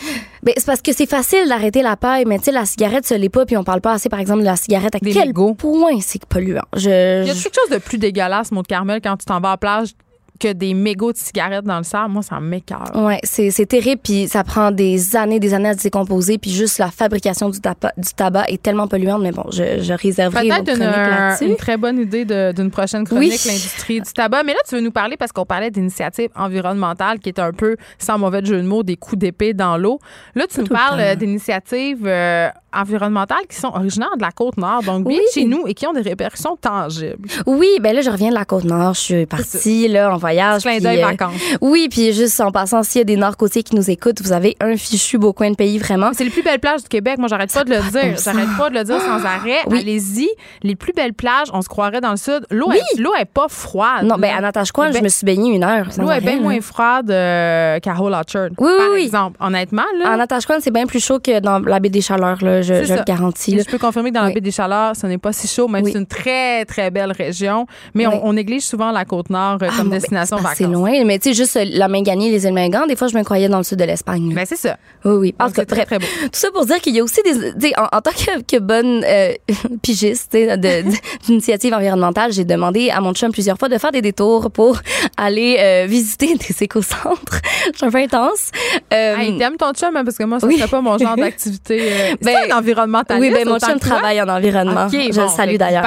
[0.44, 3.16] Ben, c'est parce que c'est facile d'arrêter la paille, mais tu sais, la cigarette, ça
[3.16, 4.94] l'est pas, puis on parle pas assez, par exemple, de la cigarette.
[4.94, 5.54] À Des quel mégots.
[5.54, 6.60] point c'est polluant?
[6.76, 9.48] Je, Y a je- quelque chose de plus dégueulasse, Maud Carmel, quand tu t'en vas
[9.48, 9.94] à la plage
[10.40, 12.10] que des mégots de cigarettes dans le sable?
[12.12, 12.90] Moi, ça m'écœure.
[12.94, 16.50] Ouais, c'est c'est terrible puis ça prend des années des années à se décomposer puis
[16.50, 20.48] juste la fabrication du tabac du tabac est tellement polluante mais bon, je, je réserverai
[20.48, 23.38] Peut-être une, une très bonne idée d'une prochaine chronique, Oui.
[23.46, 24.42] l'industrie du tabac.
[24.44, 27.76] Mais là, tu veux nous parler parce qu'on parlait d'initiatives environnementales qui est un peu,
[27.98, 29.98] sans mauvais jeu de mots, des coups d'épée dans l'eau.
[30.34, 31.04] Là, tu nous parles temps.
[31.04, 35.24] euh, d'initiatives euh, environnementales qui sont originaires de la Côte-Nord, donc bien Oui.
[35.32, 37.28] chez nous et qui ont des répercussions tangibles.
[37.46, 40.62] Oui, ben là je reviens de la côte nord, je suis partie là en voyage.
[40.64, 41.34] Puis, d'œil euh, vacances.
[41.60, 44.56] oui, puis juste en passant s'il y a des nord-côtiers qui nous écoutent, vous avez
[44.60, 46.10] un fichu beau coin de pays vraiment.
[46.12, 47.18] C'est les plus belles plages du Québec.
[47.18, 48.16] Moi, j'arrête pas de le dire.
[48.22, 49.58] J'arrête pas de le dire sans arrêt.
[49.68, 49.80] Oui.
[49.80, 50.28] Allez-y.
[50.62, 52.46] Les plus belles plages, on se croirait dans le sud.
[52.50, 54.04] L'eau est, l'eau est pas froide.
[54.04, 55.88] Non, ben à Natashquan, Ben- je me suis baignée une heure.
[55.98, 59.02] L'eau est bien moins froide euh, qu'à Whole Orchard, Oui, par oui, oui.
[59.04, 59.36] exemple.
[59.40, 62.62] Honnêtement, là, En Natashquan, c'est bien plus chaud que dans la baie des Chaleurs là,
[62.64, 63.54] je, le garantis.
[63.54, 63.62] là.
[63.66, 64.34] je peux confirmer que dans la Oui.
[64.34, 65.90] baie des Chaleurs, ce n'est pas si chaud, même Oui.
[65.90, 67.66] si c'est une très, très belle région.
[67.94, 68.14] Mais Oui.
[68.22, 70.82] on, on néglige souvent la Côte-Nord euh, Ah, comme ben, destination c'est parce que vacances.
[70.84, 73.08] C'est loin, mais tu sais, juste euh, la main gagnée, les îles Mingan, des fois,
[73.08, 74.32] je me croyais dans le sud de l'Espagne.
[74.34, 74.76] Ben, c'est ça.
[75.04, 75.34] oui, oui.
[75.38, 75.86] Cas, c'est très, bref.
[75.86, 76.06] très beau.
[76.24, 78.42] Tout ça pour dire qu'il y a aussi des, tu sais, en, en tant que,
[78.42, 79.32] que bonne euh,
[79.82, 80.36] pigiste
[81.26, 84.78] d'initiative environnementale, j'ai demandé à mon chum plusieurs fois de faire des détours pour
[85.16, 87.40] aller euh, visiter des éco-centres.
[87.72, 88.50] Je suis un peu intense.
[88.92, 92.16] Euh, Hey, t'aimes ton chum, hein, parce que moi, ça serait pas mon genre d'activité.
[92.22, 93.36] Ben- environnementaliste.
[93.36, 94.86] Oui, ben mon chum travaille en environnement.
[94.86, 95.82] OK, je bon, le salue d'ailleurs.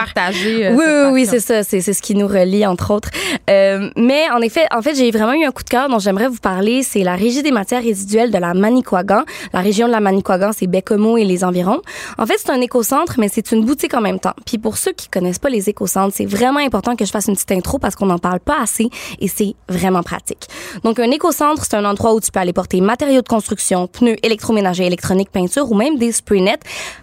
[0.64, 1.64] euh, oui, oui, oui, c'est ça.
[1.64, 3.10] C'est c'est ce qui nous relie, entre autres.
[3.50, 6.28] Euh, mais en effet, en fait, j'ai vraiment eu un coup de cœur dont j'aimerais
[6.28, 6.84] vous parler.
[6.84, 9.24] C'est la Régie des matières résiduelles de la Manicouagan.
[9.54, 11.82] La région de la Manicouagan, c'est Bécomo et les environs.
[12.18, 14.34] En fait, c'est un écocentre, mais c'est une boutique en même temps.
[14.46, 17.36] Puis pour ceux qui connaissent pas les écocentres, c'est vraiment important que je fasse une
[17.36, 18.90] petite intro parce qu'on n'en parle pas assez
[19.20, 20.48] et c'est vraiment pratique.
[20.84, 24.18] Donc, un écocentre, c'est un endroit où tu peux aller porter matériaux de construction, pneus,
[24.24, 26.57] électroménager, électronique, peinture ou même des spray nets.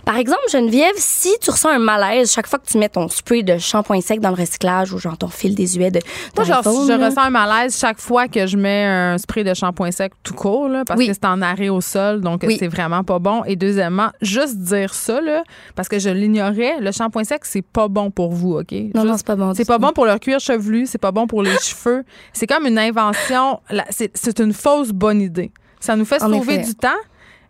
[0.05, 3.43] Par exemple, Geneviève, si tu ressens un malaise chaque fois que tu mets ton spray
[3.43, 6.01] de shampoing sec dans le recyclage ou genre ton fil désuet de
[6.37, 7.07] Moi, genre, je là.
[7.09, 10.69] ressens un malaise chaque fois que je mets un spray de shampoing sec tout court,
[10.69, 11.07] là, parce Oui.
[11.09, 12.57] que c'est en arrêt au sol, donc Oui.
[12.59, 13.45] c'est vraiment pas bon.
[13.45, 15.43] Et deuxièmement, juste dire ça, là,
[15.75, 18.73] parce que je l'ignorais, le shampoing sec, c'est pas bon pour vous, OK?
[18.73, 19.55] Non, Juste- non, c'est pas bon.
[19.55, 22.05] C'est pas bon pour leur cuir chevelu, c'est pas bon pour les cheveux.
[22.33, 23.61] C'est comme une invention.
[23.91, 25.53] C'est c'est une fausse bonne idée.
[25.81, 26.65] Ça nous fait En sauver effet.
[26.65, 26.89] du temps.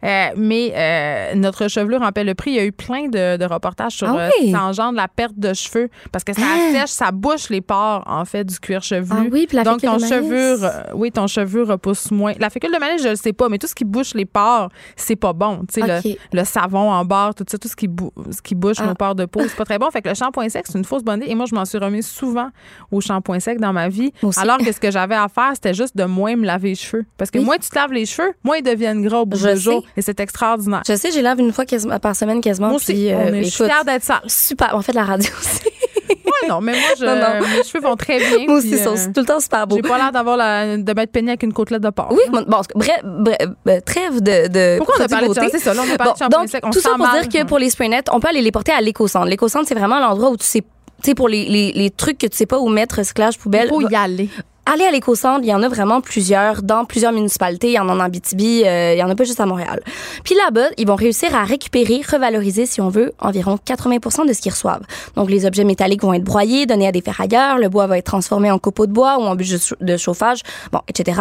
[0.05, 2.51] Euh, mais euh, notre chevelure en paie le prix.
[2.51, 5.35] Il y a eu plein de, de reportages sur Ah euh, ça engendre la perte
[5.39, 6.73] de cheveux parce que ça Ah!
[6.73, 9.09] sèche, ça bouche les pores en fait du cuir chevelu.
[9.11, 12.33] Ah oui, puis la Donc ton cheveux, euh, oui, ton cheveu repousse moins.
[12.39, 14.69] La fécule de maïs, je le sais pas, mais tout ce qui bouche les pores,
[14.97, 15.61] c'est pas bon.
[15.73, 15.87] Tu sais,
[16.33, 18.87] le, le savon en barre, tout ça, tout ce qui, bou- ce qui bouche Ah.
[18.87, 19.91] nos pores de peau, c'est pas très bon.
[19.91, 21.31] Fait que le shampoing sec, c'est une fausse bonne idée.
[21.31, 22.49] Et moi, je m'en suis remis souvent
[22.91, 24.13] au shampoing sec dans ma vie.
[24.23, 24.39] Aussi.
[24.41, 27.05] Alors que ce que j'avais à faire, c'était juste de moins me laver les cheveux.
[27.17, 27.45] Parce que Oui.
[27.45, 29.85] moins tu te laves les cheveux, moins ils deviennent gras au bout Je de jour.
[29.97, 30.83] Et c'est extraordinaire.
[30.87, 31.65] Je sais, j'ai lave une fois
[32.03, 32.69] par semaine quasiment.
[32.69, 34.21] Moi aussi, puis, euh, on est, je suis écoute, fière d'être sale.
[34.27, 34.75] super.
[34.75, 35.61] En fait, la radio aussi.
[36.07, 37.47] Ouais, non, mais moi, je, Non, non.
[37.47, 38.47] mes cheveux vont très bien.
[38.47, 39.77] Moi aussi, euh, c'est tout le temps super beau.
[39.77, 42.09] J'ai pas l'air d'avoir la, de m'être peignée avec une côtelette de porc.
[42.13, 43.37] Oui, mon- bon, bref, bref,
[43.69, 45.47] euh, trêve de, de Pourquoi on a parlé de ça?
[45.51, 46.65] C'est ça, là, on a parlé Bon, de donc, sec.
[46.67, 47.27] On tout ça pour mal.
[47.27, 49.27] dire que pour les spray nets, on peut aller les porter à l'éco-centre.
[49.27, 50.67] L'éco-centre, c'est vraiment l'endroit où tu sais, tu
[51.11, 53.69] sais, pour les, les, les trucs que tu sais pas où mettre, recyclage, poubelle.
[53.73, 54.29] Il faut y aller.
[54.67, 57.69] Allez à l'éco-centre, il y en a vraiment plusieurs dans plusieurs municipalités.
[57.69, 59.81] Il y en a en Abitibi, euh, il y en a pas juste à Montréal.
[60.25, 64.41] Puis là-bas, ils vont réussir à récupérer, revaloriser, si on veut, environ 80% de ce
[64.41, 64.83] qu'ils reçoivent.
[65.17, 68.07] Donc, les objets métalliques vont être broyés, donnés à des ferrailleurs, le bois va être
[68.07, 70.41] transformé en copeaux de bois ou en bûches de chau- de chauffage,
[70.73, 71.21] bon, etc.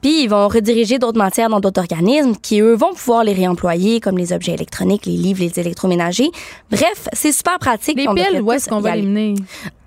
[0.00, 3.98] Puis, ils vont rediriger d'autres matières dans d'autres organismes qui, eux, vont pouvoir les réemployer,
[3.98, 6.30] comme les objets électroniques, les livres, les électroménagers.
[6.70, 7.96] Bref, c'est super pratique.
[7.98, 9.34] Les On piles, où est-ce qu'on va les mener?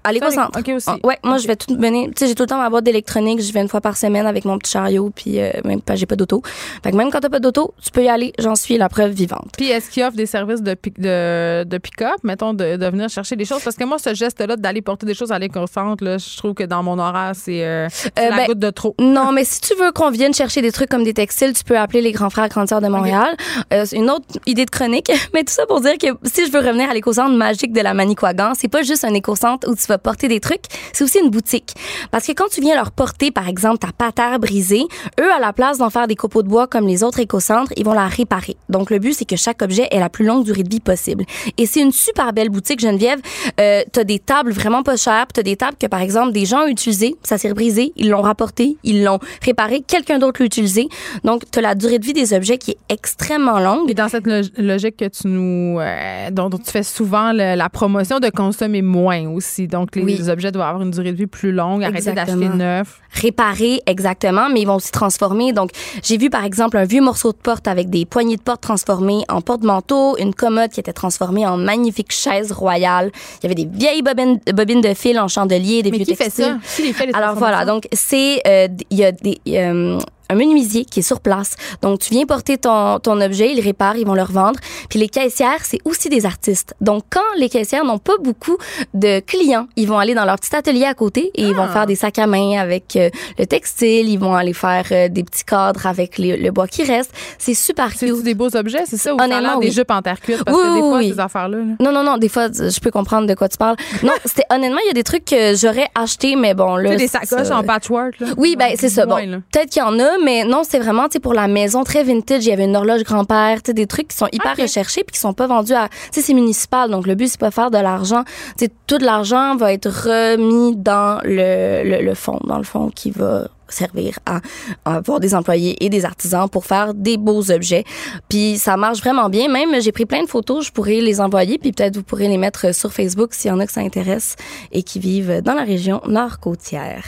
[0.07, 0.57] À l'éco-centre.
[0.59, 0.87] OK, aussi.
[0.89, 2.07] Ah, Ouais, moi, je vais tout mener.
[2.07, 3.41] Tu sais, j'ai tout le temps ma boîte d'électronique.
[3.41, 6.05] Je vais une fois par semaine avec mon petit chariot, puis euh, même pas, j'ai
[6.05, 6.41] pas d'auto.
[6.83, 8.33] Fait que même quand t'as pas d'auto, tu peux y aller.
[8.39, 9.49] J'en suis la preuve vivante.
[9.57, 13.09] Puis est-ce qu'ils offrent des services de, pick- de, de pick-up, mettons, de, de venir
[13.09, 13.61] chercher des choses?
[13.63, 16.63] Parce que moi, ce geste-là d'aller porter des choses à l'éco-centre, là, je trouve que
[16.63, 17.87] dans mon horaire, c'est euh,
[18.19, 18.95] Euh, la ben, goutte de trop.
[18.99, 21.77] Non, mais si tu veux qu'on vienne chercher des trucs comme des textiles, tu peux
[21.77, 23.35] appeler les grands frères grandes sœurs de Montréal.
[23.73, 26.51] Euh, c'est une autre idée de chronique, mais tout ça pour dire que si je
[26.51, 29.85] veux revenir à l'éco-centre magique de la Manicouagan, c'est pas juste un éco-centre où tu
[29.87, 30.63] vas porter des trucs,
[30.93, 31.73] c'est aussi une boutique.
[32.11, 34.83] Parce que quand tu viens leur porter, par exemple, ta patère brisée,
[35.19, 37.85] eux, à la place d'en faire des copeaux de bois comme les autres éco-centres, ils
[37.85, 38.57] vont la réparer.
[38.69, 41.25] Donc, le but, c'est que chaque objet ait la plus longue durée de vie possible.
[41.57, 43.19] Et c'est une super belle boutique, Geneviève.
[43.59, 46.63] Euh, t'as des tables vraiment pas chères, t'as des tables que, par exemple, des gens
[46.63, 50.87] ont utilisées, ça s'est brisé, ils l'ont rapporté, ils l'ont réparé, quelqu'un d'autre l'a utilisé.
[51.23, 53.89] Donc, t'as la durée de vie des objets qui est extrêmement longue.
[53.89, 58.19] Et dans cette log- logique que tu nous, euh, dont, tu fais souvent la promotion
[58.19, 59.67] de consommer moins aussi.
[59.95, 60.29] Les, Oui.
[60.29, 62.99] objets doivent avoir une durée de vie plus longue, arrêter d'acheter neuf.
[63.11, 65.53] réparer exactement, mais ils vont aussi transformer.
[65.53, 65.71] Donc,
[66.03, 69.23] j'ai vu par exemple un vieux morceau de porte avec des poignées de porte transformées
[69.29, 73.11] en porte-manteau, une commode qui était transformée en magnifique chaise royale.
[73.41, 76.15] Il y avait des vieilles bobines, bobines de fil en chandelier, des Mais vieux qui
[76.15, 76.57] fait ça?
[76.75, 79.99] Qui les fait, les Alors voilà, donc c'est euh, il y a des euh,
[80.29, 81.55] un menuisier qui est sur place.
[81.81, 84.59] Donc, tu viens porter ton, ton objet, ils réparent, ils vont le revendre.
[84.89, 86.73] Puis les caissières, c'est aussi des artistes.
[86.81, 88.57] Donc, quand les caissières n'ont pas beaucoup
[88.93, 91.73] de clients, ils vont aller dans leur petit atelier à côté et ils vont Ah.
[91.73, 93.09] faire des sacs à main avec euh,
[93.39, 96.83] le textile, ils vont aller faire euh, des petits cadres avec les- le bois qui
[96.83, 97.11] reste.
[97.37, 98.23] C'est super C'est cute.
[98.23, 99.13] des beaux objets, c'est ça?
[99.13, 99.71] Ou Honnêtement, des oui.
[99.71, 100.43] jupes en terre cuite?
[100.43, 101.09] Parce Oui, que des oui, fois, oui.
[101.13, 101.57] ces affaires-là...
[101.57, 101.63] là.
[101.79, 103.75] Non, non, non, des fois, je peux comprendre de quoi tu parles.
[104.03, 106.89] Non, c'était honnêtement, il y a des trucs que j'aurais acheté, mais bon, là.
[106.91, 108.27] Tu sais, des sacoches en patchwork, là.
[108.37, 109.05] Oui, ben c'est ça.
[109.05, 111.47] Bon, Moins, peut-être qu'il y en a, mais non, c'est vraiment tu sais pour la
[111.47, 112.45] maison très vintage.
[112.45, 115.13] Il y avait une horloge grand-père, tu sais des trucs qui sont hyper recherchés puis
[115.13, 115.89] qui sont pas vendus à.
[115.89, 118.23] Tu sais, c'est municipal, donc le but c'est pas faire de l'argent.
[118.57, 122.89] Tu sais, tout l'argent va être remis dans le, le le fond, dans le fond
[122.93, 124.41] qui va servir à,
[124.85, 127.83] à avoir des employés et des artisans pour faire des beaux objets.
[128.29, 129.47] Puis ça marche vraiment bien.
[129.49, 132.37] Même j'ai pris plein de photos, je pourrais les envoyer puis peut-être vous pourrez les
[132.37, 134.35] mettre sur Facebook s'il y en a que ça intéresse
[134.71, 137.03] et qui vivent dans la région nord-côtière.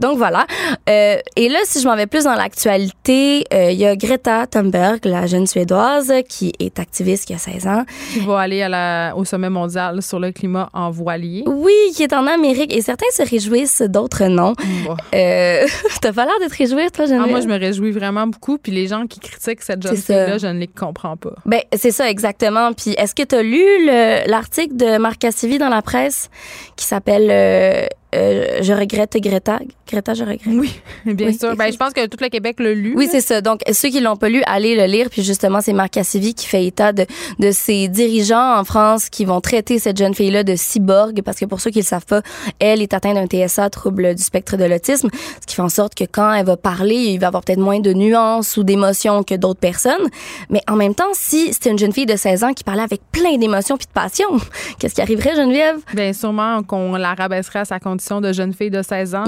[0.00, 0.46] Donc voilà.
[0.88, 4.46] Euh, et là, si je m'en vais plus dans l'actualité, euh, il y a Greta
[4.46, 7.84] Thunberg, la jeune Suédoise, qui est activiste, qui a 16 ans.
[8.12, 11.44] Qui va aller à la, au sommet mondial sur le climat en voilier.
[11.46, 14.54] Oui, qui est en Amérique et certains se réjouissent, d'autres non.
[14.86, 14.96] Bon.
[15.14, 15.66] Euh,
[16.00, 17.30] T'as pas l'air de te réjouir, toi, Ah, Geneviève?
[17.30, 18.58] moi, je me réjouis vraiment beaucoup.
[18.58, 20.24] Puis les gens qui critiquent cette jeune C'est ça.
[20.24, 21.34] fille-là, je ne les comprends pas.
[21.46, 22.72] Ben, c'est ça, exactement.
[22.72, 26.30] Puis, est-ce que tu as lu le- l'article de Marc Cassivi dans la presse
[26.76, 29.60] qui s'appelle euh, euh, Je regrette Greta?
[29.90, 30.40] Greta, je regrette.
[30.46, 31.56] Oui, bien Oui, sûr.
[31.56, 32.94] Ben, je pense que tout le Québec l'a lu.
[32.96, 33.40] Oui, c'est ça.
[33.40, 35.08] Donc, ceux qui l'ont pas lu, allez le lire.
[35.10, 37.06] Puis justement, c'est Marc Cassivi qui fait état de,
[37.38, 41.44] de ces dirigeants en France qui vont traiter cette jeune fille-là de cyborg parce que
[41.44, 42.22] pour ceux qui le savent pas,
[42.58, 45.08] elle est atteinte d'un TSA, trouble du spectre de l'autisme,
[45.40, 47.80] ce qui fait en sorte que quand elle va parler, il va avoir peut-être moins
[47.80, 50.08] de nuances ou d'émotions que d'autres personnes.
[50.50, 53.00] Mais en même temps, si c'était une jeune fille de 16 ans qui parlait avec
[53.10, 54.28] plein d'émotions puis de passion,
[54.78, 55.76] qu'est-ce qui arriverait, Geneviève?
[55.94, 59.24] Bien, sûrement qu'on la rabaisserait à sa condition de jeune fille de 16 ans.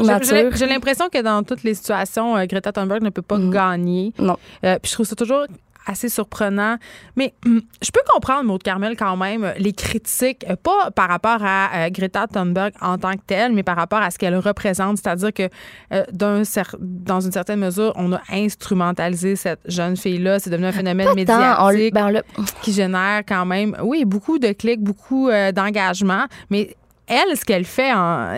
[0.56, 4.12] J'ai- l'impression que dans toutes les situations, euh, Greta Thunberg ne peut pas gagner.
[4.18, 4.36] Non.
[4.64, 5.44] Euh, puis je trouve ça toujours
[5.86, 6.78] assez surprenant.
[7.14, 11.40] Mais hum, je peux comprendre, Maud Carmel, quand même, les critiques, euh, pas par rapport
[11.42, 14.96] à euh, Greta Thunberg en tant que telle, mais par rapport à ce qu'elle représente.
[14.96, 15.42] C'est-à-dire que
[15.92, 20.38] euh, dans une certaine mesure, on a instrumentalisé cette jeune fille-là.
[20.38, 21.24] C'est devenu un phénomène Pas
[21.56, 21.64] tant.
[21.66, 25.52] On l- médiatique ben, on qui génère quand même, oui, beaucoup de clics, beaucoup euh,
[25.52, 26.74] d'engagement, mais
[27.06, 27.90] elle, ce qu'elle fait,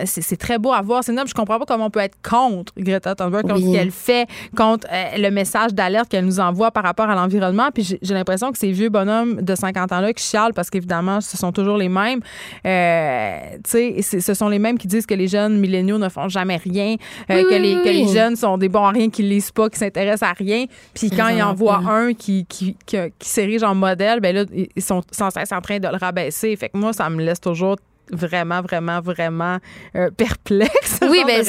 [0.05, 1.03] c'est très beau à voir.
[1.03, 1.29] C'est noble.
[1.29, 3.65] Je comprends pas comment on peut être contre Greta Thunberg, contre Oui.
[3.71, 7.69] ce qu'elle fait, contre euh, le message d'alerte qu'elle nous envoie par rapport à l'environnement.
[7.73, 11.37] Puis j'ai l'impression que ces vieux bonhommes de 50 ans-là qui chialent, parce qu'évidemment, ce
[11.37, 12.19] sont toujours les mêmes,
[12.65, 16.27] euh, tu sais, ce sont les mêmes qui disent que les jeunes milléniaux ne font
[16.29, 16.95] jamais rien,
[17.31, 18.13] euh, Oui, que, les, oui, que les oui.
[18.13, 20.65] jeunes sont des bons à rien, qui lisent pas, qui s'intéressent à rien.
[20.93, 24.43] Puis quand ils en voient un qui, qui, qui, qui s'érige en modèle, ben là,
[24.75, 26.55] ils sont sans cesse en train de le rabaisser.
[26.55, 27.77] Fait que moi, ça me laisse toujours
[28.11, 29.57] vraiment, vraiment, vraiment
[29.95, 30.99] euh, perplexe.
[31.09, 31.43] Oui, ben,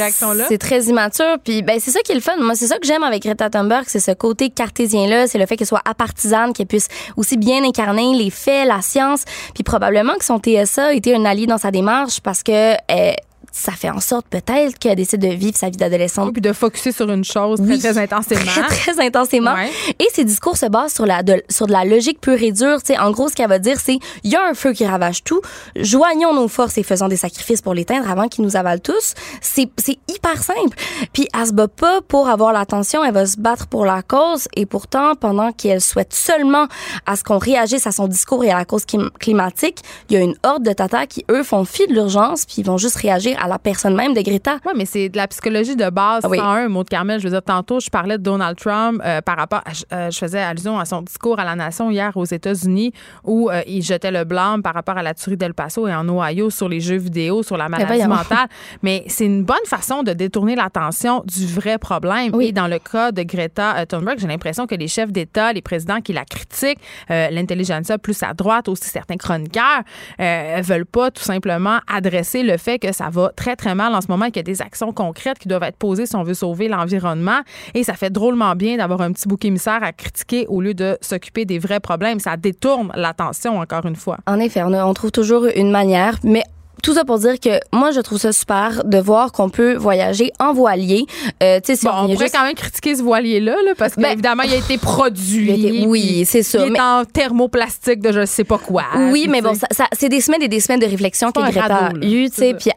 [0.49, 1.37] c'est très immature.
[1.45, 2.37] Puis, ben, c'est ça qui est le fun.
[2.39, 5.57] Moi, c'est ça que j'aime avec Greta Thunberg, c'est ce côté cartésien-là, c'est le fait
[5.57, 9.25] qu'elle soit apartisane, qu'elle puisse aussi bien incarner les faits, la science.
[9.55, 13.13] Puis, probablement que son TSA a été un allié dans sa démarche parce que euh,
[13.59, 16.93] ça fait en sorte peut-être qu'elle décide de vivre sa vie d'adolescente puis de focuser
[16.93, 17.79] sur une chose très, Oui.
[17.79, 18.41] très intensément.
[18.45, 18.63] très,
[18.93, 19.55] très intensément.
[19.55, 19.71] Ouais.
[19.99, 22.79] Et ses discours se basent sur, la, de, sur de la logique pure et dure.
[22.83, 24.87] Tu sais, en gros, ce qu'elle va dire, c'est il y a un feu qui
[24.87, 25.41] ravage tout.
[25.77, 29.15] Joignons nos forces et faisons des sacrifices pour l'éteindre avant qu'il nous avale tous.
[29.41, 30.77] C'est c'est hyper simple.
[31.13, 34.49] Puis elle se bat pas pour avoir l'attention, elle va se battre pour la cause.
[34.55, 36.67] Et pourtant, pendant qu'elle souhaite seulement
[37.07, 40.17] à ce qu'on réagisse à son discours et à la cause clim- climatique, il y
[40.17, 42.97] a une horde de tatas qui, eux, font fi de l'urgence puis ils vont juste
[42.97, 44.59] réagir à la personne même de Greta.
[44.67, 46.23] Oui, mais c'est de la psychologie de base.
[46.25, 46.39] Ah oui.
[46.39, 47.19] 101, mot de Carmel.
[47.21, 49.63] Je veux dire, tantôt, je parlais de Donald Trump euh, par rapport.
[49.65, 52.93] à- euh, je faisais allusion à son discours à la nation hier aux États-Unis
[53.25, 56.09] où euh, il jetait le blâme par rapport à la tuerie d'El Paso et en
[56.09, 58.09] Ohio sur les jeux vidéo, sur la maladie voyons.
[58.09, 58.49] mentale.
[58.83, 62.31] Mais c'est une bonne façon de détourner l'attention du vrai problème.
[62.35, 62.47] Oui.
[62.49, 66.01] Et dans le cas de Greta Thunberg, j'ai l'impression que les chefs d'État, les présidents
[66.01, 69.83] qui la critiquent, l'intelligentsia plus à droite, aussi certains chroniqueurs,
[70.19, 74.09] veulent pas tout simplement adresser le fait que ça va très, très mal en ce
[74.09, 76.35] moment et qu'il y a des actions concrètes qui doivent être posées si on veut
[76.35, 77.41] sauver l'environnement.
[77.75, 80.99] Et ça fait drôlement bien d'avoir un petit bouc émissaire à critiquer au lieu de
[81.01, 82.21] s'occuper des vrais problèmes.
[82.21, 84.19] Ça détourne l'attention, encore une fois.
[84.27, 86.43] En effet, on, on trouve toujours une manière, mais
[86.83, 90.33] tout ça pour dire que moi, je trouve ça super de voir qu'on peut voyager
[90.39, 91.05] en voilier.
[91.43, 93.73] Euh, tu sais, si Bon, on, on pourrait juste- quand même critiquer ce voilier-là, là,
[93.77, 95.51] parce Ben, qu'évidemment, il a été produit.
[95.51, 98.59] il a été- oui, c'est ça, Il mais- est en thermoplastique de je sais pas
[98.59, 98.85] quoi.
[99.11, 101.65] Oui, mais bon, ça, ça- c'est des semaines et des semaines de réflexion que Greta
[101.77, 102.07] a là.
[102.07, 102.71] eu, tu sais, puis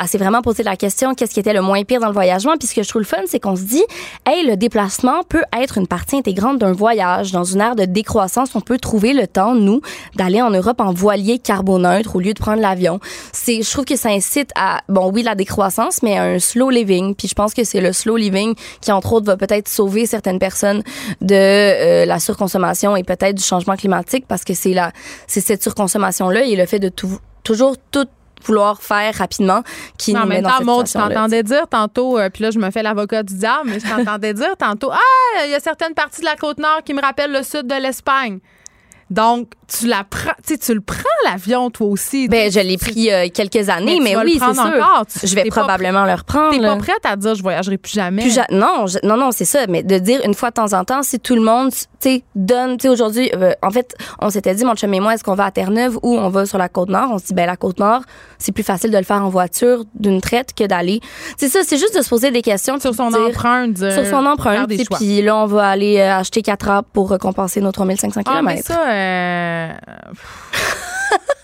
[0.00, 2.56] elle s'est vraiment posé la question qu'est-ce qui était le moins pire dans le voyagement?
[2.58, 3.82] Puis ce que je trouve le fun, c'est qu'on se dit,
[4.26, 7.32] hey, le déplacement peut être une partie intégrante d'un voyage.
[7.32, 9.80] Dans une ère de décroissance, on peut trouver le temps, nous,
[10.16, 13.00] d'aller en Europe en voilier carboneutre au lieu de prendre l'avion.
[13.46, 16.68] C'est, je trouve que ça incite à, bon, oui, la décroissance, mais à un slow
[16.68, 17.14] living.
[17.14, 20.40] Puis je pense que c'est le slow living qui, entre autres, va peut-être sauver certaines
[20.40, 20.82] personnes
[21.20, 24.90] de euh, la surconsommation et peut-être du changement climatique parce que c'est la,
[25.28, 28.08] c'est cette surconsommation-là et le fait de tout, toujours tout
[28.44, 29.62] vouloir faire rapidement
[29.96, 32.58] qui en nous met dans cette Maud, je t'entendais dire tantôt, euh, puis là, je
[32.58, 35.94] me fais l'avocat du diable, mais je t'entendais dire tantôt, ah, il y a certaines
[35.94, 38.40] parties de la côte nord qui me rappellent le sud de l'Espagne.
[39.08, 42.28] Donc, tu la prends, tu le prends l'avion toi aussi.
[42.28, 44.62] Ben, je l'ai pris euh, quelques années, mais, le oui, c'est sûr.
[44.64, 45.04] encore.
[45.06, 46.50] Tu- je vais probablement le reprendre.
[46.56, 48.28] T'es pas prête à dire je voyagerai plus jamais.
[48.30, 49.66] Ja- non, je- non, non, c'est ça.
[49.68, 52.22] Mais de dire une fois de temps en temps, si tout le monde, tu sais,
[52.34, 55.24] donne, tu sais, aujourd'hui, euh, en fait, on s'était dit, mon chum et moi, est-ce
[55.24, 57.08] qu'on va à Terre-Neuve ou on va sur la Côte-Nord?
[57.12, 58.02] On se dit, ben, la Côte-Nord,
[58.38, 61.00] c'est plus facile de le faire en voiture d'une traite que d'aller.
[61.38, 62.78] C'est ça, c'est juste de se poser des questions.
[62.78, 64.70] sur son dire- empreinte, dire- Sur son empreinte.
[64.86, 64.98] choix.
[64.98, 68.56] Puis là, on va aller euh, acheter quatre arbres pour récompenser nos 3500 Ah, mais
[68.62, 68.66] km.
[68.68, 69.55] ça, euh,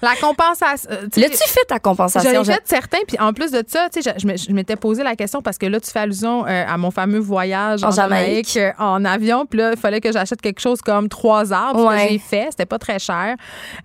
[0.02, 0.90] la compensation.
[0.90, 2.28] euh, L'as-tu fait ta compensation?
[2.34, 5.04] J'en ai fait certains, puis en plus de ça, tu sais, je, je m'étais posé
[5.04, 7.90] la question parce que là, tu fais allusion euh, à mon fameux voyage en, En
[7.92, 8.56] Jamaïque.
[8.56, 12.06] Euh, en avion, puis là, il fallait que j'achète quelque chose comme trois arbres, Ouais.
[12.06, 13.36] que j'ai fait, c'était pas très cher.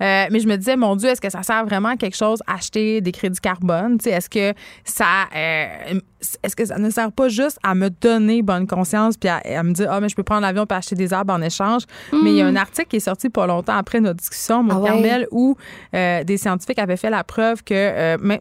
[0.02, 2.41] Euh, mais je me disais, mon Dieu, est-ce que ça sert vraiment à quelque chose
[2.48, 3.99] acheter des crédits carbone?
[3.99, 5.06] Tu sais, est-ce que ça,
[5.36, 5.99] euh,
[6.44, 9.64] est-ce que ça ne sert pas juste à me donner bonne conscience puis à, à
[9.64, 11.84] me dire, ah, mais je peux prendre l'avion et acheter des arbres en échange?
[12.11, 14.73] Mais il y a un article qui est sorti pas longtemps après notre discussion, mon
[14.73, 14.77] Hmm.
[14.77, 14.89] Ah ouais?
[14.89, 15.56] Carmel, où
[15.94, 18.39] euh, des scientifiques avaient fait la preuve que euh, même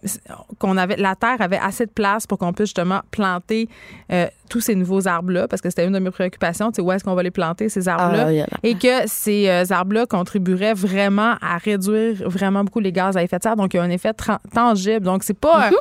[0.58, 3.68] qu'on avait la Terre avait assez de place pour qu'on puisse justement planter
[4.12, 6.92] euh, tous ces nouveaux arbres-là, parce que c'était une de mes préoccupations, tu sais, où
[6.92, 8.24] est-ce qu'on va les planter, ces arbres-là?
[8.26, 12.62] Ah, il y a la- et que ces euh, arbres-là contribueraient vraiment à réduire vraiment
[12.64, 13.56] beaucoup les gaz à effet de serre.
[13.56, 14.12] Donc, il y a un effet
[14.54, 15.04] tangible.
[15.04, 15.70] Donc, c'est pas.
[15.70, 15.76] c'est-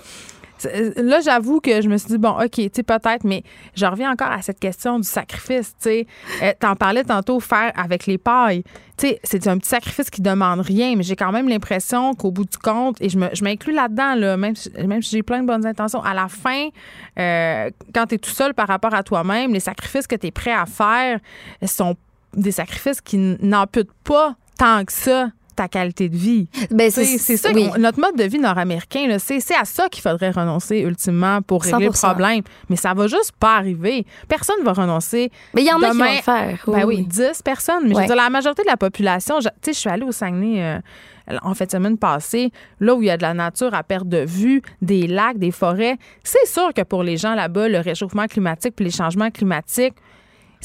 [0.64, 3.44] Là, j'avoue que je me suis dit, bon, OK, tu sais, peut-être, mais
[3.76, 6.08] je reviens encore à cette question du sacrifice, tu sais.
[6.42, 8.64] Euh, T'en parlais tantôt, faire avec les pailles.
[8.98, 12.32] Tu sais, c'est un petit sacrifice qui demande rien, mais j'ai quand même l'impression qu'au
[12.32, 15.48] bout du compte, et je m'inclus là-dedans, là, même si, même si j'ai plein de
[15.48, 16.70] bonnes intentions, à la fin,
[17.20, 20.32] euh, quand tu es tout seul par rapport à toi-même, les sacrifices que tu es
[20.32, 21.20] prêt à faire
[21.66, 21.96] sont
[22.34, 26.48] des sacrifices qui n'amputent pas tant que ça ta qualité de vie.
[26.72, 27.70] Ben, C'est ça, oui.
[27.80, 31.92] notre mode de vie nord-américain, c'est à ça qu'il faudrait renoncer ultimement pour régler le
[31.92, 32.08] 100%.
[32.10, 32.42] problème.
[32.70, 34.06] Mais ça va juste pas arriver.
[34.28, 35.32] Personne va renoncer.
[35.54, 36.64] Mais il y en a qui vont le faire.
[36.68, 37.84] Ben oui, 10 personnes.
[37.88, 40.04] Mais je veux dire, la majorité de la population, je- tu sais, je suis allée
[40.06, 40.80] au Saguenay euh,
[41.42, 44.20] en fait semaine passée, là où il y a de la nature à perte de
[44.26, 45.98] vue, des lacs, des forêts.
[46.24, 49.96] C'est sûr que pour les gens là-bas, le réchauffement climatique puis les changements climatiques,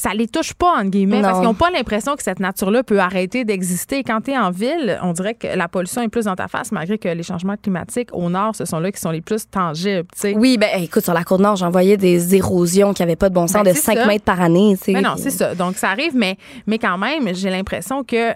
[0.00, 1.40] ça les touche pas, entre guillemets, parce Non.
[1.40, 4.02] qu'ils n'ont pas l'impression que cette nature-là peut arrêter d'exister.
[4.02, 6.72] Quand tu es en ville, on dirait que la pollution est plus dans ta face,
[6.72, 10.06] malgré que les changements climatiques au nord, ce sont là qui sont les plus tangibles.
[10.14, 10.34] tu sais.
[10.36, 13.34] Oui, ben écoute, sur la côte nord, j'en voyais des érosions qui n'avaient pas de
[13.34, 14.06] bon sens Ben, de c'est 5 ça.
[14.06, 14.76] mètres par année.
[14.78, 14.92] tu sais.
[14.92, 15.54] Mais non, Puis- c'est ça.
[15.54, 16.36] Donc, ça arrive, mais,
[16.66, 18.34] mais quand même, j'ai l'impression que, euh,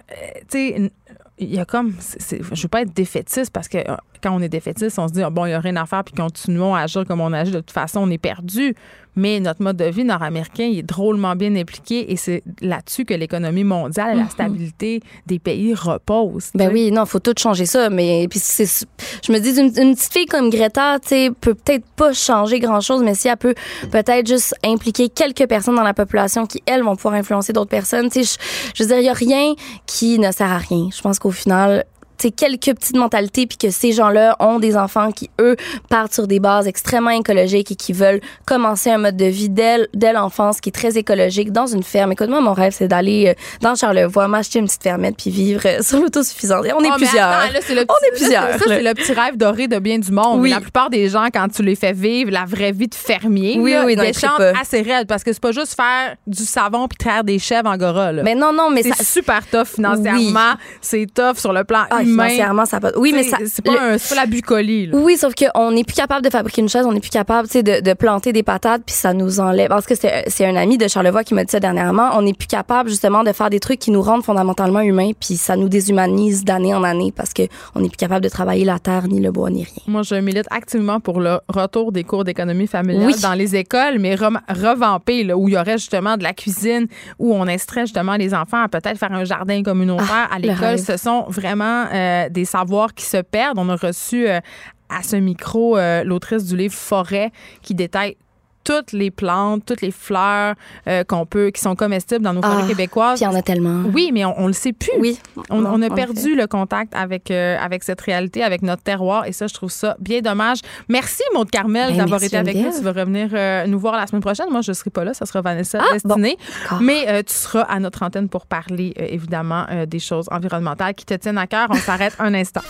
[0.51, 0.91] tu sais,
[1.39, 4.35] il y a comme, c'est- c'est- je veux pas être défaitiste parce que euh, quand
[4.35, 6.15] on est défaitiste, on se dit, ah, bon, il n'y a rien à faire, puis
[6.15, 7.53] continuons à agir comme on agit.
[7.53, 8.75] De toute façon, on est perdu.
[9.17, 13.15] Mais notre mode de vie nord-américain, il est drôlement bien impliqué et c'est là-dessus que
[13.15, 16.51] l'économie mondiale et la stabilité des pays repose.
[16.51, 17.91] tu Ben oui, non, faut tout changer ça.
[17.91, 18.87] Mais puis c'est,
[19.25, 22.59] je me dis, une, une petite fille comme Greta, tu sais, peut peut-être pas changer
[22.59, 23.55] grand-chose, mais si elle peut
[23.93, 28.11] peut-être juste impliquer quelques personnes dans la population qui, elles, vont pouvoir influencer d'autres personnes,
[28.11, 28.39] tu sais,
[28.75, 29.55] je, je veux dire, il y a rien
[29.87, 30.89] qui ne sert à rien.
[30.93, 31.85] Je pense qu'au final,
[32.19, 35.57] quelques petites mentalités, puis que ces gens-là ont des enfants qui, eux,
[35.89, 39.89] partent sur des bases extrêmement écologiques et qui veulent commencer un mode de vie dès,
[39.95, 42.12] dès l'enfance qui est très écologique dans une ferme.
[42.12, 45.62] Écoute, moi, mon rêve, c'est d'aller euh, dans Charlevoix, m'acheter une petite fermette puis vivre
[45.66, 46.65] euh, sur l'autosuffisance.
[46.77, 47.28] On est Oh, plusieurs.
[47.28, 49.69] attends, là, c'est le On petit- est là, plusieurs, Ça, c'est le petit rêve doré
[49.69, 50.41] de bien du monde.
[50.41, 50.51] Oui.
[50.51, 53.73] La plupart des gens, quand tu les fais vivre la vraie vie de fermier, Oui,
[53.73, 54.53] là, oui, trippent pas.
[54.61, 58.12] assez raide parce que c'est pas juste faire du savon puis traire des chèvres angora.
[58.12, 58.23] Là.
[58.23, 60.55] Mais non, non, mais c'est super tough financièrement.
[60.81, 62.25] C'est tough sur le plan Ah, humain.
[62.29, 62.93] financièrement, ça pas.
[62.97, 63.39] Oui, mais ça.
[63.47, 64.87] C'est pas, le- pas la bucolie.
[64.87, 64.97] là.
[64.99, 67.55] Oui, sauf qu'on n'est plus capable de fabriquer une chaise, on n'est plus capable, tu
[67.55, 69.69] sais, de, de planter des patates, puis ça nous enlève.
[69.69, 72.11] Parce que c'est un ami de Charlevoix qui m'a dit ça dernièrement.
[72.15, 75.37] On n'est plus capable justement de faire des trucs qui nous rendent fondamentalement humains, puis
[75.37, 77.43] ça nous déshumanise d'année en année parce que
[77.75, 79.73] on n'est plus capable de travailler la terre, ni le bois, ni rien.
[79.87, 83.15] Moi, je milite activement pour le retour des cours d'économie familiale Oui.
[83.23, 86.87] dans les écoles, mais rem- revampé, là, où il y aurait justement de la cuisine,
[87.19, 90.49] où on instrait justement les enfants à peut-être faire un jardin communautaire Ah, à le
[90.49, 90.79] l'école.
[90.79, 93.59] Ce sont vraiment euh, des savoirs qui se perdent.
[93.59, 94.41] On a reçu euh,
[94.89, 97.31] à ce micro euh, l'autrice du livre Forêt
[97.62, 98.16] qui détaille
[98.65, 100.55] toutes les plantes, toutes les fleurs
[100.89, 103.20] euh, qu'on peut, qui sont comestibles dans nos forêts Ah, québécoises.
[103.20, 103.82] Il y en a tellement.
[103.93, 104.91] Oui, mais on, on le sait plus.
[104.99, 105.19] Oui.
[105.51, 108.82] On, Non, on a en perdu le contact avec, euh, avec cette réalité, avec notre
[108.82, 110.59] terroir, et ça, je trouve ça bien dommage.
[110.89, 112.70] Merci, Maud Carmel, Ben, d'avoir été avec nous.
[112.77, 114.47] Tu vas revenir euh, nous voir la semaine prochaine.
[114.51, 116.36] Moi, je ne serai pas là, ça sera Vanessa Ah, Destinée.
[116.62, 116.81] d'accord.
[116.81, 121.39] Mais tu seras à notre antenne pour parler, évidemment, des choses environnementales qui te tiennent
[121.39, 121.69] à cœur.
[121.70, 122.62] On s'arrête un instant.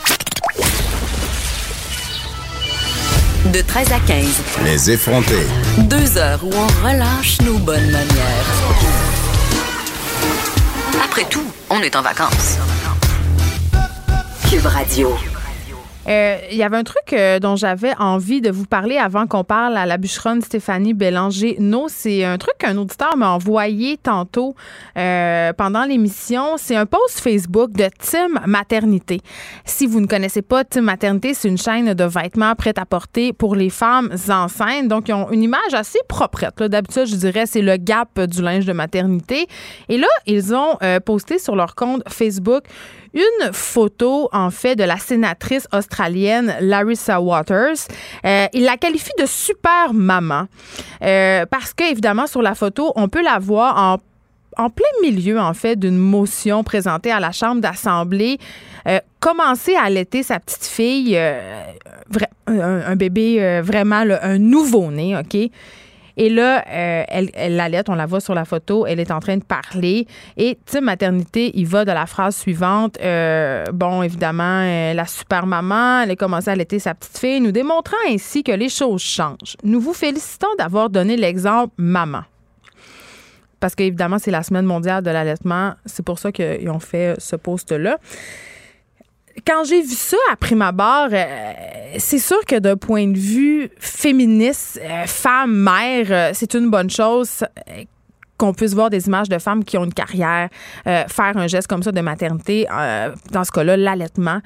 [3.55, 4.25] De 13 à 15,
[4.65, 5.47] Les effrontés.
[5.77, 8.45] deux heures où on relâche nos bonnes manières.
[11.01, 12.57] Après tout, on est en vacances.
[14.49, 15.15] Cube Radio.
[16.07, 19.43] Euh, Il y avait un truc euh, dont j'avais envie de vous parler avant qu'on
[19.43, 21.57] parle à la bûcheronne Stéphanie Bélanger.
[21.59, 24.55] No, c'est un truc qu'un auditeur m'a envoyé tantôt
[24.97, 26.57] euh, pendant l'émission.
[26.57, 29.21] C'est un post Facebook de Team Maternité.
[29.65, 33.33] Si vous ne connaissez pas Team Maternité, c'est une chaîne de vêtements prêts à porter
[33.33, 34.87] pour les femmes enceintes.
[34.87, 36.61] Donc, ils ont une image assez proprette.
[36.61, 39.47] D'habitude, je dirais, c'est le gap du linge de maternité.
[39.89, 42.63] Et là, ils ont posté sur leur compte Facebook
[43.15, 47.87] une photo, en fait, de la sénatrice australienne Larissa Waters.
[48.25, 50.47] Euh, il la qualifie de super maman
[51.01, 53.99] euh, parce que, évidemment, sur la photo, on peut la voir
[54.57, 58.37] en plein milieu, en fait, d'une motion présentée à la Chambre d'Assemblée,
[58.87, 61.17] euh, commencer à allaiter sa petite fille,
[62.47, 65.49] un, bébé vraiment, un nouveau-né, OK?
[66.17, 69.37] Et là, euh, elle, l'allait, on la voit sur la photo, elle est en train
[69.37, 70.07] de parler.
[70.37, 72.97] Et Team Maternité, il va de la phrase suivante.
[73.01, 77.41] Euh, bon, évidemment, euh, la super maman, elle a commencé à allaiter sa petite fille,
[77.41, 79.57] nous démontrant ainsi que les choses changent.
[79.63, 82.23] Nous vous félicitons d'avoir donné l'exemple maman
[83.65, 85.73] parce qu'évidemment, c'est la semaine mondiale de l'allaitement.
[85.85, 87.97] C'est pour ça qu'ils ont fait ce post-là.
[89.45, 91.53] Quand j'ai vu ça à prime abord, euh,
[91.97, 96.89] c'est sûr que d'un point de vue féministe, euh, femme, mère, euh, c'est une bonne
[96.89, 97.43] chose
[98.37, 100.49] qu'on puisse voir des images de femmes qui ont une carrière
[100.87, 104.39] euh, faire un geste comme ça de maternité, euh, dans ce cas-là, l'allaitement.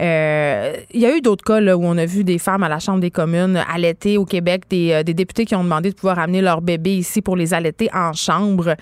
[0.00, 2.78] Euh, il y a eu d'autres cas où on a vu des femmes à la
[2.78, 6.40] Chambre des communes allaiter au Québec, des, des députés qui ont demandé de pouvoir amener
[6.40, 8.74] leur bébé ici pour les allaiter en chambre.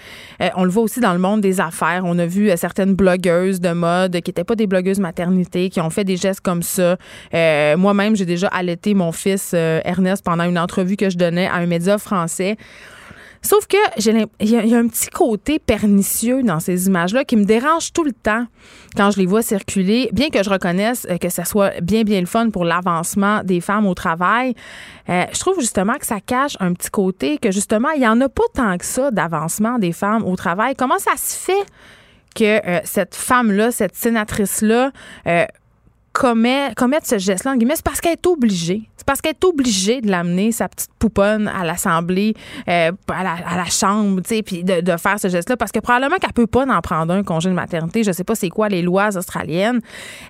[0.57, 2.03] on le voit aussi dans le monde des affaires.
[2.05, 5.91] On a vu certaines blogueuses de mode qui n'étaient pas des blogueuses maternité, qui ont
[5.91, 6.97] fait des gestes comme ça.
[7.33, 11.67] Moi-même, j'ai déjà allaité mon fils Ernest pendant une entrevue que je donnais à un
[11.67, 12.57] média français.
[13.45, 17.93] Sauf que il y, a un petit côté pernicieux dans ces images-là qui me dérange
[17.93, 18.47] tout le temps
[18.97, 22.21] quand je les vois circuler, bien que je reconnaisse euh, que ça soit bien, bien
[22.21, 24.55] le fun pour l'avancement des femmes au travail.
[25.11, 28.19] Euh, je trouve justement que ça cache un petit côté que justement, il n'y en
[28.23, 30.75] a pas tant que ça d'avancement des femmes au travail.
[30.75, 31.67] Comment ça se fait
[32.35, 34.91] que euh, cette femme-là, cette sénatrice-là,
[36.15, 38.89] commet, commettre ce geste-là, en guillemets, c'est parce qu'elle est obligée.
[38.97, 42.35] C'est parce qu'elle est obligée de l'amener, sa petite pouponne, à l'Assemblée,
[42.69, 45.73] euh, à, la, à, la, Chambre, tu sais, puis de, de, faire ce geste-là, parce
[45.73, 48.05] que probablement qu'elle peut pas en prendre un congé de maternité.
[48.05, 49.81] Je sais pas c'est quoi les lois australiennes,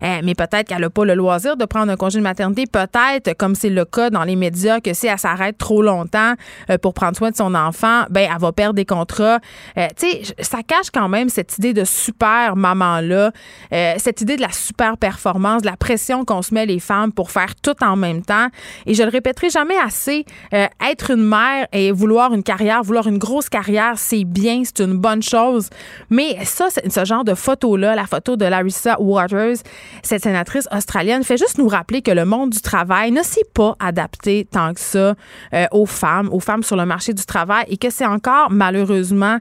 [0.02, 2.64] euh, mais peut-être qu'elle a pas le loisir de prendre un congé de maternité.
[2.66, 6.32] Peut-être, comme c'est le cas dans les médias, que si elle s'arrête trop longtemps
[6.70, 9.38] euh, pour prendre soin de son enfant, ben elle va perdre des contrats.
[9.76, 13.32] Tu sais, ça cache quand même cette idée de super maman-là,
[13.70, 17.30] cette idée de la super performance, de la pression qu'on se met les femmes pour
[17.30, 18.48] faire tout en même temps.
[18.86, 23.06] Et je le répéterai jamais assez, euh, être une mère et vouloir une carrière, vouloir
[23.06, 25.70] une grosse carrière, c'est bien, c'est une bonne chose.
[26.10, 29.56] Mais ça, ce genre de photo-là, la photo de Larissa Waters,
[30.02, 33.76] cette sénatrice australienne, fait juste nous rappeler que le monde du travail ne s'est pas
[33.80, 35.14] adapté tant que ça
[35.52, 39.38] euh, aux femmes, aux femmes sur le marché du travail et que c'est encore malheureusement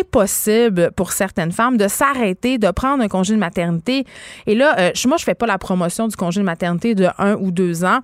[0.00, 4.04] impossible pour certaines femmes de s'arrêter, de prendre un congé de maternité.
[4.46, 7.34] Et là, euh, moi, je fais pas la promotion du congé de maternité de un
[7.34, 8.00] ou deux ans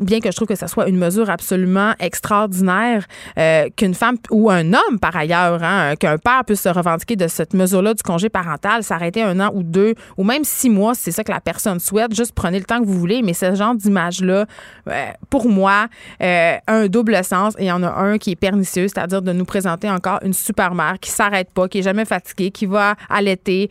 [0.00, 3.04] bien que je trouve que ça soit une mesure absolument extraordinaire
[3.38, 7.28] euh, qu'une femme ou un homme par ailleurs, hein, qu'un père puisse se revendiquer de
[7.28, 11.12] cette mesure-là du congé parental, s'arrêter un an ou deux ou même six mois, c'est
[11.12, 12.14] ça que la personne souhaite.
[12.14, 14.46] Juste prenez le temps que vous voulez, mais ce genre d'image-là,
[14.88, 15.86] euh, pour moi,
[16.22, 19.32] euh, un double sens et il y en a un qui est pernicieux, c'est-à-dire de
[19.32, 22.96] nous présenter encore une super mère qui s'arrête pas, qui est jamais fatiguée, qui va
[23.08, 23.70] allaiter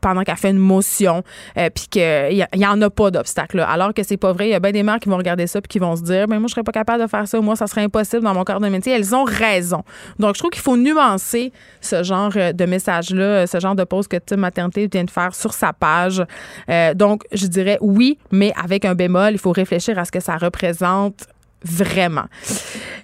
[0.00, 1.22] pendant qu'elle fait une motion,
[1.54, 3.60] puis qu'il y, en a pas d'obstacle.
[3.60, 5.60] Alors que c'est pas vrai, il y a bien des mères qui vont regarder ça
[5.60, 7.40] puis qui vont se dire, mais moi, je serais pas capable de faire ça.
[7.40, 8.92] Moi, ça serait impossible dans mon corps de métier.
[8.92, 9.82] Elles ont raison.
[10.18, 13.84] Donc, je trouve qu'il faut nuancer ce genre euh, de message-là, euh, ce genre de
[13.84, 16.22] pause que Tim Maternité vient de faire sur sa page.
[16.68, 20.20] Euh, donc, je dirais oui, mais avec un bémol, il faut réfléchir à ce que
[20.20, 21.26] ça représente
[21.66, 22.24] vraiment.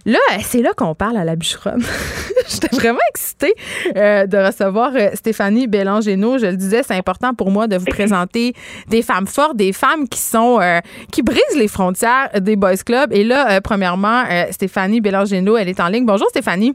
[0.05, 1.85] Là, c'est là qu'on parle à la bûcheronne.
[2.49, 3.55] J'étais vraiment excitée
[3.97, 6.39] euh, de recevoir euh, Stéphanie Bélangéno.
[6.39, 8.55] Je le disais, c'est important pour moi de vous présenter
[8.89, 10.81] des femmes fortes, des femmes qui sont euh,
[11.13, 13.13] qui brisent les frontières des boys clubs.
[13.13, 16.05] Et là, premièrement, Stéphanie Bélangéno, elle est en ligne.
[16.05, 16.75] Bonjour Stéphanie.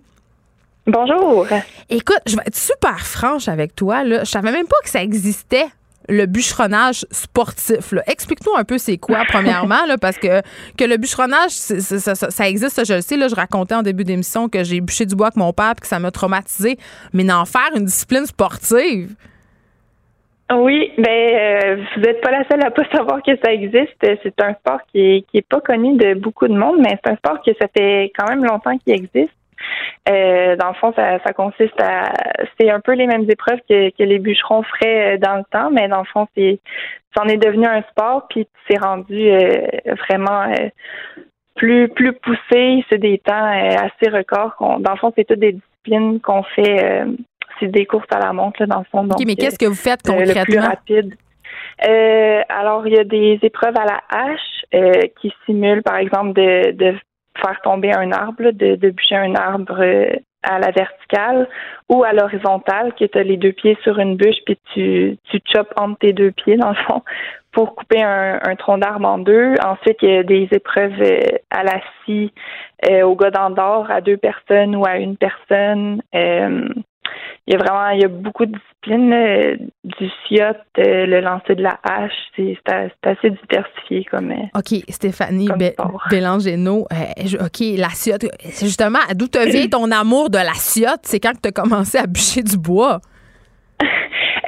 [0.86, 1.46] Bonjour.
[1.90, 4.06] Écoute, je vais être super franche avec toi.
[4.06, 4.24] Là.
[4.24, 5.68] Je savais même pas que ça existait
[6.10, 7.94] le bûcheronnage sportif.
[8.08, 10.42] Explique-nous un peu c'est quoi, premièrement, parce que,
[10.80, 13.18] le bûcheronnage, ça, existe, je le sais.
[13.18, 15.82] Là, je racontais en début d'émission que j'ai bûché du bois avec mon père et
[15.82, 16.78] que ça m'a traumatisé.
[17.14, 19.16] Mais d'en faire une discipline sportive?
[20.54, 23.98] Oui, ben euh, vous n'êtes pas la seule à pas savoir que ça existe.
[24.02, 27.18] C'est un sport qui est, qui pas connu de beaucoup de monde, mais c'est un
[27.18, 29.37] sport que ça fait quand même longtemps qu'il existe.
[30.10, 32.14] Euh, dans le fond, ça, consiste à
[32.60, 35.88] c'est un peu les mêmes épreuves que, les bûcherons feraient euh, dans le temps, mais
[35.88, 36.60] dans le fond, c'est
[37.16, 39.66] c'en est devenu un sport, puis c'est rendu euh,
[40.08, 40.54] vraiment
[41.56, 44.56] plus plus poussé, c'est des temps assez records.
[44.80, 47.04] Dans le fond, c'est toutes des disciplines qu'on fait.
[47.60, 49.04] c'est des courses à la montre, dans le fond.
[49.04, 50.34] Donc, mais qu'est-ce que vous faites concrètement?
[50.36, 51.16] le plus rapide?
[52.50, 56.96] alors, il y a des épreuves à la hache qui simulent, par exemple, de, de
[57.42, 60.10] faire tomber un arbre, de, bûcher un arbre euh,
[60.44, 61.48] à la verticale
[61.90, 65.42] ou à l'horizontale, que tu as les deux pieds sur une bûche, puis tu, tu
[65.54, 67.02] chopes entre tes deux pieds, dans le fond,
[67.52, 69.56] pour couper un, tronc d'arbre en deux.
[69.66, 72.32] Ensuite, il y a des épreuves euh, à la scie,
[72.90, 76.02] euh, au godin d'or, à deux personnes ou à une personne.
[77.48, 80.42] Il y a vraiment il y a beaucoup de disciplines, là, du SIOT,
[80.80, 82.58] euh, le lancer de la hache, c'est
[83.04, 84.32] assez diversifié comme.
[84.32, 85.76] euh, OK, Stéphanie Comme Bé-.
[86.10, 88.26] Bélangeno, euh, OK, la ciotte.
[88.44, 91.02] C'est justement, d'où te vient ton amour de la ciotte?
[91.04, 93.00] C'est quand tu as commencé à bûcher du bois?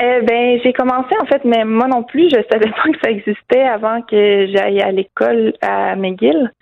[0.02, 3.11] Euh, ben, j'ai commencé en fait, mais moi non plus, je savais pas que ça
[3.11, 6.53] existait avant que j'aille à l'école à McGill.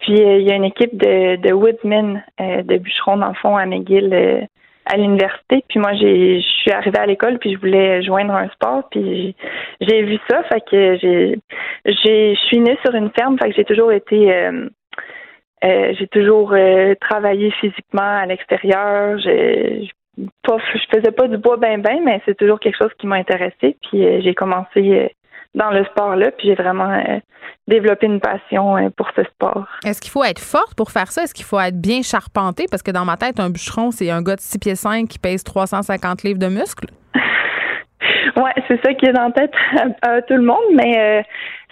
[0.00, 3.64] Puis euh, il y a une équipe de, euh, de bûcherons dans le fond à
[3.64, 4.40] McGill euh,
[4.86, 5.64] à l'université.
[5.68, 8.88] Puis moi, j'ai, je suis arrivée à l'école puis je voulais joindre un sport.
[8.90, 9.34] Puis
[9.80, 10.96] j'ai, vu ça, fait que
[11.86, 14.68] je suis née sur une ferme, fait que j'ai toujours été euh,
[15.64, 19.18] euh, j'ai toujours euh, travaillé physiquement à l'extérieur.
[19.18, 19.88] Je
[20.92, 23.76] faisais pas du bois ben ben, mais c'est toujours quelque chose qui m'a intéressé.
[23.82, 25.10] Puis j'ai commencé
[25.54, 27.18] dans le sport là, puis j'ai vraiment euh,
[27.68, 29.66] développé une passion euh, pour ce sport.
[29.84, 31.22] Est-ce qu'il faut être forte pour faire ça?
[31.22, 32.66] Est-ce qu'il faut être bien charpenté?
[32.70, 35.18] Parce que dans ma tête, un bûcheron, c'est un gars de 6 pieds 5 qui
[35.18, 36.88] pèse 350 livres de muscles.
[38.36, 39.52] Ouais, c'est ça qui est dans la tête
[40.02, 41.22] à, à tout le monde, mais euh,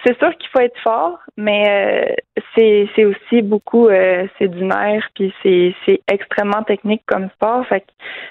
[0.04, 2.16] c'est sûr qu'il faut être fort, mais
[2.54, 3.88] c'est c'est aussi beaucoup
[4.38, 7.86] c'est du nerf puis c'est c'est extrêmement technique comme sport, fait que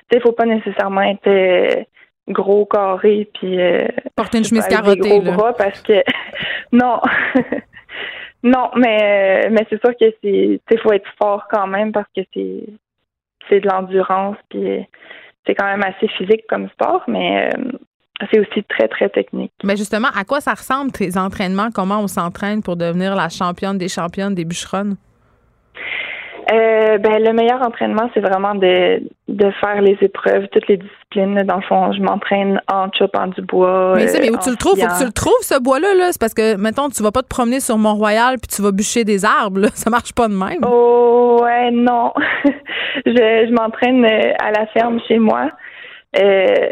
[0.09, 1.85] tu sais faut pas nécessairement être
[2.31, 5.31] gros carré puis euh, Porter une chemise carottée, gros là.
[5.31, 6.03] bras parce que
[6.71, 6.99] non.
[8.43, 12.21] non, mais euh, mais c'est sûr que c'est faut être fort quand même parce que
[12.33, 12.63] c'est
[13.49, 14.81] c'est de l'endurance puis euh,
[15.45, 17.71] c'est quand même assez physique comme sport, mais euh,
[18.31, 19.51] c'est aussi très, très technique.
[19.63, 21.69] Mais justement, à quoi ça ressemble tes entraînements?
[21.73, 24.95] Comment on s'entraîne pour devenir la championne des championnes des bûcheronnes?
[26.51, 31.41] Euh, ben, le meilleur entraînement, c'est vraiment de, de faire les épreuves, toutes les disciplines.
[31.43, 33.93] Dans le fond, je m'entraîne en chopant du bois.
[33.95, 34.79] Mais, ça, mais euh, où tu en le trouves?
[34.79, 35.93] Faut que tu le trouves, ce bois-là.
[35.95, 36.11] Là.
[36.11, 39.03] C'est parce que, mettons, tu vas pas te promener sur Mont-Royal puis tu vas bûcher
[39.05, 39.61] des arbres.
[39.61, 39.67] Là.
[39.75, 40.59] Ça marche pas de même.
[40.65, 42.11] Oh, ouais, non.
[43.05, 43.11] je
[43.47, 45.49] je m'entraîne euh, à la ferme chez moi.
[46.19, 46.71] Euh,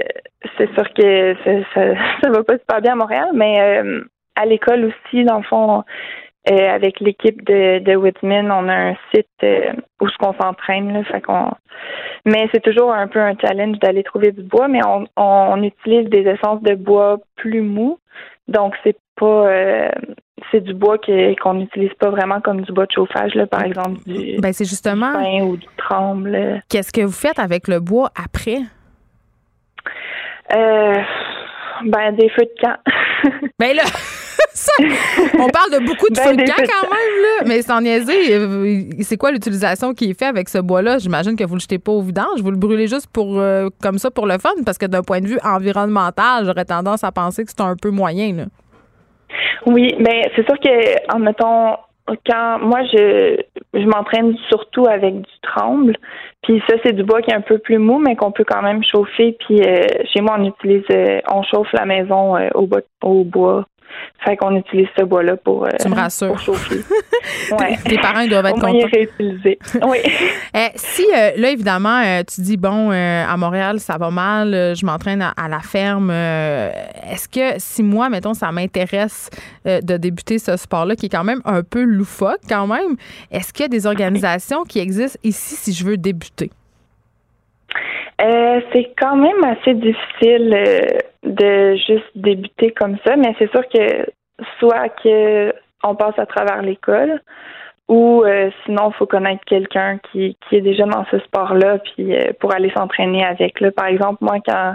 [0.58, 1.82] c'est sûr que ça, ça,
[2.24, 4.02] ça va pas super bien à Montréal, mais euh,
[4.36, 5.84] à l'école aussi, dans le fond,
[6.50, 10.94] euh, avec l'équipe de, de Whitman, on a un site euh, où ce qu'on s'entraîne.
[10.94, 11.52] Là, fait qu'on...
[12.26, 16.10] Mais c'est toujours un peu un challenge d'aller trouver du bois, mais on, on utilise
[16.10, 18.00] des essences de bois plus mous.
[18.48, 19.90] Donc, c'est pas euh,
[20.52, 23.64] c'est du bois que, qu'on n'utilise pas vraiment comme du bois de chauffage, là, par
[23.64, 26.62] exemple du, Ben, c'est justement, du pin ou du tremble.
[26.70, 28.60] qu'est-ce que vous faites avec le bois après?
[30.56, 30.96] Euh,
[31.86, 32.78] ben, des feux de camp.
[33.60, 33.84] Ben là,
[34.60, 34.84] ça,
[35.36, 37.44] on parle de beaucoup de Ben, de camp quand même, là.
[37.48, 40.98] Mais sans niaiser, euh, c'est quoi l'utilisation qui est faite avec ce bois-là?
[40.98, 43.98] J'imagine que vous le jetez pas au vidange, vous le brûlez juste pour euh, comme
[43.98, 47.46] ça pour le fun, parce que d'un point de vue environnemental, j'aurais tendance à penser
[47.46, 48.46] que c'est un peu moyen, là.
[49.66, 51.76] Oui, ben c'est sûr que en mettons
[52.26, 53.38] quand moi je
[53.74, 55.96] je m'entraîne surtout avec du tremble,
[56.44, 58.62] puis ça c'est du bois qui est un peu plus mou mais qu'on peut quand
[58.62, 62.68] même chauffer puis euh, chez moi on utilise euh, on chauffe la maison euh, au
[62.68, 63.66] bois au bois.
[64.26, 66.28] Fait qu'on utilise ce bois-là pour, euh, Tu me rassures.
[66.28, 66.82] pour chauffer.
[67.60, 67.78] ouais.
[67.86, 68.88] Tes parents ils doivent être contents.
[68.92, 69.60] réutilisé.
[69.86, 69.98] Oui.
[70.56, 74.84] Eh, si euh, là, évidemment, euh, tu dis, bon, à Montréal, ça va mal, je
[74.86, 79.30] m'entraîne à, à la ferme, est-ce que si moi, mettons, ça m'intéresse
[79.66, 82.96] de débuter ce sport-là, qui est quand même un peu loufoque quand même,
[83.32, 86.50] est-ce qu'il y a des organisations qui existent ici si je veux débuter?
[88.20, 90.80] Euh, c'est quand même assez difficile euh,
[91.24, 94.06] de juste débuter comme ça, mais c'est sûr que
[94.60, 97.22] soit que on passe à travers l'école
[97.88, 102.14] ou euh, sinon il faut connaître quelqu'un qui, qui est déjà dans ce sport-là puis
[102.14, 103.60] euh, pour aller s'entraîner avec.
[103.62, 104.74] Là, par exemple, moi quand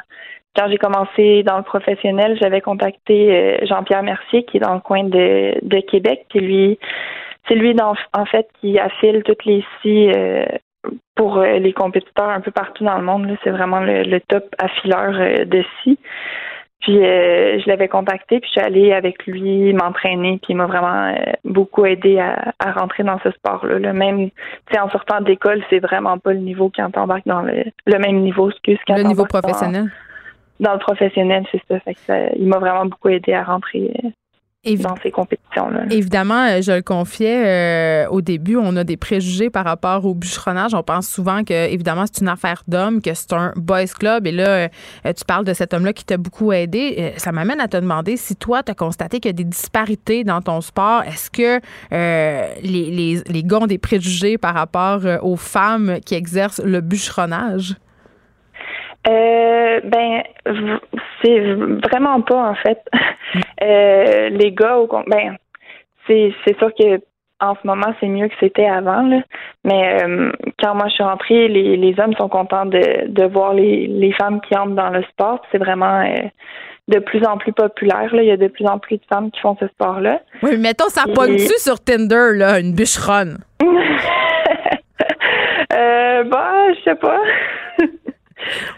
[0.56, 4.80] quand j'ai commencé dans le professionnel, j'avais contacté euh, Jean-Pierre Mercier qui est dans le
[4.80, 6.78] coin de, de Québec, puis lui
[7.46, 10.10] c'est lui en fait qui affile toutes les scies
[11.14, 13.28] pour euh, les compétiteurs un peu partout dans le monde.
[13.44, 15.98] C'est vraiment le, le top affileur euh, de scie.
[16.80, 20.66] Puis euh, je l'avais contacté, puis je suis allée avec lui m'entraîner, puis il m'a
[20.66, 23.78] vraiment euh, beaucoup aidé à, à rentrer dans ce sport-là.
[23.78, 23.92] là.
[23.94, 24.34] Même, tu
[24.70, 28.16] sais, en sortant d'école, c'est vraiment pas le niveau quand t'embarques dans le, le même
[28.20, 29.90] niveau, excuse, quand Le niveau dans- professionnel?
[30.60, 31.80] Dans, le professionnel, c'est ça.
[31.80, 33.90] Fait que ça- il m'a vraiment beaucoup aidé à rentrer
[34.64, 35.84] Évi- dans ces compétitions-là.
[35.90, 40.14] Évidemment, euh, je le confiais euh, au début, on a des préjugés par rapport au
[40.14, 40.74] bûcheronnage.
[40.74, 44.26] On pense souvent que, évidemment, c'est une affaire d'homme, que c'est un boys club.
[44.26, 44.68] Et là, euh,
[45.04, 46.96] tu parles de cet homme-là qui t'a beaucoup aidé.
[46.98, 49.44] Euh, ça m'amène à te demander si toi, tu as constaté qu'il y a des
[49.44, 51.02] disparités dans ton sport.
[51.02, 51.60] Est-ce que
[51.92, 56.80] euh, les, les, les gars ont des préjugés par rapport aux femmes qui exercent le
[56.80, 57.74] bûcheronnage?
[59.06, 60.22] Euh, ben,
[61.22, 61.40] c'est
[61.88, 62.80] vraiment pas en fait.
[63.62, 65.36] Euh, les gars, au con- ben,
[66.06, 67.00] c'est c'est sûr que
[67.40, 69.02] en ce moment, c'est mieux que c'était avant.
[69.02, 69.18] Là.
[69.64, 70.30] Mais euh,
[70.62, 74.12] quand moi je suis rentrée, les, les hommes sont contents de, de voir les, les
[74.12, 75.40] femmes qui entrent dans le sport.
[75.50, 76.28] C'est vraiment euh,
[76.88, 78.14] de plus en plus populaire.
[78.14, 78.22] Là.
[78.22, 80.20] Il y a de plus en plus de femmes qui font ce sport-là.
[80.42, 83.38] Oui, mais mettons, ça pogne-tu sur Tinder, là, une bûcheronne?
[85.72, 87.18] euh, bah, je sais pas.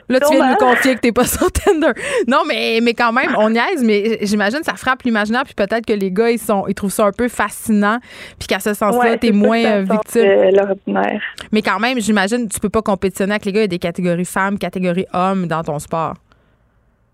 [0.09, 1.93] Là, tu viens de me confier que t'es pas sur Tinder.
[2.27, 5.87] Non, mais, mais quand même, on niaise, mais j'imagine que ça frappe l'imaginaire, puis peut-être
[5.87, 7.99] que les gars, ils, sont, ils trouvent ça un peu fascinant,
[8.39, 10.51] puis qu'à ce sens-là, t'es moins euh, victime.
[10.53, 11.21] l'ordinaire.
[11.53, 13.61] Mais quand même, j'imagine tu peux pas compétitionner avec les gars.
[13.61, 16.15] Il y a des catégories femmes, catégories hommes dans ton sport.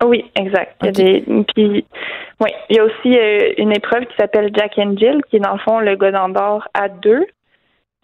[0.04, 0.74] Oui, exact.
[0.82, 1.24] Il y a des,
[1.54, 1.84] puis,
[2.40, 5.40] oui, il y a aussi euh, une épreuve qui s'appelle Jack and Jill, qui est
[5.40, 7.24] dans le fond le gars d'Andorre à deux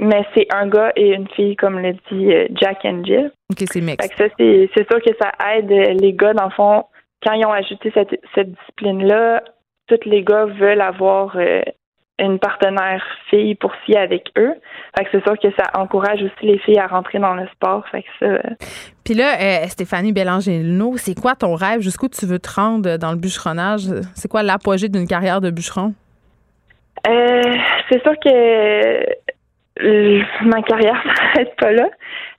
[0.00, 3.32] mais c'est un gars et une fille, comme le dit euh, Jack and Jill.
[3.50, 4.04] OK, c'est mix.
[4.16, 5.70] ça, c'est, sûr que ça aide
[6.00, 6.84] les gars, dans le fond,
[7.24, 9.42] quand ils ont ajouté cette, cette discipline-là,
[9.88, 11.62] tous les gars veulent avoir euh,
[12.20, 14.54] une partenaire fille pour s'y avec eux.
[14.96, 17.84] Fait que c'est sûr que ça encourage aussi les filles à rentrer dans le sport.
[17.90, 18.26] Fait que ça.
[18.26, 18.54] Euh,
[19.04, 21.80] Puis là, Stéphanie Bélanger-Leno, c'est quoi ton rêve?
[21.80, 23.88] Jusqu'où tu veux te rendre dans le bûcheronnage?
[24.14, 25.94] C'est quoi l'apogée d'une carrière de bûcheron?
[27.90, 29.02] c'est sûr que euh,
[30.42, 31.88] ma carrière s'arrête pas là.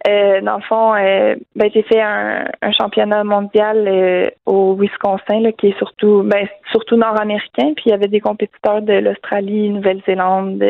[0.07, 2.45] Euh, dans le fond, euh, ben, j'ai fait un,
[2.77, 7.73] championnat mondial au Wisconsin, là, qui est surtout ben, surtout nord-américain.
[7.75, 10.63] Puis il y avait des compétiteurs de l'Australie, Nouvelle-Zélande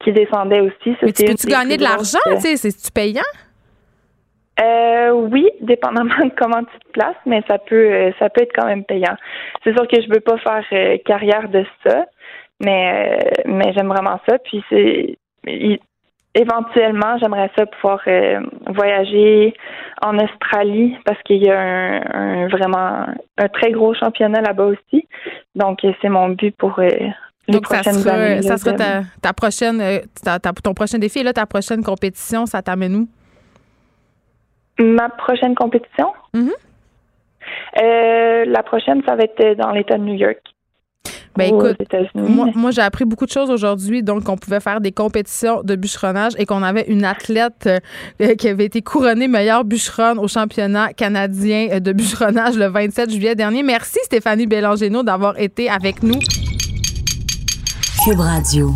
[0.00, 0.96] qui descendaient aussi.
[1.00, 2.18] Ça, Mais tu peux-tu gagner de l'argent?
[2.40, 3.22] C'est-tu payant?
[5.30, 8.84] oui, dépendamment de comment tu te places, mais ça peut ça peut être quand même
[8.84, 9.14] payant.
[9.62, 12.06] C'est sûr que je veux pas faire carrière de ça,
[12.60, 14.38] mais mais j'aime vraiment ça.
[14.38, 15.16] Puis c'est
[16.38, 19.54] éventuellement, j'aimerais ça pouvoir euh, voyager
[20.02, 23.06] en Australie parce qu'il y a un, vraiment
[23.36, 25.08] un très gros championnat là-bas aussi.
[25.54, 26.88] Donc, c'est mon but pour euh,
[27.48, 28.42] les Donc, prochaines ça sera, années.
[28.42, 29.98] Ça sera ta, prochaine, euh,
[30.62, 31.22] ton prochain défi.
[31.22, 33.08] là, ta prochaine compétition, ça t'amène où?
[34.80, 36.12] Ma prochaine compétition?
[36.34, 36.52] Mm-hmm.
[38.46, 40.38] la prochaine, ça va être dans l'État de New York.
[41.38, 41.76] Ben écoute,
[42.14, 46.32] moi, j'ai appris beaucoup de choses aujourd'hui, donc qu'on pouvait faire des compétitions de bûcheronnage
[46.36, 47.68] et qu'on avait une athlète
[48.20, 53.12] euh, qui avait été couronnée meilleure bûcheronne au championnat canadien euh, de bûcheronnage le 27
[53.12, 53.62] juillet dernier.
[53.62, 56.18] Merci Stéphanie Bélangeno d'avoir été avec nous.
[58.04, 58.72] Cube Radio.